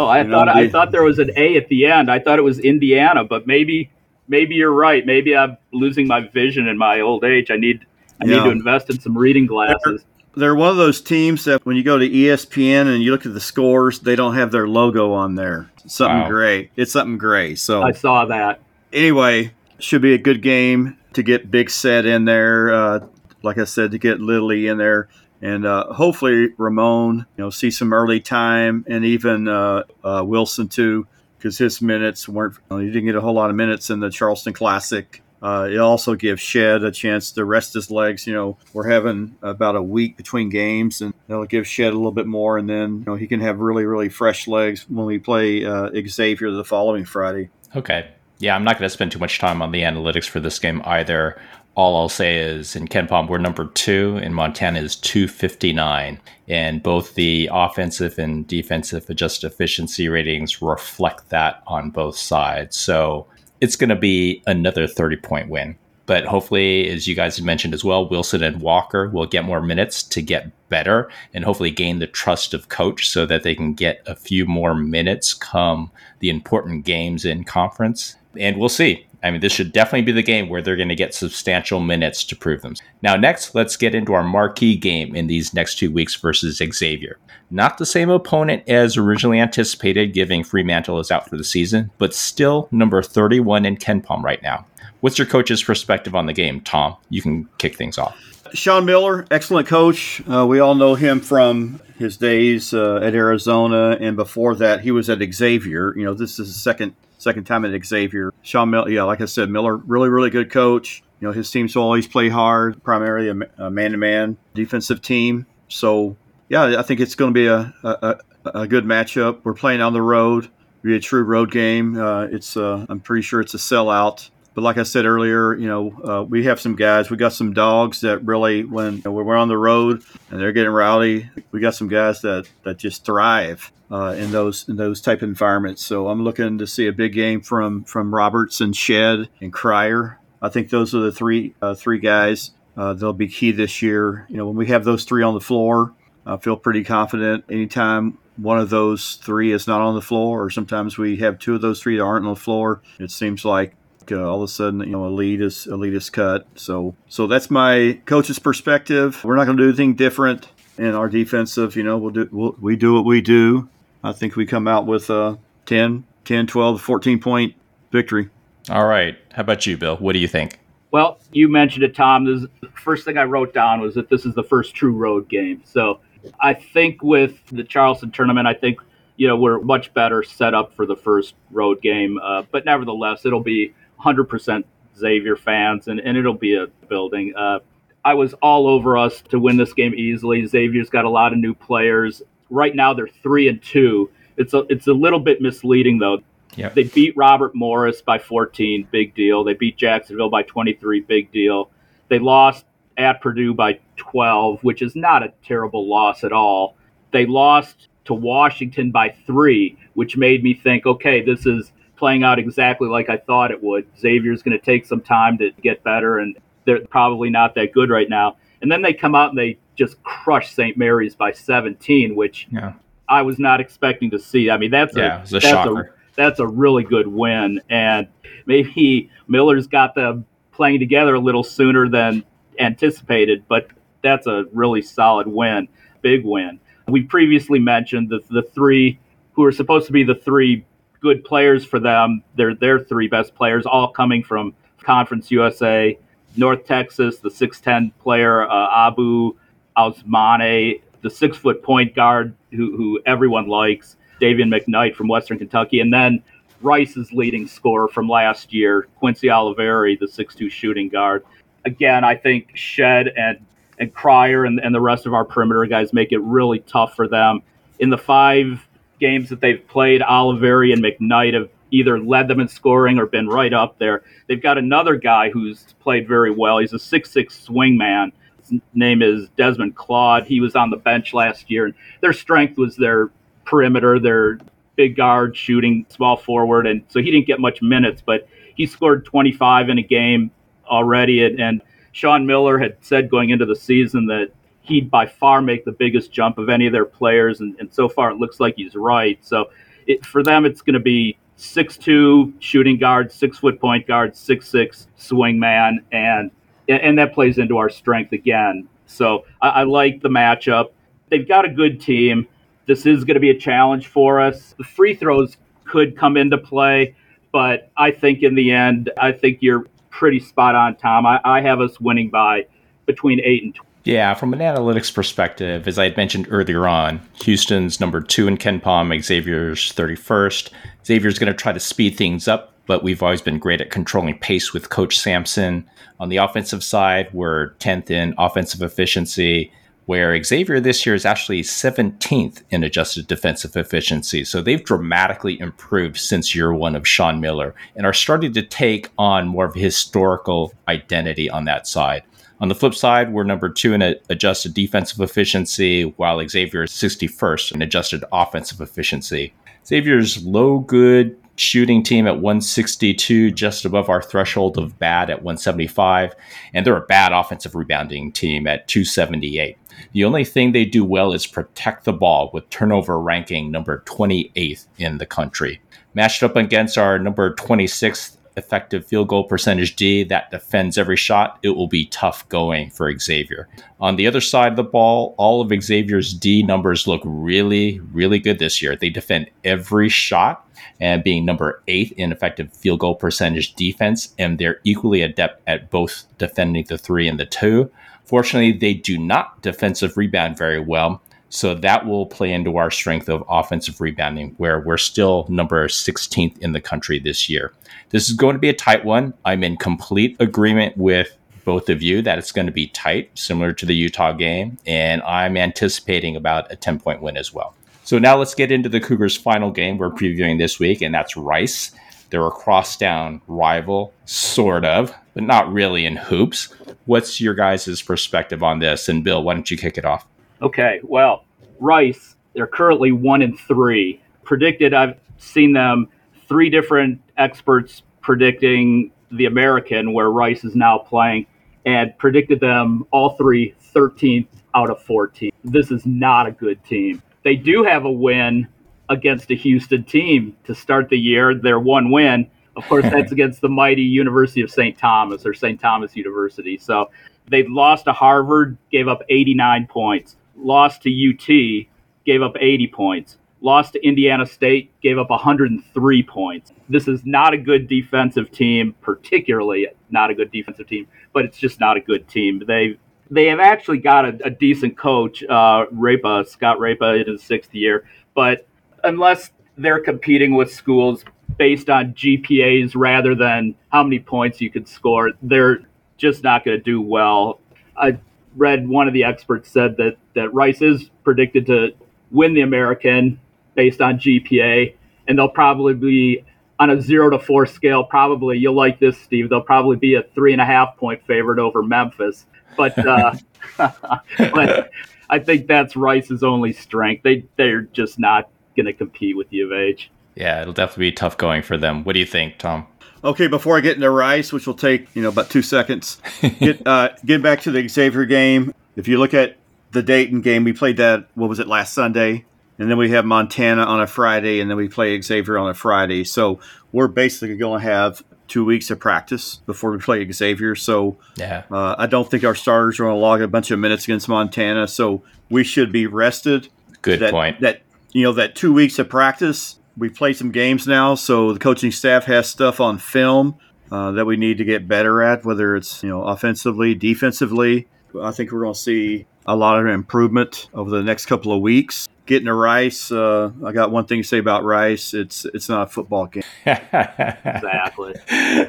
I 0.06 0.22
you 0.22 0.30
thought 0.30 0.46
know, 0.46 0.54
I 0.54 0.70
thought 0.70 0.92
there 0.92 1.04
was 1.04 1.20
an 1.20 1.32
A 1.36 1.58
at 1.58 1.68
the 1.68 1.86
end. 1.86 2.10
I 2.10 2.20
thought 2.20 2.40
it 2.40 2.44
was 2.44 2.58
Indiana, 2.60 3.26
but 3.26 3.46
maybe 3.46 3.92
maybe 4.28 4.56
you're 4.56 4.74
right. 4.74 5.06
Maybe 5.06 5.36
I'm 5.36 5.58
losing 5.72 6.08
my 6.08 6.28
vision 6.28 6.68
in 6.68 6.78
my 6.78 7.02
old 7.02 7.24
age. 7.24 7.52
I 7.52 7.58
need 7.58 7.86
I 8.22 8.26
yeah. 8.26 8.38
need 8.38 8.44
to 8.44 8.52
invest 8.52 8.90
in 8.90 9.00
some 9.00 9.18
reading 9.18 9.46
glasses. 9.46 9.82
They're, 9.84 9.98
they're, 10.36 10.56
one 10.56 10.70
of 10.70 10.78
those 10.78 11.02
teams 11.02 11.46
that 11.46 11.66
when 11.66 11.76
you 11.76 11.84
go 11.84 11.98
to 11.98 12.08
ESPN 12.08 12.94
and 12.94 13.04
you 13.04 13.12
look 13.12 13.26
at 13.26 13.34
the 13.34 13.42
scores, 13.42 14.00
they 14.00 14.16
don't 14.16 14.36
have 14.36 14.52
their 14.52 14.68
logo 14.68 15.14
on 15.14 15.36
there. 15.36 15.72
It's 15.84 15.96
something 15.96 16.22
wow. 16.22 16.30
gray. 16.30 16.72
It's 16.76 16.92
something 16.92 17.18
gray. 17.18 17.56
So 17.56 17.82
I 17.84 17.92
saw 17.92 18.26
that. 18.26 18.62
Anyway, 18.92 19.52
should 19.80 20.02
be 20.02 20.14
a 20.14 20.18
good 20.18 20.42
game 20.42 20.98
to 21.14 21.24
get 21.24 21.52
Big 21.52 21.70
Set 21.70 22.06
in 22.06 22.26
there. 22.26 22.74
Uh, 22.74 23.00
like 23.42 23.58
I 23.58 23.66
said, 23.66 23.92
to 23.92 23.98
get 23.98 24.20
Lily 24.22 24.68
in 24.68 24.78
there. 24.78 25.10
And 25.42 25.66
uh, 25.66 25.92
hopefully 25.92 26.54
Ramon, 26.58 27.26
you 27.38 27.44
know, 27.44 27.50
see 27.50 27.70
some 27.70 27.92
early 27.92 28.22
time, 28.22 28.86
and 28.88 29.04
even 29.04 29.50
uh, 29.50 29.84
uh 30.02 30.24
Wilson 30.26 30.70
too 30.70 31.06
because 31.44 31.58
his 31.58 31.82
minutes 31.82 32.30
weren't, 32.30 32.56
he 32.70 32.86
didn't 32.86 33.06
get 33.06 33.16
a 33.16 33.22
whole 33.22 33.34
lot 33.34 33.50
of 33.50 33.56
minutes 33.58 33.90
in 33.90 34.00
the 34.00 34.10
Charleston 34.10 34.54
Classic. 34.54 35.22
Uh, 35.42 35.68
it 35.70 35.78
also 35.78 36.16
gives 36.16 36.40
Shead 36.40 36.86
a 36.86 36.92
chance 36.92 37.34
to 37.34 37.44
rest 37.44 37.74
his 37.74 37.92
legs. 37.92 38.26
You 38.26 38.34
know, 38.34 38.58
we're 38.72 38.90
having 38.90 39.36
about 39.42 39.76
a 39.76 39.84
week 39.84 40.16
between 40.16 40.48
games, 40.48 41.02
and 41.02 41.14
it'll 41.28 41.44
give 41.44 41.68
Shead 41.68 41.92
a 41.92 41.98
little 41.98 42.14
bit 42.14 42.28
more, 42.28 42.58
and 42.58 42.70
then 42.70 43.00
you 43.00 43.04
know 43.06 43.16
he 43.16 43.28
can 43.28 43.42
have 43.42 43.60
really, 43.60 43.84
really 43.84 44.08
fresh 44.08 44.48
legs 44.48 44.90
when 44.90 45.06
we 45.06 45.20
play 45.20 45.66
uh, 45.66 45.90
Xavier 46.08 46.50
the 46.52 46.64
following 46.64 47.04
Friday. 47.04 47.50
Okay. 47.76 48.10
Yeah, 48.40 48.56
I'm 48.56 48.64
not 48.64 48.80
going 48.80 48.88
to 48.88 48.94
spend 48.94 49.12
too 49.12 49.20
much 49.20 49.38
time 49.40 49.62
on 49.62 49.72
the 49.72 49.82
analytics 49.82 50.30
for 50.30 50.40
this 50.40 50.60
game 50.60 50.82
either 50.86 51.40
all 51.76 51.96
I'll 51.96 52.10
say 52.10 52.38
is 52.38 52.76
in 52.76 52.88
KenPom, 52.88 53.28
we're 53.28 53.40
number 53.40 53.66
two, 53.66 54.20
and 54.22 54.36
Montana 54.36 54.80
is 54.80 54.96
259. 54.96 56.20
And 56.48 56.84
both 56.84 57.16
the 57.16 57.50
offensive 57.52 58.20
and 58.20 58.48
defensive 58.48 59.10
adjusted 59.10 59.48
efficiency 59.48 60.08
ratings 60.08 60.62
reflect 60.62 61.30
that 61.30 61.64
on 61.66 61.90
both 61.90 62.16
sides. 62.16 62.78
So 62.78 63.28
it's 63.62 63.76
going 63.76 63.90
to 63.90 63.96
be 63.96 64.44
another 64.46 64.88
30 64.88 65.18
point 65.18 65.50
win. 65.50 65.76
But 66.06 66.26
hopefully, 66.26 66.90
as 66.90 67.08
you 67.08 67.16
guys 67.16 67.42
mentioned 67.42 67.74
as 67.74 67.84
well, 67.84 68.08
Wilson 68.08 68.44
and 68.44 68.62
Walker 68.62 69.10
will 69.10 69.26
get 69.26 69.46
more 69.46 69.62
minutes 69.62 70.04
to 70.04 70.22
get 70.22 70.52
better 70.68 71.10
and 71.34 71.46
hopefully 71.46 71.72
gain 71.72 72.00
the 72.00 72.08
trust 72.08 72.54
of 72.54 72.68
coach 72.68 73.10
so 73.10 73.26
that 73.26 73.44
they 73.44 73.56
can 73.56 73.74
get 73.74 74.04
a 74.06 74.16
few 74.16 74.46
more 74.46 74.76
minutes 74.76 75.34
come 75.34 75.92
the 76.20 76.30
important 76.30 76.84
games 76.84 77.24
in 77.24 77.46
conference. 77.46 78.18
And 78.38 78.58
we'll 78.58 78.70
see. 78.70 79.08
I 79.24 79.32
mean, 79.32 79.40
this 79.40 79.54
should 79.54 79.72
definitely 79.72 80.02
be 80.02 80.12
the 80.12 80.22
game 80.22 80.50
where 80.50 80.62
they're 80.62 80.76
going 80.76 80.90
to 80.90 80.96
get 80.96 81.14
substantial 81.14 81.80
minutes 81.80 82.26
to 82.26 82.36
prove 82.36 82.62
them. 82.62 82.76
Now, 83.02 83.16
next, 83.16 83.56
let's 83.56 83.78
get 83.78 83.96
into 83.96 84.14
our 84.14 84.24
marquee 84.24 84.76
game 84.76 85.16
in 85.16 85.28
these 85.28 85.54
next 85.54 85.80
two 85.80 85.90
weeks 85.90 86.16
versus 86.16 86.58
Xavier. 86.58 87.18
Not 87.50 87.78
the 87.78 87.86
same 87.86 88.10
opponent 88.10 88.68
as 88.68 88.98
originally 88.98 89.40
anticipated, 89.40 90.14
giving 90.14 90.44
Freemantle 90.44 91.00
is 91.00 91.10
out 91.10 91.30
for 91.30 91.38
the 91.38 91.44
season, 91.44 91.90
but 91.98 92.14
still 92.14 92.68
number 92.72 93.02
31 93.02 93.66
in 93.66 93.78
KenPom 93.78 94.24
right 94.24 94.42
now. 94.44 94.66
What's 95.00 95.18
your 95.18 95.28
coach's 95.28 95.64
perspective 95.64 96.16
on 96.16 96.26
the 96.26 96.34
game, 96.34 96.62
Tom? 96.62 96.98
You 97.10 97.22
can 97.22 97.48
kick 97.58 97.76
things 97.76 97.98
off. 97.98 98.18
Sean 98.54 98.86
Miller, 98.86 99.26
excellent 99.32 99.68
coach. 99.68 100.22
Uh, 100.30 100.46
we 100.46 100.60
all 100.60 100.76
know 100.76 100.96
him 100.96 101.20
from 101.20 101.82
his 101.98 102.18
days 102.18 102.74
uh, 102.74 102.98
at 102.98 103.16
Arizona, 103.16 103.98
and 104.00 104.16
before 104.16 104.56
that, 104.56 104.82
he 104.82 104.92
was 104.92 105.10
at 105.10 105.20
Xavier. 105.34 105.94
You 105.98 106.06
know, 106.06 106.14
this 106.14 106.40
is 106.40 106.54
the 106.54 106.60
second 106.60 106.96
second 107.18 107.46
time 107.46 107.66
at 107.66 107.86
Xavier. 107.86 108.34
Sean 108.42 108.70
Miller, 108.70 108.90
yeah, 108.90 109.04
like 109.04 109.22
I 109.22 109.26
said, 109.26 109.50
Miller, 109.50 109.78
really, 109.78 110.10
really 110.10 110.30
good 110.30 110.52
coach. 110.52 111.04
You 111.20 111.28
know, 111.28 111.32
his 111.32 111.50
teams 111.50 111.76
always 111.76 112.06
play 112.06 112.30
hard, 112.30 112.84
primarily 112.84 113.30
a 113.30 113.70
man 113.72 113.92
to 113.92 113.98
man 113.98 114.38
defensive 114.54 115.02
team. 115.02 115.46
So, 115.70 116.18
yeah, 116.50 116.76
I 116.78 116.82
think 116.84 117.00
it's 117.00 117.16
going 117.16 117.34
to 117.34 117.40
be 117.40 117.48
a, 117.48 117.74
a, 117.84 118.18
a, 118.46 118.68
good 118.68 118.84
matchup. 118.84 119.40
We're 119.44 119.54
playing 119.54 119.82
on 119.82 119.94
the 119.94 120.02
road. 120.02 120.46
It'll 120.46 120.84
be 120.84 120.96
a 120.98 121.00
true 121.00 121.24
road 121.24 121.50
game. 121.50 121.98
Uh, 121.98 122.24
it's 122.26 122.58
uh, 122.58 122.86
I'm 122.90 123.00
pretty 123.00 123.22
sure 123.22 123.40
it's 123.40 123.54
a 123.54 123.58
sellout. 123.58 124.30
But 124.54 124.62
like 124.62 124.78
I 124.78 124.84
said 124.84 125.06
earlier, 125.06 125.56
you 125.56 125.68
know, 125.68 125.92
uh, 126.04 126.24
we 126.24 126.44
have 126.46 126.60
some 126.60 126.76
guys. 126.76 127.10
We 127.10 127.18
got 127.18 127.34
some 127.34 127.54
dogs 127.54 128.02
that 128.02 128.24
really, 128.24 128.64
when, 128.64 128.98
you 128.98 129.02
know, 129.06 129.12
we're 129.12 129.36
on 129.36 129.48
the 129.48 129.58
road 129.58 130.04
and 130.30 130.40
they're 130.40 130.52
getting 130.52 130.72
rowdy, 130.72 131.30
we 131.52 131.60
got 131.60 131.76
some 131.76 131.88
guys 131.88 132.22
that, 132.22 132.48
that 132.64 132.78
just 132.78 133.04
thrive 133.04 133.72
uh, 133.92 134.16
in 134.18 134.32
those 134.32 134.68
in 134.70 134.76
those 134.76 135.02
type 135.02 135.24
environments. 135.24 135.84
So 135.84 136.08
I'm 136.08 136.24
looking 136.24 136.58
to 136.60 136.68
see 136.68 136.88
a 136.88 136.94
big 136.94 137.14
game 137.14 137.42
from 137.42 137.84
from 137.84 138.14
Roberts 138.14 138.62
and 138.62 138.76
Shead 138.76 139.30
and 139.42 139.52
Cryer. 139.52 140.20
I 140.42 140.50
think 140.50 140.70
those 140.70 140.94
are 140.94 141.00
the 141.00 141.12
three 141.12 141.56
uh, 141.62 141.76
three 141.76 142.00
guys 142.00 142.52
Uh, 142.76 142.94
they'll 142.94 143.14
be 143.14 143.28
key 143.28 143.52
this 143.52 143.82
year. 143.82 144.26
You 144.30 144.38
know, 144.38 144.48
when 144.48 144.56
we 144.56 144.68
have 144.68 144.84
those 144.84 145.04
three 145.04 145.24
on 145.24 145.34
the 145.34 145.40
floor, 145.40 145.94
I 146.26 146.38
feel 146.38 146.58
pretty 146.58 146.84
confident. 146.84 147.46
Anytime 147.50 148.18
one 148.38 148.60
of 148.60 148.70
those 148.70 149.16
three 149.16 149.52
is 149.52 149.68
not 149.68 149.82
on 149.82 149.96
the 149.96 150.02
floor, 150.02 150.44
or 150.44 150.50
sometimes 150.50 150.98
we 150.98 151.18
have 151.18 151.38
two 151.38 151.56
of 151.56 151.62
those 151.62 151.82
three 151.82 151.98
that 151.98 152.04
aren't 152.04 152.26
on 152.26 152.34
the 152.34 152.40
floor, 152.40 152.82
it 153.00 153.12
seems 153.12 153.46
like 153.46 153.76
uh, 154.12 154.30
all 154.30 154.38
of 154.38 154.44
a 154.44 154.52
sudden, 154.52 154.82
you 154.82 154.88
know, 154.88 155.06
a 155.06 155.10
lead 155.10 155.42
is 155.42 155.68
a 155.68 155.76
lead 155.76 155.94
is 155.94 156.10
cut. 156.10 156.48
So, 156.56 156.96
so 157.08 157.28
that's 157.28 157.50
my 157.50 158.00
coach's 158.06 158.40
perspective. 158.40 159.24
We're 159.24 159.36
not 159.36 159.46
going 159.46 159.58
to 159.58 159.64
do 159.64 159.70
anything 159.70 159.96
different 159.96 160.50
in 160.78 160.94
our 160.94 161.10
defensive. 161.10 161.76
You 161.76 161.84
know, 161.84 161.98
we'll 161.98 162.12
do 162.12 162.30
we'll, 162.32 162.56
we 162.60 162.76
do 162.76 162.94
what 162.94 163.06
we 163.06 163.22
do. 163.22 163.70
I 164.04 164.12
think 164.12 164.36
we 164.36 164.46
come 164.46 164.68
out 164.68 164.86
with 164.86 165.10
a 165.10 165.38
10, 165.66 166.04
10, 166.26 166.48
12, 166.48 166.82
14 166.82 167.20
point 167.20 167.56
victory. 167.92 168.30
All 168.70 168.86
right. 168.86 169.18
How 169.34 169.42
about 169.42 169.66
you, 169.66 169.78
Bill? 169.78 169.98
What 169.98 170.14
do 170.14 170.20
you 170.20 170.28
think? 170.28 170.60
Well, 170.92 171.20
you 171.32 171.50
mentioned 171.50 171.84
it, 171.84 171.96
Tom. 171.96 172.26
This, 172.26 172.48
the 172.62 172.70
first 172.70 173.06
thing 173.06 173.18
I 173.18 173.24
wrote 173.24 173.54
down 173.54 173.82
was 173.82 173.96
that 173.96 174.10
this 174.10 174.26
is 174.26 174.36
the 174.36 174.44
first 174.44 174.76
true 174.76 174.92
road 174.92 175.28
game. 175.28 175.62
So 175.66 176.00
I 176.40 176.54
think 176.54 177.02
with 177.02 177.46
the 177.48 177.64
Charleston 177.64 178.12
tournament, 178.12 178.48
I 178.48 178.54
think 178.54 178.80
you 179.16 179.28
know 179.28 179.36
we're 179.36 179.60
much 179.60 179.94
better 179.94 180.24
set 180.24 180.54
up 180.54 180.76
for 180.76 180.86
the 180.86 180.96
first 180.96 181.36
road 181.52 181.82
game. 181.82 182.20
Uh, 182.22 182.44
but 182.52 182.66
nevertheless, 182.66 183.26
it'll 183.26 183.42
be 183.42 183.74
100% 184.00 184.64
Xavier 184.98 185.36
fans, 185.36 185.88
and, 185.88 186.00
and 186.00 186.18
it'll 186.18 186.34
be 186.34 186.56
a 186.56 186.68
building. 186.88 187.34
Uh, 187.36 187.60
I 188.06 188.14
was 188.14 188.34
all 188.36 188.68
over 188.68 188.98
us 188.98 189.22
to 189.30 189.40
win 189.40 189.58
this 189.58 189.74
game 189.74 189.94
easily. 189.94 190.46
Xavier's 190.46 190.90
got 190.90 191.06
a 191.06 191.10
lot 191.10 191.34
of 191.34 191.40
new 191.40 191.54
players. 191.54 192.22
Right 192.50 192.76
now, 192.76 192.94
they're 192.94 193.08
three 193.08 193.48
and 193.48 193.62
two. 193.62 194.10
It's 194.36 194.54
a 194.54 194.66
it's 194.70 194.88
a 194.88 194.94
little 194.94 195.20
bit 195.20 195.42
misleading 195.42 196.00
though. 196.00 196.20
Yep. 196.56 196.76
They 196.76 196.84
beat 196.84 197.18
Robert 197.18 197.56
Morris 197.56 198.02
by 198.02 198.20
14, 198.20 198.88
big 198.92 199.16
deal. 199.16 199.44
They 199.44 199.54
beat 199.54 199.78
Jacksonville 199.78 200.30
by 200.30 200.44
23, 200.44 201.02
big 201.02 201.32
deal. 201.32 201.72
They 202.10 202.20
lost 202.20 202.66
at 202.98 203.22
Purdue 203.22 203.56
by 203.56 203.80
12, 203.96 204.64
which 204.64 204.84
is 204.84 204.96
not 204.96 205.24
a 205.24 205.34
terrible 205.44 205.88
loss 205.88 206.24
at 206.24 206.32
all. 206.32 206.76
They 207.12 207.26
lost 207.26 207.88
to 208.06 208.14
Washington 208.14 208.92
by 208.92 209.16
three, 209.26 209.78
which 209.94 210.18
made 210.18 210.44
me 210.44 210.54
think, 210.54 210.86
okay, 210.86 211.22
this 211.22 211.46
is 211.48 211.72
playing 211.96 212.24
out 212.24 212.40
exactly 212.40 212.88
like 212.88 213.10
I 213.10 213.18
thought 213.18 213.52
it 213.52 213.62
would. 213.64 213.86
Xavier's 213.98 214.42
going 214.42 214.58
to 214.58 214.64
take 214.64 214.86
some 214.86 215.02
time 215.02 215.38
to 215.40 215.52
get 215.62 215.84
better, 215.84 216.20
and 216.20 216.38
they're 216.66 216.86
probably 216.88 217.30
not 217.30 217.56
that 217.56 217.72
good 217.74 217.90
right 217.90 218.10
now. 218.10 218.38
And 218.62 218.72
then 218.72 218.82
they 218.82 218.94
come 218.94 219.16
out 219.16 219.30
and 219.30 219.38
they 219.38 219.58
just 219.76 220.02
crush 220.04 220.54
St. 220.54 220.78
Mary's 220.78 221.16
by 221.16 221.32
17, 221.32 222.16
which 222.16 222.48
Yeah. 222.52 222.74
I 223.10 223.22
was 223.22 223.38
not 223.38 223.60
expecting 223.60 224.10
to 224.12 224.20
see. 224.20 224.50
I 224.50 224.58
mean, 224.58 224.72
that's 224.72 224.96
Yeah, 224.96 225.20
a, 225.20 225.24
a 225.24 225.28
that's 225.28 225.46
shocker. 225.46 225.96
that's 226.16 226.40
a 226.40 226.48
really 226.48 226.84
good 226.84 227.08
win, 227.08 227.62
and 227.70 228.08
maybe 228.46 229.10
Miller's 229.28 229.68
got 229.68 229.94
them 229.96 230.26
playing 230.52 230.80
together 230.80 231.16
a 231.16 231.20
little 231.20 231.44
sooner 231.44 231.90
than 231.90 232.24
anticipated, 232.60 233.44
but 233.48 233.68
that's 234.02 234.28
a 234.28 234.46
really 234.54 234.82
solid 234.82 235.28
win, 235.28 235.68
big 236.02 236.24
win. 236.24 236.60
We 236.88 237.02
previously 237.04 237.60
mentioned 237.60 238.10
the 238.10 238.20
the 238.30 238.44
three 238.44 239.00
who 239.34 239.44
are 239.46 239.52
supposed 239.52 239.88
to 239.88 239.94
be 239.94 240.04
the 240.04 240.16
three 240.16 240.66
good 241.04 241.24
players 241.26 241.66
for 241.66 241.80
them. 241.80 242.24
They're 242.36 242.56
their 242.56 242.80
three 242.80 243.10
best 243.10 243.36
players, 243.36 243.66
all 243.66 243.90
coming 243.90 244.24
from 244.24 244.56
Conference 244.82 245.30
USA. 245.30 246.00
North 246.36 246.66
Texas, 246.66 247.20
the 247.20 247.30
6'10 247.30 247.92
player 248.00 248.50
uh, 248.50 248.88
Abou 248.88 249.36
Ousmane, 249.78 250.82
the 251.02 251.10
six 251.10 251.38
foot 251.38 251.62
point 251.62 251.94
guard 251.94 252.34
who, 252.52 252.76
who 252.76 253.00
everyone 253.06 253.48
likes, 253.48 253.98
Dayvion 254.20 254.52
McKnight 254.52 254.96
from 254.96 255.08
Western 255.08 255.38
Kentucky, 255.38 255.82
and 255.82 255.94
then 255.94 256.24
Rice's 256.62 257.12
leading 257.12 257.46
scorer 257.46 257.88
from 257.88 258.08
last 258.08 258.54
year, 258.54 258.88
Quincy 258.96 259.28
Olivari, 259.28 260.00
the 260.00 260.08
6'2 260.08 260.50
shooting 260.50 260.90
guard. 260.90 261.24
Again, 261.66 262.04
I 262.04 262.16
think 262.16 262.56
Shead 262.56 263.10
and 263.16 263.46
and 263.80 263.94
Cryer 263.94 264.46
and, 264.46 264.60
and 264.60 264.74
the 264.74 264.80
rest 264.80 265.08
of 265.08 265.14
our 265.14 265.26
perimeter 265.26 265.66
guys 265.66 265.94
make 265.94 266.12
it 266.12 266.20
really 266.20 266.60
tough 266.60 266.96
for 266.96 267.08
them. 267.08 267.42
In 267.80 267.90
the 267.90 267.98
five 267.98 268.66
games 269.00 269.30
that 269.30 269.42
they've 269.42 269.66
played, 269.68 270.02
Olivari 270.02 270.74
and 270.74 270.84
McKnight 270.84 271.34
have 271.34 271.50
either 271.72 272.00
led 272.00 272.28
them 272.28 272.40
in 272.40 272.48
scoring 272.48 273.00
or 273.00 273.06
been 273.06 273.28
right 273.28 273.54
up 273.54 273.80
there. 273.80 274.04
They've 274.28 274.42
got 274.42 274.58
another 274.58 274.96
guy 274.96 275.30
who's 275.30 275.66
played 275.80 276.08
very 276.08 276.32
well. 276.32 276.60
He's 276.60 276.74
a 276.74 276.80
six-six 276.80 277.40
swing 277.40 277.78
man. 277.78 278.12
His 278.42 278.60
name 278.74 279.02
is 279.02 279.30
Desmond 279.38 279.76
Claude. 279.76 280.26
He 280.26 280.40
was 280.40 280.56
on 280.56 280.70
the 280.70 280.78
bench 280.78 281.14
last 281.14 281.50
year, 281.50 281.66
and 281.66 281.74
their 282.02 282.14
strength 282.14 282.58
was 282.58 282.76
their 282.76 283.10
perimeter, 283.46 284.00
their 284.00 284.40
big 284.76 284.96
guard 284.96 285.36
shooting, 285.36 285.86
small 285.90 286.18
forward, 286.18 286.68
and 286.68 286.84
so 286.88 287.02
he 287.02 287.12
didn't 287.12 287.28
get 287.28 287.40
much 287.40 287.62
minutes, 287.62 288.02
but 288.06 288.28
he 288.56 288.66
scored 288.66 289.06
25 289.06 289.70
in 289.70 289.78
a 289.78 289.84
game 289.84 290.32
already. 290.68 291.24
And, 291.26 291.40
and 291.40 291.62
Sean 291.92 292.26
Miller 292.26 292.58
had 292.58 292.78
said 292.82 293.10
going 293.10 293.30
into 293.30 293.46
the 293.46 293.56
season 293.56 294.06
that 294.08 294.32
he'd 294.64 294.90
by 294.90 295.06
far 295.06 295.42
make 295.42 295.66
the 295.66 295.72
biggest 295.72 296.12
jump 296.12 296.38
of 296.38 296.50
any 296.50 296.66
of 296.66 296.74
their 296.74 296.86
players, 296.86 297.42
and, 297.42 297.56
and 297.60 297.72
so 297.72 297.88
far 297.88 298.10
it 298.10 298.18
looks 298.18 298.40
like 298.40 298.56
he's 298.56 298.76
right. 298.76 299.20
So 299.24 299.52
it, 299.86 300.06
for 300.06 300.24
them, 300.24 300.46
it's 300.46 300.62
going 300.62 300.74
to 300.74 300.80
be 300.80 301.18
six-two 301.36 302.34
shooting 302.40 302.78
guard, 302.78 303.12
six-foot 303.12 303.60
point 303.60 303.86
guard, 303.86 304.16
six-six 304.16 304.88
swing 304.98 305.38
man, 305.40 305.86
and 305.92 306.32
and 306.70 306.98
that 306.98 307.14
plays 307.14 307.38
into 307.38 307.58
our 307.58 307.70
strength 307.70 308.14
again. 308.14 308.68
So 308.86 309.26
I, 309.42 309.50
I 309.50 309.64
like 309.64 310.02
the 310.02 310.10
matchup. 310.10 310.72
They've 311.10 311.28
got 311.28 311.46
a 311.46 311.50
good 311.50 311.82
team. 311.82 312.26
This 312.66 312.86
is 312.86 313.04
going 313.04 313.16
to 313.16 313.20
be 313.20 313.32
a 313.32 313.38
challenge 313.38 313.88
for 313.88 314.22
us. 314.22 314.56
The 314.58 314.64
free 314.64 314.96
throws 314.96 315.36
could 315.66 315.98
come 315.98 316.16
into 316.16 316.38
play, 316.38 316.96
but 317.34 317.70
I 317.76 317.92
think 317.92 318.24
in 318.24 318.36
the 318.36 318.52
end, 318.52 318.92
I 318.98 319.12
think 319.12 319.40
you're 319.42 319.66
pretty 319.90 320.22
spot 320.22 320.56
on, 320.56 320.78
Tom. 320.78 321.06
I, 321.06 321.20
I 321.26 321.42
have 321.42 321.60
us 321.60 321.82
winning 321.82 322.10
by 322.10 322.46
between 322.86 323.20
eight 323.22 323.44
and 323.44 323.54
12. 323.54 323.73
Yeah, 323.86 324.14
from 324.14 324.32
an 324.32 324.40
analytics 324.40 324.94
perspective, 324.94 325.68
as 325.68 325.78
I 325.78 325.84
had 325.84 325.98
mentioned 325.98 326.28
earlier 326.30 326.68
on, 326.68 327.02
Houston's 327.24 327.82
number 327.82 328.00
two 328.00 328.30
in 328.30 328.38
KenPom, 328.38 329.04
Xavier's 329.04 329.74
31st. 329.74 330.52
Xavier's 330.86 331.20
going 331.20 331.32
to 331.32 331.38
try 331.38 331.52
to 331.52 331.60
speed 331.60 331.98
things 331.98 332.30
up, 332.30 332.54
but 332.66 332.82
we've 332.82 333.04
always 333.04 333.22
been 333.22 333.40
great 333.40 333.60
at 333.60 333.72
controlling 333.72 334.18
pace 334.18 334.54
with 334.54 334.70
Coach 334.70 334.98
Sampson. 334.98 335.70
On 336.00 336.08
the 336.08 336.16
offensive 336.16 336.64
side, 336.64 337.10
we're 337.12 337.50
10th 337.56 337.92
in 337.92 338.14
offensive 338.18 338.62
efficiency, 338.62 339.52
where 339.86 340.22
Xavier 340.24 340.62
this 340.62 340.86
year 340.86 340.96
is 340.96 341.06
actually 341.06 341.42
17th 341.42 342.42
in 342.52 342.64
adjusted 342.64 343.08
defensive 343.08 343.58
efficiency. 343.58 344.24
So 344.24 344.42
they've 344.42 344.64
dramatically 344.64 345.38
improved 345.42 345.98
since 345.98 346.34
year 346.34 346.54
one 346.54 346.78
of 346.78 346.88
Sean 346.88 347.20
Miller 347.20 347.54
and 347.76 347.86
are 347.86 347.92
starting 347.92 348.32
to 348.32 348.44
take 348.44 348.92
on 348.98 349.28
more 349.28 349.44
of 349.44 349.58
a 349.58 349.60
historical 349.60 350.54
identity 350.70 351.30
on 351.30 351.44
that 351.46 351.68
side. 351.68 352.04
On 352.44 352.50
the 352.50 352.56
flip 352.56 352.76
side, 352.76 353.14
we're 353.14 353.24
number 353.24 353.48
two 353.48 353.72
in 353.72 353.82
adjusted 354.10 354.54
defensive 354.54 355.00
efficiency, 355.00 355.84
while 355.96 356.28
Xavier 356.28 356.64
is 356.64 356.72
61st 356.72 357.54
in 357.54 357.62
adjusted 357.62 358.04
offensive 358.12 358.60
efficiency. 358.60 359.34
Xavier's 359.66 360.26
low 360.26 360.60
good 360.60 361.18
shooting 361.38 361.82
team 361.84 362.06
at 362.06 362.20
162, 362.20 363.32
just 363.32 363.64
above 363.64 363.88
our 363.88 364.02
threshold 364.02 364.58
of 364.58 364.78
bad 364.78 365.10
at 365.10 365.24
175, 365.24 366.14
and 366.54 366.66
they're 366.66 366.76
a 366.76 366.82
bad 366.82 367.14
offensive 367.14 367.56
rebounding 367.56 368.12
team 368.12 368.46
at 368.46 368.68
278. 368.68 369.58
The 369.94 370.04
only 370.04 370.26
thing 370.26 370.52
they 370.52 370.66
do 370.66 370.84
well 370.84 371.14
is 371.14 371.26
protect 371.26 371.86
the 371.86 371.94
ball 371.94 372.30
with 372.34 372.50
turnover 372.50 373.00
ranking 373.00 373.52
number 373.52 373.84
28th 373.86 374.68
in 374.80 374.98
the 374.98 375.06
country. 375.06 375.62
Matched 375.94 376.24
up 376.24 376.36
against 376.36 376.78
our 376.78 377.00
number 377.00 377.34
26th 377.36 378.18
effective 378.36 378.86
field 378.86 379.08
goal 379.08 379.24
percentage 379.24 379.76
D 379.76 380.04
that 380.06 380.32
defends 380.32 380.78
every 380.78 380.98
shot, 380.98 381.40
it 381.44 381.50
will 381.50 381.68
be 381.68 381.86
tough 381.86 382.28
going 382.30 382.70
for 382.70 382.92
Xavier. 382.98 383.48
On 383.80 383.96
the 383.96 384.08
other 384.08 384.22
side 384.22 384.54
of 384.54 384.56
the 384.56 384.64
ball, 384.64 385.16
all 385.18 385.42
of 385.42 385.64
Xavier's 385.64 386.14
D 386.14 386.44
numbers 386.44 386.88
look 386.88 387.02
really, 387.04 387.80
really 387.92 388.20
good 388.20 388.40
this 388.40 388.62
year. 388.62 388.76
They 388.76 388.90
defend 388.90 389.30
every 389.44 389.90
shot 389.90 390.48
and 390.80 391.04
being 391.04 391.26
number 391.26 391.62
eight 391.68 391.92
in 391.94 392.12
effective 392.12 392.52
field 392.54 392.80
goal 392.80 392.96
percentage 392.96 393.54
defense, 393.56 394.14
and 394.18 394.38
they're 394.38 394.60
equally 394.64 395.02
adept 395.02 395.42
at 395.48 395.70
both 395.70 396.06
defending 396.18 396.66
the 396.66 396.78
three 396.78 397.08
and 397.08 397.20
the 397.20 397.26
two. 397.26 397.72
Fortunately, 398.06 398.52
they 398.52 398.74
do 398.74 398.98
not 398.98 399.42
defensive 399.42 399.98
rebound 399.98 400.38
very 400.38 400.60
well. 400.60 401.02
So 401.34 401.56
that 401.56 401.88
will 401.88 402.06
play 402.06 402.32
into 402.32 402.58
our 402.58 402.70
strength 402.70 403.10
of 403.10 403.24
offensive 403.28 403.82
rebounding, 403.82 404.36
where 404.38 404.60
we're 404.60 404.78
still 404.78 405.26
number 405.28 405.68
16th 405.68 406.38
in 406.38 406.52
the 406.52 406.62
country 406.62 407.00
this 407.00 407.28
year. 407.28 407.52
This 407.90 408.08
is 408.08 408.16
going 408.16 408.36
to 408.36 408.40
be 408.40 408.50
a 408.50 408.54
tight 408.54 408.86
one. 408.86 409.16
I'm 409.26 409.44
in 409.44 409.58
complete 409.58 410.16
agreement 410.20 410.78
with 410.78 411.18
both 411.44 411.70
of 411.70 411.82
you 411.82 412.04
that 412.04 412.20
it's 412.20 412.32
going 412.32 412.46
to 412.46 412.52
be 412.52 412.68
tight, 412.68 413.10
similar 413.18 413.52
to 413.52 413.66
the 413.66 413.74
Utah 413.74 414.12
game, 414.12 414.60
and 414.68 415.02
I'm 415.02 415.36
anticipating 415.36 416.16
about 416.16 416.52
a 416.52 416.56
10 416.56 416.80
point 416.80 417.02
win 417.02 417.18
as 417.18 417.34
well. 417.34 417.56
So 417.84 417.98
now 417.98 418.16
let's 418.16 418.36
get 418.36 418.52
into 418.52 418.70
the 418.70 418.80
Cougars' 418.80 419.18
final 419.18 419.50
game 419.50 419.80
we're 419.80 419.90
previewing 419.90 420.38
this 420.38 420.60
week, 420.60 420.84
and 420.84 420.94
that's 420.94 421.18
Rice. 421.18 421.72
They're 422.12 422.28
a 422.28 422.30
cross 422.30 422.44
crosstown 422.44 423.22
rival, 423.28 423.92
sort 424.06 424.66
of, 424.66 424.94
but 425.16 425.24
not 425.24 425.52
really 425.52 425.88
in 425.88 425.96
hoops. 425.96 426.54
What's 426.86 427.20
your 427.20 427.34
guys' 427.34 427.82
perspective 427.82 428.44
on 428.44 428.60
this? 428.60 428.88
And 428.88 429.04
Bill, 429.04 429.24
why 429.24 429.34
don't 429.34 429.50
you 429.50 429.58
kick 429.58 429.80
it 429.80 429.84
off? 429.84 430.06
Okay, 430.44 430.82
well, 430.84 431.24
Rice, 431.60 432.18
they're 432.36 432.48
currently 432.48 432.92
one 432.92 433.22
and 433.22 433.40
three. 433.40 434.02
Predicted, 434.24 434.74
I've 434.74 435.00
seen 435.18 435.54
them, 435.54 435.88
three 436.28 436.50
different 436.50 437.02
experts 437.18 437.84
predicting 438.02 438.92
the 439.12 439.26
American, 439.26 439.94
where 439.94 440.12
Rice 440.12 440.44
is 440.44 440.56
now 440.56 440.78
playing. 440.78 441.28
and 441.66 441.98
predicted 441.98 442.42
them 442.42 442.86
all 442.92 443.12
three 443.12 443.56
13th 443.74 444.28
out 444.54 444.70
of 444.70 444.82
14. 444.84 445.32
This 445.46 445.72
is 445.72 445.86
not 445.86 446.28
a 446.28 446.32
good 446.32 446.64
team. 446.66 447.02
They 447.24 447.36
do 447.38 447.64
have 447.64 447.86
a 447.86 447.92
win 447.92 448.48
against 448.90 449.32
a 449.32 449.36
Houston 449.36 449.84
team 449.86 450.36
to 450.44 450.54
start 450.54 450.90
the 450.90 450.98
year. 450.98 451.34
Their 451.34 451.60
one 451.60 451.90
win, 451.90 452.30
of 452.58 452.66
course, 452.66 452.84
that's 452.84 453.12
against 453.18 453.40
the 453.40 453.50
mighty 453.50 453.82
University 453.82 454.42
of 454.42 454.52
St. 454.52 454.78
Thomas 454.78 455.26
or 455.26 455.34
St. 455.34 455.60
Thomas 455.60 455.96
University. 455.96 456.58
So 456.58 456.92
they 457.30 457.44
lost 457.48 457.86
to 457.86 457.94
Harvard, 457.94 458.58
gave 458.72 458.90
up 458.90 459.02
89 459.08 459.68
points. 459.68 460.18
Lost 460.36 460.82
to 460.84 460.90
UT, 460.90 461.68
gave 462.06 462.22
up 462.22 462.36
80 462.40 462.68
points. 462.68 463.18
Lost 463.42 463.74
to 463.74 463.86
Indiana 463.86 464.26
State, 464.26 464.72
gave 464.82 464.98
up 464.98 465.10
103 465.10 466.04
points. 466.04 466.52
This 466.70 466.88
is 466.88 467.06
not 467.06 467.34
a 467.34 467.38
good 467.38 467.68
defensive 467.68 468.32
team, 468.32 468.74
particularly 468.82 469.68
not 469.90 470.10
a 470.10 470.16
good 470.16 470.32
defensive 470.32 470.68
team, 470.68 470.88
but 471.12 471.26
it's 471.26 471.38
just 471.38 471.60
not 471.60 471.76
a 471.76 471.82
good 471.82 472.08
team. 472.08 472.42
They 472.48 472.78
they 473.12 473.28
have 473.28 473.42
actually 473.42 473.80
got 473.80 474.06
a, 474.06 474.18
a 474.26 474.30
decent 474.30 474.78
coach, 474.78 475.24
uh, 475.24 475.66
Rapa, 475.74 476.28
Scott 476.28 476.58
Rapa, 476.58 477.02
in 477.02 477.12
his 477.12 477.22
sixth 477.22 477.54
year, 477.54 477.86
but 478.16 478.48
unless 478.84 479.32
they're 479.58 479.82
competing 479.82 480.36
with 480.36 480.52
schools 480.52 481.04
based 481.38 481.70
on 481.70 481.94
GPAs 481.94 482.72
rather 482.76 483.14
than 483.14 483.56
how 483.72 483.84
many 483.84 484.00
points 484.00 484.42
you 484.42 484.50
could 484.50 484.68
score, 484.68 485.12
they're 485.22 485.60
just 485.98 486.24
not 486.24 486.46
going 486.46 486.58
to 486.58 486.64
do 486.64 486.82
well. 486.82 487.40
I 487.76 488.00
read 488.36 488.68
one 488.68 488.88
of 488.88 488.94
the 488.94 489.04
experts 489.04 489.50
said 489.50 489.78
that, 489.78 489.98
that 490.16 490.34
Rice 490.34 490.62
is 490.62 490.90
predicted 491.04 491.46
to 491.48 491.74
win 492.12 492.34
the 492.34 492.42
American 492.42 493.20
based 493.56 493.82
on 493.82 494.00
GPA, 494.00 494.76
and 495.08 495.18
they'll 495.18 495.30
probably 495.30 495.74
be 495.74 496.24
on 496.60 496.70
a 496.70 496.82
zero 496.82 497.10
to 497.10 497.20
four 497.20 497.46
scale. 497.46 497.84
Probably 497.84 498.38
you'll 498.38 498.56
like 498.56 498.80
this, 498.80 498.98
Steve. 498.98 499.30
They'll 499.30 499.42
probably 499.42 499.78
be 499.78 499.96
a 499.96 500.04
three 500.16 500.34
and 500.34 500.42
a 500.42 500.46
half 500.46 500.78
point 500.78 501.06
favorite 501.06 501.40
over 501.40 501.64
Memphis, 501.64 502.26
but 502.56 502.78
uh, 502.78 503.16
but 503.58 504.70
I 505.10 505.20
think 505.20 505.48
that's 505.48 505.76
Rice's 505.76 506.24
only 506.24 506.54
strength. 506.54 507.04
They 507.04 507.26
they're 507.36 507.62
just 507.62 508.00
not 508.00 508.30
going 508.56 508.68
to 508.68 508.74
compete 508.74 509.18
with 509.18 509.28
U 509.32 509.48
of 509.48 509.54
H. 509.54 509.90
Yeah, 510.16 510.42
it'll 510.42 510.54
definitely 510.54 510.92
be 510.92 510.96
tough 510.96 511.18
going 511.18 511.42
for 511.42 511.58
them. 511.58 511.84
What 511.84 511.94
do 511.94 512.00
you 512.00 512.06
think, 512.06 512.38
Tom? 512.38 512.68
Okay, 513.04 513.28
before 513.28 513.58
I 513.58 513.62
get 513.62 513.76
into 513.76 513.90
Rice, 513.90 514.32
which 514.32 514.48
will 514.48 514.54
take 514.54 514.96
you 514.96 515.02
know 515.02 515.10
about 515.10 515.30
two 515.30 515.42
seconds, 515.42 516.02
get 516.40 516.66
uh, 516.66 516.90
get 517.06 517.22
back 517.22 517.42
to 517.42 517.52
the 517.52 517.68
Xavier 517.68 518.06
game. 518.06 518.54
If 518.76 518.88
you 518.88 518.98
look 518.98 519.14
at 519.14 519.38
the 519.72 519.84
Dayton 519.84 520.22
game, 520.22 520.44
we 520.44 520.54
played 520.54 520.78
that. 520.78 521.08
What 521.16 521.30
was 521.30 521.40
it 521.40 521.48
last 521.48 521.74
Sunday? 521.74 522.26
And 522.60 522.70
then 522.70 522.78
we 522.78 522.92
have 522.92 523.04
Montana 523.04 523.64
on 523.64 523.82
a 523.82 523.88
Friday, 523.88 524.40
and 524.40 524.50
then 524.50 524.58
we 524.58 524.70
play 524.70 525.02
Xavier 525.02 525.38
on 525.38 525.50
a 525.50 525.54
Friday. 525.54 526.04
So 526.04 526.40
we're 526.72 526.88
basically 526.88 527.36
going 527.36 527.62
to 527.62 527.68
have 527.68 528.04
two 528.28 528.46
weeks 528.46 528.72
of 528.72 528.80
practice 528.80 529.38
before 529.46 529.72
we 529.72 529.80
play 529.80 530.10
Xavier. 530.10 530.56
So 530.56 530.98
yeah, 531.16 531.44
uh, 531.52 531.76
I 531.78 531.88
don't 531.88 532.10
think 532.10 532.24
our 532.24 532.36
starters 532.36 532.80
are 532.80 532.84
going 532.84 532.96
to 532.96 533.00
log 533.00 533.22
a 533.22 533.28
bunch 533.28 533.52
of 533.52 533.60
minutes 533.60 533.84
against 533.84 534.08
Montana. 534.08 534.68
So 534.68 535.04
we 535.30 535.44
should 535.44 535.72
be 535.72 535.88
rested. 535.88 536.50
Good 536.82 537.00
that, 537.00 537.12
point. 537.12 537.42
That 537.42 537.64
you 537.92 538.04
know 538.04 538.14
that 538.14 538.36
two 538.36 538.54
weeks 538.54 538.80
of 538.80 538.88
practice. 538.88 539.60
We 539.78 539.90
played 539.90 540.18
some 540.18 540.32
games 540.32 540.68
now, 540.68 540.96
so 540.96 541.34
the 541.34 541.40
coaching 541.40 541.72
staff 541.72 542.06
has 542.06 542.30
stuff 542.30 542.60
on 542.60 542.78
film 542.78 543.36
uh, 543.72 543.92
that 543.92 544.06
we 544.06 544.18
need 544.18 544.38
to 544.38 544.46
get 544.46 544.68
better 544.68 545.02
at, 545.02 545.26
whether 545.26 545.56
it's 545.56 545.82
you 545.84 545.90
know 545.90 546.04
offensively, 546.04 546.76
defensively. 546.76 547.68
I 548.00 548.12
think 548.12 548.32
we're 548.32 548.42
going 548.42 548.54
to 548.54 548.60
see 548.60 549.06
a 549.26 549.36
lot 549.36 549.60
of 549.60 549.68
improvement 549.68 550.50
over 550.54 550.70
the 550.70 550.84
next 550.84 551.06
couple 551.06 551.32
of 551.34 551.42
weeks. 551.42 551.88
Getting 552.06 552.26
to 552.26 552.34
Rice, 552.34 552.92
uh, 552.92 553.32
I 553.46 553.54
got 553.54 553.72
one 553.72 553.86
thing 553.86 554.02
to 554.02 554.08
say 554.08 554.18
about 554.18 554.44
Rice. 554.44 554.94
It's 554.94 555.26
it's 555.26 555.48
not 555.50 555.68
a 555.68 555.72
football 555.72 556.08
game. 556.08 556.24
exactly. 556.46 557.94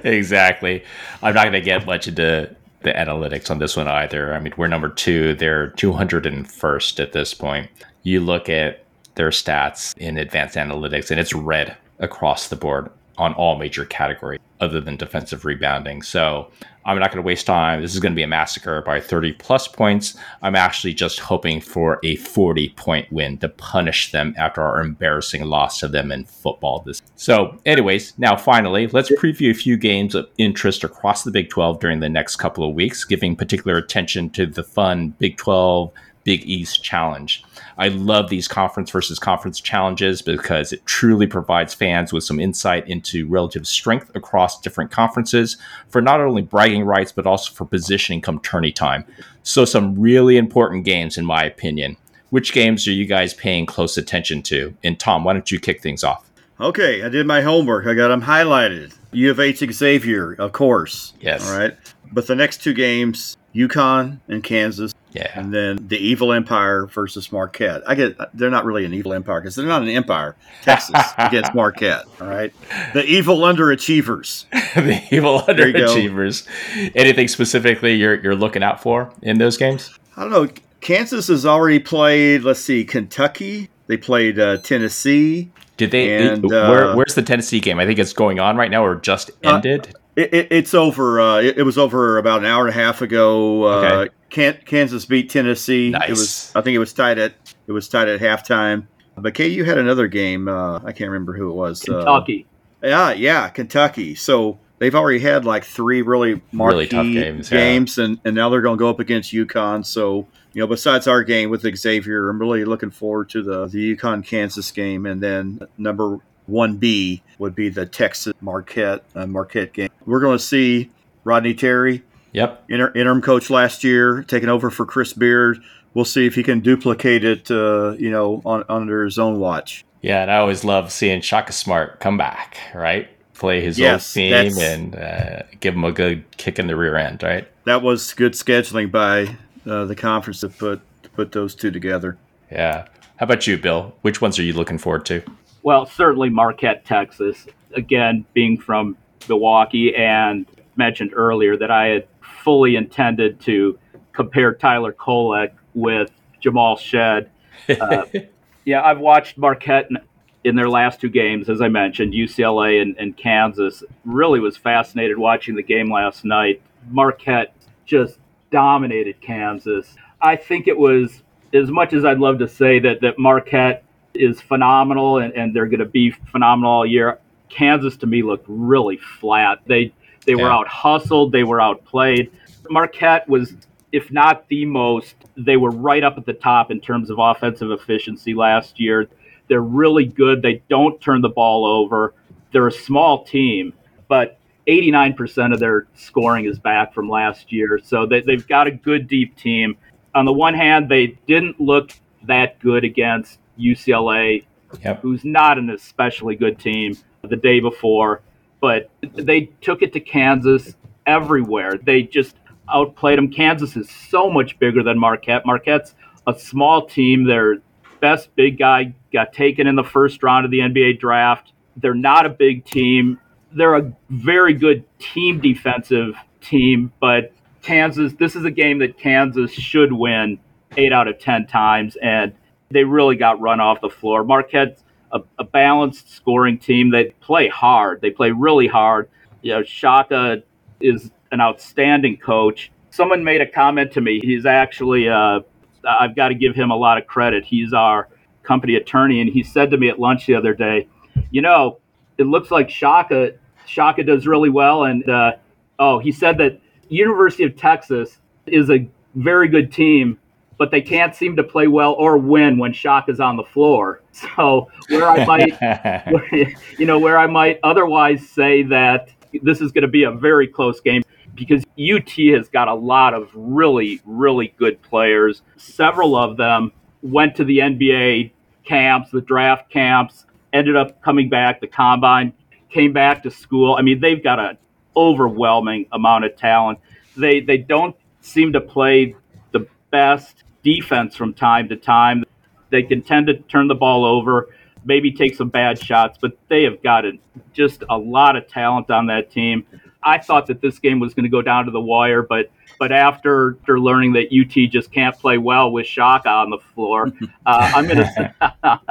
exactly. 0.05 0.85
I'm 1.23 1.35
not 1.35 1.45
going 1.45 1.53
to 1.53 1.61
get 1.61 1.87
much 1.87 2.09
into 2.09 2.55
the 2.83 2.93
analytics 2.93 3.51
on 3.51 3.59
this 3.59 3.77
one 3.77 3.89
either. 3.89 4.35
I 4.35 4.41
mean, 4.41 4.53
we're 4.57 4.69
number 4.69 4.89
two. 4.89 5.35
They're 5.35 5.71
201st 5.71 7.01
at 7.01 7.13
this 7.13 7.33
point. 7.33 7.71
You 8.03 8.21
look 8.21 8.49
at 8.49 8.84
their 9.15 9.31
stats 9.31 9.97
in 9.99 10.19
advanced 10.19 10.57
analytics, 10.57 11.11
and 11.11 11.21
it's 11.21 11.35
red 11.35 11.77
across 11.99 12.49
the 12.49 12.57
board 12.57 12.91
on 13.17 13.33
all 13.35 13.57
major 13.57 13.85
categories 13.85 14.41
other 14.61 14.81
than 14.81 14.97
defensive 14.97 15.45
rebounding. 15.45 16.03
So 16.03 16.51
I'm 16.85 16.99
not 16.99 17.11
going 17.11 17.23
to 17.23 17.27
waste 17.27 17.47
time. 17.47 17.81
This 17.81 17.95
is 17.95 18.01
going 18.01 18.13
to 18.13 18.17
be 18.17 18.23
a 18.23 18.29
massacre 18.29 18.83
by 18.83 19.01
30 19.01 19.33
plus 19.35 19.69
points. 19.69 20.17
I'm 20.43 20.57
actually 20.57 20.95
just 20.95 21.19
hoping 21.19 21.61
for 21.61 21.99
a 22.03 22.17
40 22.17 22.71
point 22.71 23.11
win 23.13 23.39
to 23.39 23.49
punish 23.49 24.13
them 24.13 24.35
after 24.37 24.63
our 24.63 24.81
embarrassing 24.81 25.45
loss 25.45 25.81
to 25.81 25.89
them 25.89 26.13
in 26.13 26.25
football. 26.25 26.83
This. 26.85 27.03
So, 27.17 27.59
anyways, 27.65 28.19
now 28.19 28.37
finally, 28.37 28.87
let's 28.89 29.11
preview 29.13 29.51
a 29.51 29.55
few 29.55 29.77
games 29.77 30.15
of 30.15 30.29
interest 30.39 30.85
across 30.85 31.25
the 31.25 31.31
Big 31.31 31.51
12 31.51 31.81
during 31.81 32.01
the 32.01 32.09
next 32.09 32.37
couple 32.37 32.69
of 32.69 32.75
weeks, 32.75 33.05
giving 33.05 33.37
particular 33.37 33.77
attention 33.77 34.31
to 34.31 34.47
the 34.47 34.65
fun 34.65 35.15
Big 35.19 35.37
12 35.37 35.91
Big 36.25 36.43
East 36.45 36.83
challenge. 36.83 37.45
I 37.77 37.89
love 37.89 38.29
these 38.29 38.49
conference 38.49 38.91
versus 38.91 39.19
conference 39.19 39.61
challenges 39.61 40.23
because 40.23 40.73
it 40.73 40.85
truly 40.87 41.27
provides 41.27 41.75
fans 41.75 42.13
with 42.13 42.25
some 42.25 42.39
insight 42.39 42.89
into 42.89 43.27
relative 43.27 43.67
strength 43.67 44.15
across 44.15 44.61
different 44.61 44.91
conferences 44.91 45.57
for 45.89 46.01
not 46.01 46.21
only 46.21 46.43
bragging 46.43 46.85
rights, 46.85 47.13
but 47.13 47.27
also 47.27 47.53
for 47.53 47.65
positioning 47.65 48.21
come 48.21 48.39
tourney 48.41 48.73
time. 48.73 49.05
So, 49.43 49.65
some 49.65 49.99
really 49.99 50.37
important 50.37 50.85
games, 50.85 51.19
in 51.19 51.25
my 51.25 51.45
opinion. 51.45 51.97
Which 52.31 52.53
games 52.53 52.89
are 52.89 52.93
you 52.93 53.07
guys 53.07 53.35
paying 53.35 53.67
close 53.67 53.97
attention 53.97 54.43
to? 54.45 54.77
And 54.83 54.99
Tom, 54.99 55.23
why 55.25 55.35
don't 55.35 55.51
you 55.51 55.61
kick 55.61 55.81
things 55.81 56.03
off? 56.03 56.29
Okay, 56.61 57.03
I 57.03 57.09
did 57.09 57.27
my 57.27 57.43
homework. 57.43 57.87
I 57.87 57.95
got 57.95 58.09
them 58.09 58.23
highlighted. 58.23 58.97
U 59.13 59.31
of 59.31 59.41
H 59.41 59.59
Xavier, 59.73 60.33
of 60.33 60.53
course. 60.53 61.15
Yes. 61.21 61.49
All 61.49 61.59
right. 61.59 61.77
But 62.13 62.27
the 62.27 62.35
next 62.35 62.63
two 62.63 62.73
games, 62.73 63.37
UConn 63.55 64.19
and 64.29 64.43
Kansas. 64.43 64.93
Yeah. 65.13 65.31
And 65.35 65.55
then 65.55 65.87
the 65.87 65.97
Evil 65.97 66.33
Empire 66.33 66.87
versus 66.87 67.31
Marquette. 67.31 67.89
I 67.89 67.95
get 67.95 68.19
they're 68.37 68.51
not 68.51 68.65
really 68.65 68.85
an 68.85 68.93
evil 68.93 69.13
empire 69.13 69.41
because 69.41 69.55
they're 69.55 69.67
not 69.67 69.83
an 69.83 69.89
empire. 69.89 70.35
Texas 70.63 71.01
against 71.19 71.55
Marquette. 71.55 72.05
All 72.21 72.27
right. 72.27 72.53
The 72.95 73.05
evil 73.05 73.39
underachievers. 73.39 74.47
the 74.75 75.01
evil 75.15 75.41
underachievers. 75.43 76.49
Anything 76.97 77.29
specifically 77.29 77.95
you're 77.95 78.21
you're 78.21 78.35
looking 78.35 78.65
out 78.65 78.83
for 78.83 79.13
in 79.23 79.39
those 79.39 79.57
games? 79.57 79.97
I 80.17 80.23
don't 80.23 80.31
know. 80.33 80.49
Kansas 80.81 81.29
has 81.29 81.47
already 81.47 81.79
played. 81.79 82.43
Let's 82.43 82.61
see, 82.61 82.85
Kentucky. 82.85 83.71
They 83.87 83.97
played 83.97 84.39
uh, 84.39 84.59
Tennessee. 84.59 85.51
Did 85.77 85.91
they? 85.91 86.29
And, 86.29 86.45
where, 86.45 86.91
uh, 86.91 86.97
where's 86.97 87.15
the 87.15 87.23
Tennessee 87.23 87.61
game? 87.61 87.79
I 87.79 87.87
think 87.87 87.99
it's 87.99 88.13
going 88.13 88.39
on 88.39 88.57
right 88.57 88.71
now 88.71 88.85
or 88.85 88.97
just 88.97 89.31
ended. 89.43 89.95
It, 90.17 90.33
it, 90.33 90.49
it's 90.51 90.75
over. 90.75 91.21
Uh, 91.21 91.41
it, 91.41 91.59
it 91.59 91.63
was 91.63 91.77
over 91.79 92.19
about 92.19 92.41
an 92.41 92.47
hour 92.47 92.67
and 92.67 92.71
a 92.71 92.79
half 92.81 93.03
ago. 93.03 93.65
Uh, 93.65 93.81
Okay. 94.05 94.15
Can, 94.31 94.59
Kansas 94.65 95.07
beat 95.07 95.31
Tennessee. 95.31 95.91
Nice. 95.91 96.09
It 96.09 96.11
was. 96.11 96.53
I 96.57 96.61
think 96.61 96.75
it 96.75 96.81
was 96.81 96.93
tied 96.93 97.19
at. 97.19 97.35
It 97.67 97.73
was 97.73 97.89
tied 97.89 98.09
at 98.09 98.21
halftime. 98.21 98.87
But 99.17 99.35
KU 99.35 99.63
had 99.65 99.79
another 99.79 100.09
game. 100.09 100.49
Uh, 100.49 100.79
I 100.79 100.91
can't 100.93 101.11
remember 101.11 101.35
who 101.37 101.51
it 101.51 101.55
was. 101.55 101.89
Uh, 101.89 101.99
Kentucky. 101.99 102.47
yeah, 102.83 103.13
yeah, 103.13 103.49
Kentucky. 103.49 104.17
So 104.17 104.59
they've 104.79 104.95
already 104.95 105.21
had 105.21 105.45
like 105.45 105.65
three 105.65 106.03
really 106.03 106.43
marquee 106.51 106.75
Really 106.75 106.89
tough 106.89 107.07
games, 107.07 107.51
yeah. 107.51 107.59
games, 107.59 107.99
and, 107.99 108.19
and 108.25 108.35
now 108.35 108.49
they're 108.49 108.61
going 108.61 108.77
to 108.77 108.83
go 108.83 108.91
up 108.91 108.99
against 108.99 109.33
UConn. 109.33 109.87
So 109.87 110.27
you 110.53 110.61
know, 110.61 110.67
besides 110.67 111.07
our 111.07 111.23
game 111.23 111.49
with 111.51 111.63
Xavier, 111.77 112.29
I'm 112.29 112.41
really 112.41 112.65
looking 112.65 112.91
forward 112.91 113.31
to 113.31 113.43
the 113.43 113.67
the 113.67 113.97
UConn 113.97 114.27
Kansas 114.27 114.73
game, 114.73 115.07
and 115.07 115.23
then 115.23 115.61
number 115.79 116.19
one 116.47 116.77
B 116.77 117.23
would 117.39 117.55
be 117.55 117.69
the 117.69 117.87
Texas 117.87 118.33
Marquette 118.41 119.03
uh, 119.15 119.27
Marquette 119.27 119.73
game. 119.73 119.89
We're 120.07 120.21
going 120.21 120.39
to 120.39 120.45
see 120.45 120.91
Rodney 121.25 121.55
Terry, 121.55 122.03
Yep. 122.33 122.65
inter- 122.69 122.93
interim 122.95 123.23
coach 123.23 123.49
last 123.51 123.85
year, 123.85 124.23
taking 124.29 124.49
over 124.49 124.71
for 124.71 124.85
Chris 124.85 125.13
Beard. 125.13 125.59
We'll 125.95 126.05
see 126.05 126.27
if 126.27 126.35
he 126.35 126.43
can 126.43 126.61
duplicate 126.61 127.25
it, 127.25 127.51
uh, 127.51 127.93
you 127.99 128.11
know, 128.11 128.43
on, 128.45 128.65
under 128.69 129.05
his 129.05 129.19
own 129.19 129.39
watch. 129.39 129.85
Yeah, 130.03 130.23
and 130.23 130.31
I 130.31 130.37
always 130.39 130.65
love 130.65 130.93
seeing 130.93 131.21
Shaka 131.23 131.53
Smart 131.53 132.01
come 132.01 132.19
back, 132.19 132.59
right? 132.75 133.09
Play 133.35 133.63
his 133.63 133.79
Yes, 133.79 134.15
old 134.17 134.25
team 134.25 134.59
and 134.59 134.97
uh, 134.97 135.43
give 135.61 135.75
him 135.75 135.85
a 135.85 135.93
good 135.93 136.25
kick 136.37 136.59
in 136.59 136.67
the 136.67 136.77
rear 136.77 136.97
end, 136.97 137.23
right? 137.23 137.49
That 137.65 137.83
was 137.83 138.13
good 138.13 138.33
scheduling 138.35 138.91
by 138.91 139.37
uh, 139.67 139.87
the 139.87 139.95
conference 139.97 140.41
to 140.41 140.49
put 140.51 140.81
to 141.05 141.09
put 141.11 141.33
those 141.33 141.55
two 141.55 141.71
together. 141.71 142.17
Yeah. 142.51 142.87
How 143.17 143.25
about 143.25 143.47
you, 143.47 143.57
Bill? 143.57 143.95
Which 144.03 144.21
ones 144.21 144.39
are 144.39 144.43
you 144.43 144.53
looking 144.53 144.79
forward 144.79 145.07
to? 145.07 145.23
Well, 145.65 145.87
certainly 145.87 146.29
Marquette, 146.29 146.85
Texas. 146.85 147.47
Again, 147.75 148.27
being 148.35 148.59
from 148.59 148.99
Milwaukee 149.31 149.97
and 149.97 150.45
mentioned 150.77 151.13
earlier 151.15 151.57
that 151.57 151.71
I 151.71 151.87
had 151.87 152.07
fully 152.21 152.77
intended 152.77 153.41
to 153.41 153.79
compare 154.13 154.55
Tyler 154.55 154.93
Kolek 154.93 155.53
with 155.73 156.11
Jamal 156.39 156.77
Shead. 156.77 157.31
Uh, 157.69 158.05
yeah, 158.67 158.83
I've 158.83 158.99
watched 158.99 159.39
Marquette 159.39 159.89
in, 159.89 159.97
in 160.45 160.55
their 160.55 160.69
last 160.69 161.01
two 161.01 161.09
games, 161.09 161.49
as 161.49 161.63
I 161.63 161.69
mentioned, 161.69 162.13
UCLA 162.13 162.83
and, 162.83 162.95
and 162.99 163.17
Kansas. 163.17 163.83
Really 164.05 164.41
was 164.41 164.59
fascinated 164.59 165.17
watching 165.17 165.55
the 165.55 165.63
game 165.63 165.91
last 165.91 166.27
night. 166.27 166.61
Marquette 166.91 167.55
just 167.87 168.19
dominated 168.51 169.19
Kansas. 169.23 169.97
I 170.21 170.37
think 170.37 170.69
it 170.69 170.77
was 170.77 171.23
as 171.55 171.71
much 171.71 171.95
as 171.95 172.05
I'd 172.05 172.19
love 172.19 172.39
to 172.41 172.49
say 172.49 172.81
that 172.81 173.01
that 173.01 173.19
Marquette 173.19 173.83
is 174.15 174.41
phenomenal 174.41 175.19
and, 175.19 175.33
and 175.35 175.55
they're 175.55 175.67
going 175.67 175.81
to 175.81 175.87
be 175.87 176.11
phenomenal 176.31 176.71
all 176.71 176.87
year. 176.87 177.19
Kansas 177.49 177.97
to 177.99 178.07
me 178.07 178.23
looked 178.23 178.47
really 178.49 178.97
flat. 178.97 179.61
They 179.67 179.93
they 180.27 180.35
were 180.35 180.51
out 180.51 180.67
hustled, 180.67 181.33
they 181.33 181.45
were 181.45 181.61
outplayed. 181.61 182.31
Marquette 182.71 183.29
was, 183.29 183.55
if 183.93 184.11
not 184.11 184.49
the 184.49 184.65
most, 184.65 185.15
they 185.37 185.57
were 185.57 185.71
right 185.71 186.03
up 186.03 186.17
at 186.17 186.25
the 186.25 186.33
top 186.33 186.71
in 186.71 186.81
terms 186.81 187.11
of 187.11 187.19
offensive 187.19 187.71
efficiency 187.71 188.35
last 188.35 188.81
year. 188.81 189.09
They're 189.49 189.61
really 189.61 190.07
good. 190.07 190.41
They 190.41 190.63
don't 190.71 191.01
turn 191.01 191.21
the 191.21 191.29
ball 191.29 191.67
over. 191.67 192.15
They're 192.53 192.69
a 192.69 192.73
small 192.73 193.25
team, 193.25 193.75
but 194.09 194.39
89% 194.67 195.53
of 195.53 195.61
their 195.61 195.87
scoring 195.95 196.47
is 196.47 196.59
back 196.59 196.95
from 196.95 197.09
last 197.09 197.53
year. 197.53 197.79
So 197.83 198.07
they, 198.07 198.23
they've 198.23 198.47
got 198.47 198.67
a 198.67 198.71
good 198.71 199.07
deep 199.07 199.37
team. 199.37 199.77
On 200.15 200.25
the 200.25 200.33
one 200.33 200.55
hand, 200.55 200.89
they 200.89 201.19
didn't 201.27 201.61
look 201.61 201.91
that 202.23 202.59
good 202.61 202.85
against 202.85 203.39
UCLA, 203.59 204.45
Yep. 204.85 205.03
who's 205.03 205.25
not 205.25 205.59
an 205.59 205.71
especially 205.71 206.35
good 206.37 206.59
team 206.59 206.97
the 207.23 207.37
day 207.37 207.61
before, 207.61 208.23
but 208.61 208.91
they 209.15 209.43
took 209.61 209.83
it 209.83 209.93
to 209.93 210.01
Kansas 210.01 210.75
everywhere. 211.07 211.79
They 211.83 212.03
just 212.03 212.37
outplayed 212.73 213.19
them. 213.19 213.31
Kansas 213.31 213.77
is 213.77 213.91
so 213.91 214.31
much 214.31 214.59
bigger 214.59 214.83
than 214.83 214.99
Marquette. 214.99 215.45
Marquette's 215.47 215.95
a 216.27 216.39
small 216.39 216.87
team. 216.87 217.25
Their 217.25 217.57
best 218.01 218.35
big 218.37 218.59
guy 218.59 218.95
got 219.13 219.33
taken 219.33 219.67
in 219.67 219.77
the 219.77 219.85
first 219.85 220.23
round 220.23 220.45
of 220.45 220.51
the 220.51 220.61
NBA 220.61 220.99
draft. 220.99 221.53
They're 221.77 221.95
not 221.95 222.27
a 222.27 222.31
big 222.31 222.65
team. 222.65 223.19
They're 223.53 223.77
a 223.77 223.93
very 224.11 224.55
good 224.55 224.85
team 224.99 225.41
defensive 225.41 226.17
team, 226.41 226.93
but 227.01 227.33
Kansas, 227.63 228.13
this 228.15 228.35
is 228.37 228.45
a 228.45 228.51
game 228.51 228.79
that 228.81 228.99
Kansas 228.99 229.53
should 229.53 229.93
win 229.93 230.39
eight 230.77 230.93
out 230.93 231.07
of 231.09 231.19
10 231.19 231.47
times, 231.47 231.97
and 232.03 232.33
they 232.71 232.85
really 232.85 233.17
got 233.17 233.41
run 233.41 233.61
off 233.61 233.81
the 233.81 233.91
floor. 233.91 234.25
Marquette's 234.25 234.83
a, 235.13 235.21
a 235.39 235.45
balanced 235.45 236.11
scoring 236.13 236.59
team. 236.59 236.91
They 236.91 237.07
play 237.21 237.49
hard, 237.49 238.01
they 238.01 238.11
play 238.11 238.31
really 238.31 238.67
hard. 238.67 239.09
You 239.43 239.53
know, 239.53 239.63
Shaka 239.63 240.43
is 240.81 241.11
an 241.31 241.41
outstanding 241.41 242.17
coach. 242.17 242.73
Someone 242.91 243.23
made 243.25 243.41
a 243.41 243.47
comment 243.47 243.93
to 243.93 244.01
me. 244.01 244.21
He's 244.21 244.47
actually, 244.47 245.09
uh, 245.09 245.41
I've 245.87 246.17
got 246.17 246.29
to 246.29 246.35
give 246.35 246.55
him 246.55 246.71
a 246.71 246.77
lot 246.77 246.97
of 246.97 247.07
credit. 247.07 247.45
He's 247.45 247.73
our 247.73 248.09
company 248.43 248.77
attorney, 248.77 249.21
and 249.21 249.29
he 249.29 249.43
said 249.43 249.71
to 249.71 249.77
me 249.77 249.89
at 249.89 249.99
lunch 249.99 250.27
the 250.27 250.35
other 250.35 250.55
day, 250.55 250.89
you 251.31 251.43
know, 251.43 251.79
it 252.19 252.25
looks 252.25 252.51
like 252.51 252.71
Shaka 252.71 253.33
Shaka 253.67 254.05
does 254.05 254.27
really 254.27 254.51
well, 254.51 254.85
and 254.85 255.09
uh, 255.09 255.33
oh, 255.79 255.99
he 255.99 256.13
said 256.13 256.39
that 256.39 256.61
University 256.89 257.45
of 257.45 257.57
Texas 257.57 258.19
is 258.47 258.71
a 258.71 258.87
very 259.15 259.49
good 259.49 259.73
team, 259.73 260.19
but 260.59 260.71
they 260.71 260.81
can't 260.81 261.15
seem 261.15 261.37
to 261.37 261.43
play 261.43 261.67
well 261.67 261.93
or 261.93 262.19
win 262.19 262.59
when 262.59 262.73
Shock 262.73 263.09
is 263.09 263.21
on 263.21 263.37
the 263.37 263.45
floor. 263.45 264.01
So 264.37 264.71
where 264.91 265.09
I 265.09 265.25
might, 265.27 266.57
you 266.79 266.87
know, 266.87 267.01
where 267.01 267.19
I 267.19 267.27
might 267.27 267.59
otherwise 267.65 268.29
say 268.29 268.63
that 268.63 269.09
this 269.43 269.61
is 269.61 269.73
going 269.73 269.83
to 269.83 269.89
be 269.89 270.05
a 270.05 270.11
very 270.13 270.47
close 270.47 270.81
game 270.81 271.03
because 271.35 271.65
UT 271.79 272.11
has 272.37 272.49
got 272.49 272.69
a 272.69 272.75
lot 272.75 273.13
of 273.13 273.29
really, 273.35 274.01
really 274.05 274.55
good 274.57 274.81
players. 274.83 275.43
Several 275.57 276.15
of 276.17 276.37
them 276.37 276.71
went 277.03 277.35
to 277.37 277.45
the 277.45 277.59
NBA 277.59 278.31
camps, 278.65 279.11
the 279.11 279.21
draft 279.21 279.69
camps, 279.69 280.27
ended 280.53 280.77
up 280.77 281.03
coming 281.03 281.29
back, 281.29 281.61
the 281.61 281.67
combine, 281.67 282.33
came 282.71 282.93
back 282.93 283.23
to 283.25 283.31
school. 283.31 283.75
I 283.77 283.83
mean, 283.83 284.01
they've 284.01 284.23
got 284.23 284.39
an 284.39 284.59
overwhelming 284.97 285.87
amount 285.93 286.25
of 286.25 286.37
talent. 286.37 286.79
They 287.17 287.41
they 287.41 287.59
don't 287.59 287.97
seem 288.21 288.53
to 288.53 288.61
play 288.61 289.17
the 289.53 289.67
best 289.91 290.44
defense 290.65 291.15
from 291.15 291.33
time 291.33 291.69
to 291.69 291.77
time. 291.77 292.25
They 292.71 292.83
can 292.83 293.03
tend 293.03 293.29
to 293.29 293.35
turn 293.35 293.69
the 293.69 293.75
ball 293.75 294.05
over, 294.05 294.49
maybe 294.85 295.13
take 295.13 295.37
some 295.37 295.49
bad 295.49 295.79
shots, 295.79 296.19
but 296.21 296.37
they 296.49 296.65
have 296.65 296.83
got 296.83 297.05
a, 297.05 297.13
just 297.53 297.85
a 297.89 297.97
lot 297.97 298.35
of 298.35 298.49
talent 298.49 298.91
on 298.91 299.07
that 299.07 299.31
team. 299.31 299.65
I 300.03 300.19
thought 300.19 300.47
that 300.49 300.61
this 300.61 300.79
game 300.79 301.01
was 301.01 301.15
going 301.15 301.25
to 301.25 301.31
go 301.31 301.41
down 301.41 301.67
to 301.67 301.71
the 301.71 301.81
wire, 301.81 302.23
but 302.23 302.51
but 302.79 302.91
after, 302.91 303.57
after 303.61 303.79
learning 303.79 304.15
that 304.15 304.27
UT 304.33 304.71
just 304.71 304.91
can't 304.91 305.17
play 305.17 305.39
well 305.39 305.71
with 305.71 305.87
Shaka 305.87 306.29
on 306.29 306.51
the 306.51 306.59
floor, 306.75 307.13
uh, 307.47 307.73
I'm 307.75 307.87
going 307.87 307.99
to 307.99 308.83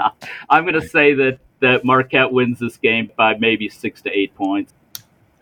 I'm 0.49 0.63
going 0.63 0.80
to 0.80 0.88
say 0.88 1.13
that 1.13 1.39
that 1.59 1.86
Marquette 1.86 2.32
wins 2.32 2.59
this 2.59 2.78
game 2.78 3.11
by 3.15 3.38
maybe 3.38 3.69
six 3.69 4.01
to 4.01 4.11
eight 4.11 4.34
points. 4.36 4.74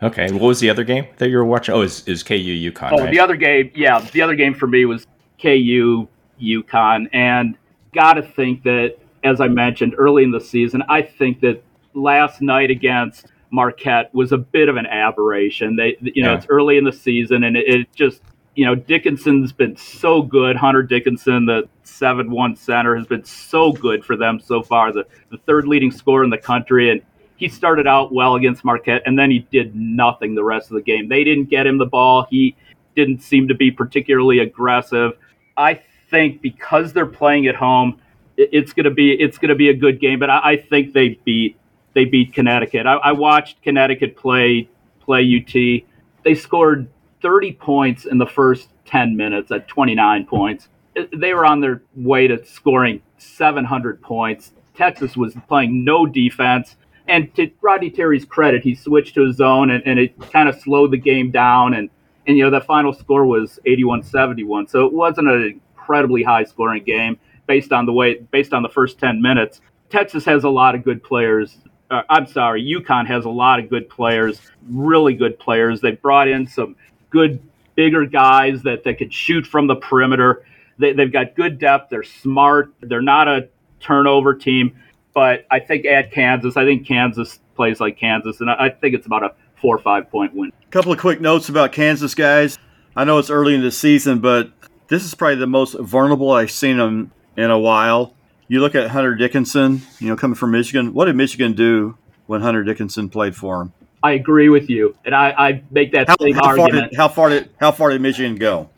Okay, 0.04 0.32
what 0.32 0.42
was 0.42 0.60
the 0.60 0.70
other 0.70 0.84
game 0.84 1.06
that 1.18 1.30
you 1.30 1.38
were 1.38 1.46
watching? 1.46 1.76
Oh, 1.76 1.82
is 1.82 2.08
is 2.08 2.24
KU 2.24 2.36
UConn? 2.36 2.92
Oh, 2.92 3.04
right? 3.04 3.12
the 3.12 3.20
other 3.20 3.36
game, 3.36 3.72
yeah, 3.76 4.00
the 4.12 4.22
other 4.22 4.36
game 4.36 4.54
for 4.54 4.68
me 4.68 4.86
was 4.86 5.06
KU 5.42 6.08
UConn, 6.42 7.08
and 7.14 7.58
got 7.94 8.14
to 8.14 8.22
think 8.24 8.64
that, 8.64 8.96
as 9.24 9.39
I 9.42 9.48
mentioned 9.48 9.96
early 9.98 10.24
in 10.24 10.32
the 10.32 10.42
season, 10.42 10.84
I 10.89 11.02
think 11.02 11.39
that 11.42 11.64
last 11.94 12.42
night 12.42 12.72
against 12.72 13.28
Marquette 13.52 14.14
was 14.14 14.32
a 14.32 14.38
bit 14.38 14.70
of 14.70 14.78
an 14.78 14.86
aberration. 14.86 15.76
They, 15.76 15.98
you 16.02 16.24
know, 16.24 16.32
Yeah. 16.32 16.38
it's 16.38 16.48
early 16.50 16.78
in 16.78 16.84
the 16.86 16.92
season, 16.94 17.44
and 17.44 17.58
it, 17.58 17.68
it 17.68 17.94
just, 17.94 18.22
you 18.56 18.66
know, 18.66 18.76
Dickinson's 18.76 19.52
been 19.52 19.76
so 19.76 20.22
good. 20.22 20.56
Hunter 20.56 20.84
Dickinson, 20.84 21.46
the 21.46 21.68
seven-one 21.84 22.56
center, 22.56 22.96
has 22.96 23.06
been 23.06 23.24
so 23.26 23.72
good 23.74 24.04
for 24.06 24.16
them 24.16 24.39
so 24.39 24.62
far. 24.62 24.92
The 24.94 25.06
the 25.30 25.38
third 25.39 25.68
leading 25.68 25.92
scorer 25.92 26.24
in 26.24 26.30
the 26.30 26.38
country, 26.38 26.89
and 26.92 27.02
he 27.36 27.48
started 27.50 27.88
out 27.88 28.14
well 28.14 28.36
against 28.36 28.64
Marquette, 28.64 29.02
and 29.06 29.18
then 29.20 29.30
he 29.32 29.39
did 29.52 29.76
nothing 29.76 30.34
the 30.36 30.44
rest 30.44 30.70
of 30.72 30.76
the 30.76 30.82
game. 30.82 31.10
They 31.10 31.24
didn't 31.24 31.50
get 31.50 31.68
him 31.68 31.78
the 31.78 31.86
ball. 31.86 32.28
He 32.30 32.56
didn't 32.96 33.22
seem 33.22 33.48
to 33.48 33.56
be 33.56 33.72
particularly 33.72 34.39
aggressive. 34.39 35.14
I 35.58 35.82
think 36.12 36.41
because 36.41 36.93
they're 36.93 37.05
playing 37.05 37.47
at 37.47 37.55
home, 37.55 37.99
it's 38.38 38.74
gonna 38.74 38.91
be 38.91 39.14
it's 39.14 39.38
gonna 39.38 39.55
be 39.55 39.70
a 39.70 39.74
good 39.74 39.99
game. 39.99 40.20
But 40.20 40.30
I, 40.30 40.51
I 40.51 40.57
think 40.57 40.93
they 40.93 41.20
beat 41.26 41.57
they 41.93 42.05
beat 42.05 42.34
Connecticut. 42.34 42.86
I, 42.86 42.93
I 42.95 43.12
watched 43.14 43.62
Connecticut 43.64 44.16
play 44.16 44.70
play 44.99 45.22
UT. 45.24 45.84
They 46.24 46.36
scored 46.36 46.88
30 47.22 47.53
points 47.53 48.05
in 48.05 48.18
the 48.18 48.26
first 48.26 48.70
10 48.86 49.16
minutes 49.16 49.51
at 49.51 49.68
29 49.68 50.26
points. 50.26 50.70
They 51.16 51.34
were 51.34 51.45
on 51.45 51.62
their 51.62 51.82
way 51.95 52.28
to 52.28 52.43
scoring 52.45 53.01
700 53.18 54.01
points. 54.01 54.51
Texas 54.76 55.16
was 55.16 55.36
playing 55.47 55.84
no 55.84 56.05
defense. 56.05 56.76
And 57.07 57.34
to 57.36 57.49
Rodney 57.62 57.89
Terry's 57.89 58.26
credit, 58.26 58.64
he 58.64 58.76
switched 58.76 59.16
to 59.16 59.26
his 59.26 59.38
zone 59.38 59.72
and, 59.72 59.84
and 59.86 59.99
it 59.99 60.18
kind 60.32 60.47
of 60.47 60.59
slowed 60.59 60.91
the 60.91 60.97
game 60.97 61.32
down. 61.32 61.74
And, 61.74 61.89
and, 62.28 62.38
you 62.38 62.43
know, 62.43 62.49
the 62.49 62.62
final 62.62 62.93
score 62.93 63.26
was 63.26 63.59
81 63.66 64.03
71. 64.03 64.68
So 64.68 64.86
it 64.86 64.93
wasn't 64.93 65.30
an 65.30 65.62
incredibly 65.82 66.24
high 66.24 66.44
scoring 66.44 66.84
game 66.84 67.18
based 67.48 67.72
on 67.72 67.86
the 67.86 67.94
way, 67.94 68.16
based 68.32 68.54
on 68.54 68.64
the 68.64 68.70
first 68.70 69.00
10 69.00 69.22
minutes. 69.22 69.62
Texas 69.90 70.24
has 70.26 70.44
a 70.44 70.50
lot 70.50 70.76
of 70.76 70.84
good 70.84 71.04
players. 71.04 71.58
Uh, 71.90 72.04
I'm 72.10 72.28
sorry, 72.28 72.64
UConn 72.64 73.08
has 73.08 73.26
a 73.26 73.30
lot 73.30 73.60
of 73.60 73.70
good 73.70 73.90
players, 73.90 74.40
really 74.70 75.14
good 75.14 75.38
players. 75.40 75.82
They 75.82 75.92
brought 75.92 76.28
in 76.28 76.48
some 76.48 76.76
good, 77.10 77.42
bigger 77.76 78.06
guys 78.06 78.62
that, 78.64 78.84
that 78.86 78.98
could 78.98 79.14
shoot 79.14 79.46
from 79.46 79.68
the 79.68 79.76
perimeter. 79.76 80.46
They, 80.78 80.94
they've 80.94 81.12
got 81.12 81.36
good 81.36 81.60
depth. 81.60 81.90
They're 81.90 82.04
smart. 82.04 82.74
They're 82.80 83.02
not 83.02 83.28
a 83.28 83.50
turnover 83.82 84.34
team. 84.34 84.78
But 85.14 85.46
I 85.52 85.60
think 85.60 85.86
at 85.86 86.14
Kansas, 86.14 86.56
I 86.56 86.64
think 86.64 86.88
Kansas 86.88 87.40
plays 87.56 87.82
like 87.82 88.00
Kansas, 88.00 88.40
and 88.40 88.50
I, 88.50 88.68
I 88.68 88.70
think 88.70 88.96
it's 88.96 89.06
about 89.06 89.24
a 89.24 89.34
four 89.56 89.76
or 89.76 89.82
five 89.82 90.10
point 90.10 90.34
win. 90.34 90.54
A 90.64 90.72
couple 90.72 90.94
of 90.94 91.00
quick 91.00 91.20
notes 91.20 91.50
about 91.50 91.74
Kansas, 91.74 92.16
guys. 92.16 92.58
I 92.96 93.04
know 93.04 93.18
it's 93.18 93.30
early 93.30 93.56
in 93.56 93.62
the 93.62 93.72
season, 93.72 94.20
but 94.20 94.52
this 94.92 95.06
is 95.06 95.16
probably 95.16 95.38
the 95.38 95.48
most 95.48 95.80
vulnerable 95.80 96.32
I've 96.32 96.52
seen 96.52 96.78
him 96.78 97.12
in 97.38 97.50
a 97.50 97.58
while. 97.58 98.14
You 98.50 98.60
look 98.60 98.76
at 98.76 98.89
Hunter 98.89 99.16
Dickinson, 99.16 99.82
you 100.00 100.10
know, 100.10 100.18
coming 100.18 100.36
from 100.36 100.52
Michigan. 100.52 100.94
What 100.94 101.06
did 101.06 101.16
Michigan 101.16 101.54
do 101.54 101.98
when 102.28 102.42
Hunter 102.42 102.62
Dickinson 102.62 103.08
played 103.08 103.34
for 103.34 103.62
him? 103.62 103.74
I 104.04 104.12
agree 104.12 104.50
with 104.50 104.70
you, 104.70 104.94
and 105.06 105.16
I, 105.16 105.30
I 105.30 105.64
make 105.72 105.94
that 105.94 106.10
How, 106.10 106.18
same 106.20 106.34
how 106.34 106.42
far 106.42 106.60
argument. 106.60 106.89
did 106.89 106.98
how 106.98 107.08
far 107.08 107.30
did 107.30 107.50
how 107.58 107.72
far 107.72 107.92
did 107.92 108.02
Michigan 108.02 108.36
go? 108.36 108.70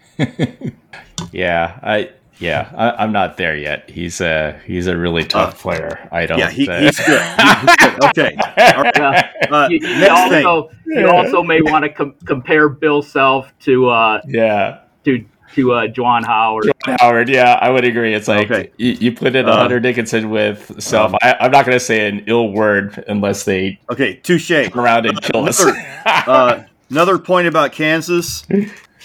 yeah, 1.31 1.79
I 1.81 2.11
yeah, 2.37 2.69
I, 2.75 3.03
I'm 3.03 3.11
not 3.11 3.37
there 3.37 3.57
yet. 3.57 3.89
He's 3.89 4.21
a 4.21 4.59
he's 4.67 4.85
a 4.85 4.95
really 4.95 5.23
tough 5.23 5.59
player. 5.59 6.07
I 6.11 6.27
don't. 6.27 6.37
Yeah, 6.37 6.51
he, 6.51 6.69
uh, 6.69 6.79
he's 6.79 6.99
good. 6.99 7.21
He's 7.21 7.75
good. 7.77 8.03
Okay. 8.03 8.35
All 8.37 8.83
right. 8.83 8.95
Yeah. 8.95 9.31
Uh, 9.49 9.67
you, 9.69 9.79
you 9.81 9.99
next 9.99 10.29
thing. 10.29 10.45
also 10.45 10.71
you 10.85 11.09
also 11.09 11.41
may 11.41 11.61
want 11.61 11.83
to 11.83 11.89
com- 11.89 12.15
compare 12.25 12.69
Bill 12.69 13.01
Self 13.01 13.51
to 13.61 13.89
uh, 13.89 14.21
yeah. 14.27 14.81
to 15.05 15.25
to 15.53 15.73
uh, 15.73 15.87
Juwan 15.87 16.25
Howard. 16.25 16.71
Howard, 16.99 17.29
yeah, 17.29 17.57
I 17.61 17.69
would 17.69 17.85
agree. 17.85 18.13
It's 18.13 18.27
like 18.27 18.49
Okay. 18.51 18.71
you, 18.77 18.91
you 18.93 19.11
put 19.11 19.35
in 19.35 19.47
Uh, 19.47 19.55
Hunter 19.57 19.79
Dickinson 19.79 20.29
with 20.29 20.81
self. 20.81 21.11
um, 21.13 21.19
I, 21.21 21.35
I'm 21.41 21.51
not 21.51 21.65
going 21.65 21.75
to 21.77 21.83
say 21.83 22.07
an 22.07 22.23
ill 22.27 22.51
word 22.51 23.03
unless 23.07 23.43
they 23.45 23.79
Okay. 23.89 24.15
Touche. 24.15 24.47
turn 24.49 24.71
around 24.79 25.05
and 25.05 25.21
kill 25.21 25.47
us. 25.47 25.59
Another, 25.59 25.79
uh, 26.05 26.63
another 26.89 27.17
point 27.19 27.47
about 27.47 27.71
Kansas, 27.71 28.45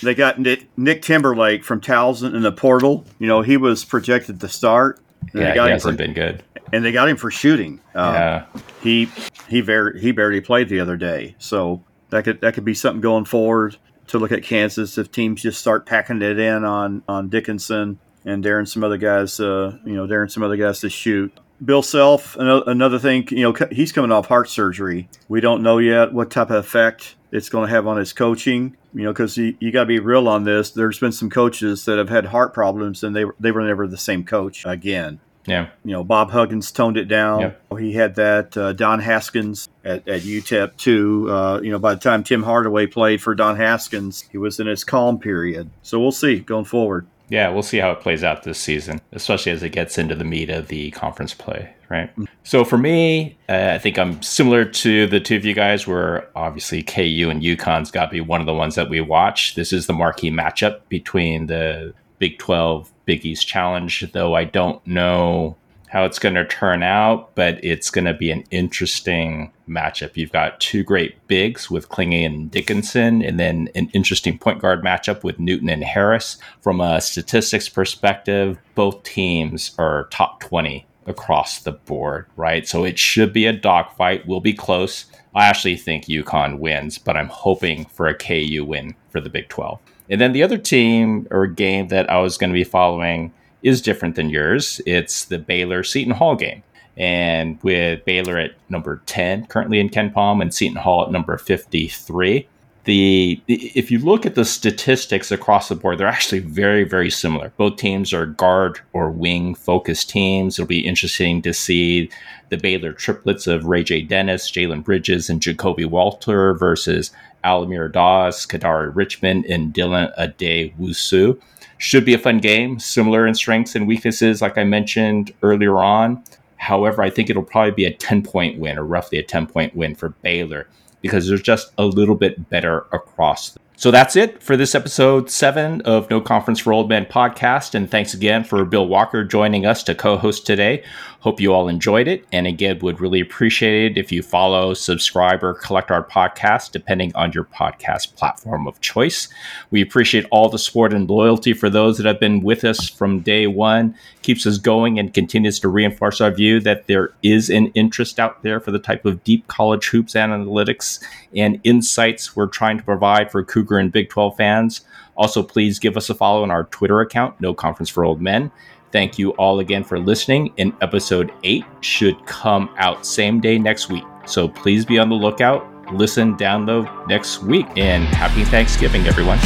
they 0.03 0.15
got 0.15 0.39
Nick, 0.39 0.67
Nick 0.77 1.03
Timberlake 1.03 1.65
from 1.65 1.81
Towson 1.81 2.35
in 2.35 2.43
the 2.43 2.53
portal. 2.53 3.05
You 3.19 3.27
know, 3.27 3.43
he 3.43 3.57
was 3.57 3.85
projected 3.85 4.41
to 4.41 4.49
start. 4.49 5.01
And 5.33 5.43
yeah, 5.43 5.49
they 5.51 5.55
got 5.55 5.67
he 5.67 5.73
him 5.75 5.81
for, 5.81 5.89
hasn't 5.89 5.99
been 5.99 6.15
good. 6.15 6.43
and 6.73 6.85
they 6.85 6.93
got 6.93 7.09
him 7.09 7.17
for 7.17 7.31
shooting. 7.31 7.81
Uh, 7.95 8.13
yeah, 8.15 8.61
He 8.83 9.09
he 9.49 9.61
very 9.61 10.01
he 10.01 10.13
barely 10.13 10.41
played 10.41 10.69
the 10.69 10.79
other 10.81 10.97
day, 10.97 11.35
so 11.39 11.83
that 12.11 12.23
could 12.25 12.41
that 12.41 12.55
could 12.55 12.65
be 12.65 12.73
something 12.75 13.01
going 13.01 13.25
forward 13.25 13.77
to 14.09 14.19
look 14.19 14.33
at 14.33 14.43
Kansas 14.43 14.99
if 14.99 15.11
teams 15.11 15.43
just 15.43 15.61
start 15.61 15.87
packing 15.87 16.23
it 16.23 16.39
in 16.39 16.65
on 16.65 17.03
on 17.09 17.29
Dickinson 17.29 17.99
and 18.25 18.43
daring 18.43 18.67
some 18.67 18.85
other 18.85 18.99
guys, 18.99 19.41
uh, 19.41 19.79
you 19.85 19.95
know, 19.95 20.07
daring 20.07 20.29
some 20.29 20.43
other 20.43 20.57
guys 20.57 20.81
to 20.81 20.91
shoot. 20.91 21.33
Bill 21.65 21.83
Self, 21.83 22.37
another 22.37 22.99
thing, 23.01 23.27
you 23.31 23.43
know, 23.43 23.67
he's 23.73 23.91
coming 23.91 24.13
off 24.13 24.27
heart 24.27 24.49
surgery. 24.49 25.09
We 25.29 25.41
don't 25.41 25.63
know 25.63 25.79
yet 25.79 26.13
what 26.13 26.31
type 26.31 26.51
of 26.51 26.57
effect 26.57 27.17
it's 27.33 27.49
going 27.49 27.67
to 27.67 27.75
have 27.75 27.87
on 27.87 27.97
his 27.97 28.13
coaching. 28.13 28.77
You 28.95 29.05
know, 29.05 29.13
because 29.13 29.37
you, 29.37 29.57
you 29.61 29.73
got 29.73 29.83
to 29.83 29.87
be 29.87 29.99
real 29.99 30.29
on 30.29 30.45
this. 30.45 30.71
There's 30.71 30.99
been 30.99 31.13
some 31.13 31.31
coaches 31.31 31.85
that 31.85 31.99
have 31.99 32.09
had 32.09 32.27
heart 32.27 32.55
problems, 32.55 33.03
and 33.03 33.15
they 33.15 33.25
they 33.41 33.51
were 33.51 33.63
never 33.63 33.87
the 33.87 33.99
same 33.99 34.25
coach 34.25 34.65
again. 34.65 35.21
Yeah. 35.49 35.69
You 35.85 35.93
know, 35.93 36.05
Bob 36.05 36.31
Huggins 36.31 36.71
toned 36.71 36.97
it 36.97 37.07
down. 37.07 37.41
Yep. 37.41 37.63
He 37.79 37.93
had 37.93 38.15
that. 38.17 38.57
Uh, 38.57 38.73
Don 38.73 39.01
Haskins 39.01 39.69
at, 39.85 40.07
at 40.07 40.23
UTEP, 40.23 40.77
too. 40.77 41.27
Uh, 41.31 41.61
you 41.63 41.71
know, 41.71 41.79
by 41.79 41.95
the 41.95 42.01
time 42.01 42.23
Tim 42.23 42.43
Hardaway 42.43 42.87
played 42.87 43.23
for 43.23 43.35
Don 43.35 43.57
Haskins, 43.57 44.23
he 44.31 44.39
was 44.39 44.61
in 44.61 44.67
his 44.67 44.85
calm 44.85 45.19
period. 45.19 45.71
So 45.83 45.99
we'll 45.99 46.13
see 46.13 46.41
going 46.41 46.65
forward. 46.65 47.07
Yeah, 47.31 47.51
we'll 47.51 47.63
see 47.63 47.79
how 47.79 47.91
it 47.91 48.01
plays 48.01 48.25
out 48.25 48.43
this 48.43 48.59
season, 48.59 49.01
especially 49.13 49.53
as 49.53 49.63
it 49.63 49.71
gets 49.71 49.99
into 49.99 50.15
the 50.15 50.25
meat 50.25 50.49
of 50.49 50.69
the 50.69 50.91
conference 50.93 51.35
play, 51.35 51.75
right? 51.91 52.11
So 52.43 52.65
for 52.65 52.79
me, 52.79 53.37
uh, 53.51 53.73
I 53.75 53.79
think 53.79 53.99
I'm 53.99 54.23
similar 54.23 54.65
to 54.65 55.07
the 55.07 55.21
two 55.21 55.37
of 55.37 55.45
you 55.45 55.53
guys, 55.53 55.87
where 55.87 56.31
obviously 56.35 56.83
KU 56.83 57.29
and 57.31 57.43
UConn's 57.43 57.91
got 57.91 58.07
to 58.07 58.13
be 58.13 58.23
one 58.23 58.41
of 58.41 58.47
the 58.47 58.55
ones 58.55 58.77
that 58.77 58.89
we 58.89 59.03
watch. 59.03 59.57
This 59.57 59.75
is 59.75 59.87
the 59.87 59.93
marquee 59.93 60.31
matchup 60.31 60.81
between 60.89 61.47
the 61.49 61.93
Big 62.19 62.39
12 62.39 62.93
Big 63.05 63.25
East 63.25 63.47
Challenge, 63.47 64.13
though 64.13 64.35
I 64.35 64.45
don't 64.45 64.85
know 64.87 65.57
how 65.89 66.05
it's 66.05 66.19
going 66.19 66.35
to 66.35 66.47
turn 66.47 66.83
out, 66.83 67.35
but 67.35 67.63
it's 67.65 67.91
going 67.91 68.05
to 68.05 68.15
be 68.15 68.31
an 68.31 68.45
interesting 68.51 69.51
matchup. 69.69 70.17
You've 70.17 70.33
got 70.33 70.61
two 70.61 70.83
great 70.83 71.27
bigs 71.29 71.71
with 71.71 71.89
Clingan 71.89 72.27
and 72.27 72.51
Dickinson, 72.51 73.23
and 73.23 73.41
then 73.41 73.69
an 73.75 73.89
interesting 73.93 74.39
point 74.39 74.61
guard 74.61 74.83
matchup 74.83 75.25
with 75.25 75.39
Newton 75.39 75.69
and 75.69 75.85
Harris. 75.85 76.39
From 76.61 76.81
a 76.81 77.01
statistics 77.01 77.69
perspective, 77.69 78.59
both 78.75 79.03
teams 79.03 79.75
are 79.79 80.09
top 80.11 80.41
20 80.41 80.87
across 81.07 81.61
the 81.61 81.73
board, 81.73 82.27
right? 82.37 82.69
So 82.69 82.85
it 82.85 82.99
should 82.99 83.33
be 83.33 83.47
a 83.47 83.53
dogfight, 83.53 84.27
We'll 84.27 84.41
be 84.41 84.53
close. 84.53 85.07
I 85.35 85.47
actually 85.47 85.77
think 85.77 86.05
UConn 86.05 86.59
wins, 86.59 86.99
but 86.99 87.17
I'm 87.17 87.29
hoping 87.29 87.87
for 87.87 88.07
a 88.07 88.15
KU 88.15 88.65
win 88.65 88.95
for 89.09 89.21
the 89.21 89.31
Big 89.31 89.49
12. 89.49 89.81
And 90.11 90.21
then 90.21 90.33
the 90.33 90.43
other 90.43 90.59
team 90.59 91.27
or 91.31 91.47
game 91.47 91.89
that 91.89 92.11
I 92.11 92.19
was 92.19 92.39
going 92.39 92.51
to 92.51 92.55
be 92.55 92.65
following 92.65 93.33
is 93.63 93.83
different 93.83 94.15
than 94.15 94.31
yours. 94.31 94.81
It's 94.87 95.25
the 95.25 95.39
Baylor 95.39 95.83
Seton 95.83 96.15
Hall 96.15 96.37
game. 96.37 96.63
And 96.97 97.63
with 97.63 98.05
Baylor 98.05 98.39
at 98.39 98.53
number 98.69 99.03
10 99.07 99.47
currently 99.47 99.79
in 99.79 99.89
KenPom 99.89 100.43
and 100.43 100.53
Seton 100.53 100.79
Hall 100.79 101.05
at 101.05 101.13
number 101.13 101.39
53, 101.39 102.49
the 102.89 103.41
if 103.47 103.91
you 103.91 103.99
look 103.99 104.25
at 104.25 104.35
the 104.35 104.47
statistics 104.47 105.31
across 105.31 105.69
the 105.69 105.75
board, 105.75 105.99
they're 105.99 106.07
actually 106.07 106.39
very, 106.39 106.85
very 106.85 107.11
similar. 107.11 107.53
Both 107.59 107.77
teams 107.77 108.15
are 108.15 108.25
guard 108.25 108.81
or 108.95 109.11
wing 109.11 109.55
focused 109.55 110.09
teams. 110.09 110.59
It'll 110.59 110.67
be 110.67 110.87
interesting 110.87 111.43
to 111.43 111.53
see 111.53 112.09
the 112.49 112.57
Baylor 112.57 112.95
triplets 112.95 113.47
of 113.47 113.65
RayJ 113.65 114.09
Dennis, 114.09 114.51
Jalen 114.51 114.83
Bridges, 114.83 115.29
and 115.29 115.41
Ja'Kobe 115.43 115.85
Walter 115.85 116.55
versus 116.55 117.11
Al-Amir 117.45 117.89
Dawes, 117.89 118.47
Kadary 118.47 118.95
Richmond, 118.95 119.47
and 119.47 119.73
Dylan 119.73 120.17
Addae-Wusu. 120.19 121.41
Should 121.79 122.05
be 122.05 122.15
a 122.15 122.19
fun 122.19 122.39
game, 122.39 122.79
similar 122.81 123.27
in 123.27 123.35
strengths 123.35 123.77
and 123.77 123.87
weaknesses, 123.87 124.43
like 124.43 124.59
I 124.59 124.65
mentioned 124.65 125.33
earlier 125.43 125.79
on. 125.79 126.23
However, 126.57 127.03
I 127.03 127.11
think 127.11 127.31
it'll 127.31 127.43
probably 127.43 127.71
be 127.71 127.85
a 127.85 127.95
10 127.95 128.23
point 128.23 128.59
win 128.59 128.79
or 128.79 128.85
roughly 128.85 129.19
a 129.19 129.23
10 129.23 129.47
point 129.47 129.77
win 129.77 129.95
for 129.95 130.11
Baylor 130.23 130.67
because 131.01 131.29
they're 131.29 131.39
just 131.39 131.73
a 131.79 131.85
little 131.85 132.17
bit 132.17 132.51
better 132.51 132.87
across. 132.93 133.57
So 133.79 133.93
that's 133.93 134.17
it 134.17 134.43
for 134.43 134.57
this 134.57 134.75
episode 134.75 135.31
seven 135.31 135.83
of 135.83 136.11
No 136.11 136.21
Conference 136.21 136.59
for 136.59 136.73
Old 136.73 136.89
Men 136.89 137.07
podcast. 137.07 137.77
And 137.77 137.89
thanks 137.89 138.13
again 138.13 138.43
for 138.43 138.65
Bill 138.65 138.89
Walker 138.89 139.23
joining 139.23 139.67
us 139.67 139.85
to 139.85 139.95
co 139.95 140.17
host 140.17 140.45
today. 140.45 140.83
Hope 141.21 141.41
you 141.41 141.53
all 141.53 141.69
enjoyed 141.69 142.09
it. 142.09 142.25
And 142.33 142.47
again, 142.47 142.79
would 142.81 143.01
really 143.01 143.21
appreciate 143.21 143.93
it 143.93 144.01
if 144.01 144.11
you 144.11 144.23
follow, 144.23 144.75
subscribe, 144.75 145.45
or 145.45 145.55
collect 145.55 145.93
our 145.93 146.05
podcast, 146.05 146.73
depending 146.73 147.13
on 147.15 147.33
your 147.33 147.45
podcast 147.45 148.15
platform 148.17 148.67
of 148.67 148.81
choice. 148.81 149.29
We 149.71 149.81
appreciate 149.81 150.27
all 150.31 150.49
the 150.49 150.59
support 150.59 150.93
and 150.93 151.09
loyalty 151.09 151.53
for 151.53 151.71
those 151.71 151.99
that 151.99 152.07
have 152.07 152.21
been 152.21 152.41
with 152.41 152.65
us 152.65 152.89
from 152.89 153.21
day 153.21 153.47
one, 153.47 153.97
keeps 154.23 154.47
us 154.47 154.59
going, 154.59 154.99
and 154.99 155.15
continues 155.15 155.61
to 155.61 155.69
reinforce 155.69 156.21
our 156.21 156.31
view 156.31 156.61
that 156.61 156.87
there 156.87 157.13
is 157.23 157.49
an 157.51 157.67
interest 157.75 158.19
out 158.19 158.43
there 158.43 158.59
for 158.61 158.71
the 158.73 158.79
type 158.79 159.05
of 159.05 159.23
deep 159.23 159.47
college 159.49 159.89
hoops 159.89 160.15
analytics 160.15 161.03
and 161.35 161.61
insights 161.65 162.35
we're 162.35 162.47
trying 162.47 162.79
to 162.79 162.85
provide 162.85 163.31
for 163.31 163.45
Cougar 163.45 163.68
and 163.77 163.93
Big 163.93 164.09
12 164.09 164.37
fans. 164.37 164.81
Also, 165.17 165.43
please 165.43 165.79
give 165.79 165.97
us 165.97 166.09
a 166.09 166.15
follow 166.15 166.43
on 166.43 166.51
our 166.51 166.65
Twitter 166.65 167.01
account, 167.01 167.39
No 167.41 167.53
Conference 167.53 167.91
for 167.91 168.05
Old 168.05 168.23
Men. 168.23 168.51
Thank 168.93 169.19
you 169.19 169.33
all 169.33 169.59
again 169.59 169.85
for 169.85 169.99
listening. 169.99 170.55
And 170.57 170.73
episode 170.81 171.33
eight 171.45 171.65
should 171.81 172.25
come 172.27 172.71
out 172.79 173.05
same 173.05 173.41
day 173.41 173.59
next 173.59 173.91
week. 173.91 174.05
So 174.27 174.49
please 174.49 174.85
be 174.85 174.99
on 174.99 175.09
the 175.09 175.15
lookout. 175.15 175.67
Listen, 175.93 176.37
download 176.37 177.09
next 177.09 177.43
week. 177.43 177.67
And 177.77 178.05
happy 178.05 178.45
Thanksgiving, 178.45 179.07
everyone. 179.07 179.39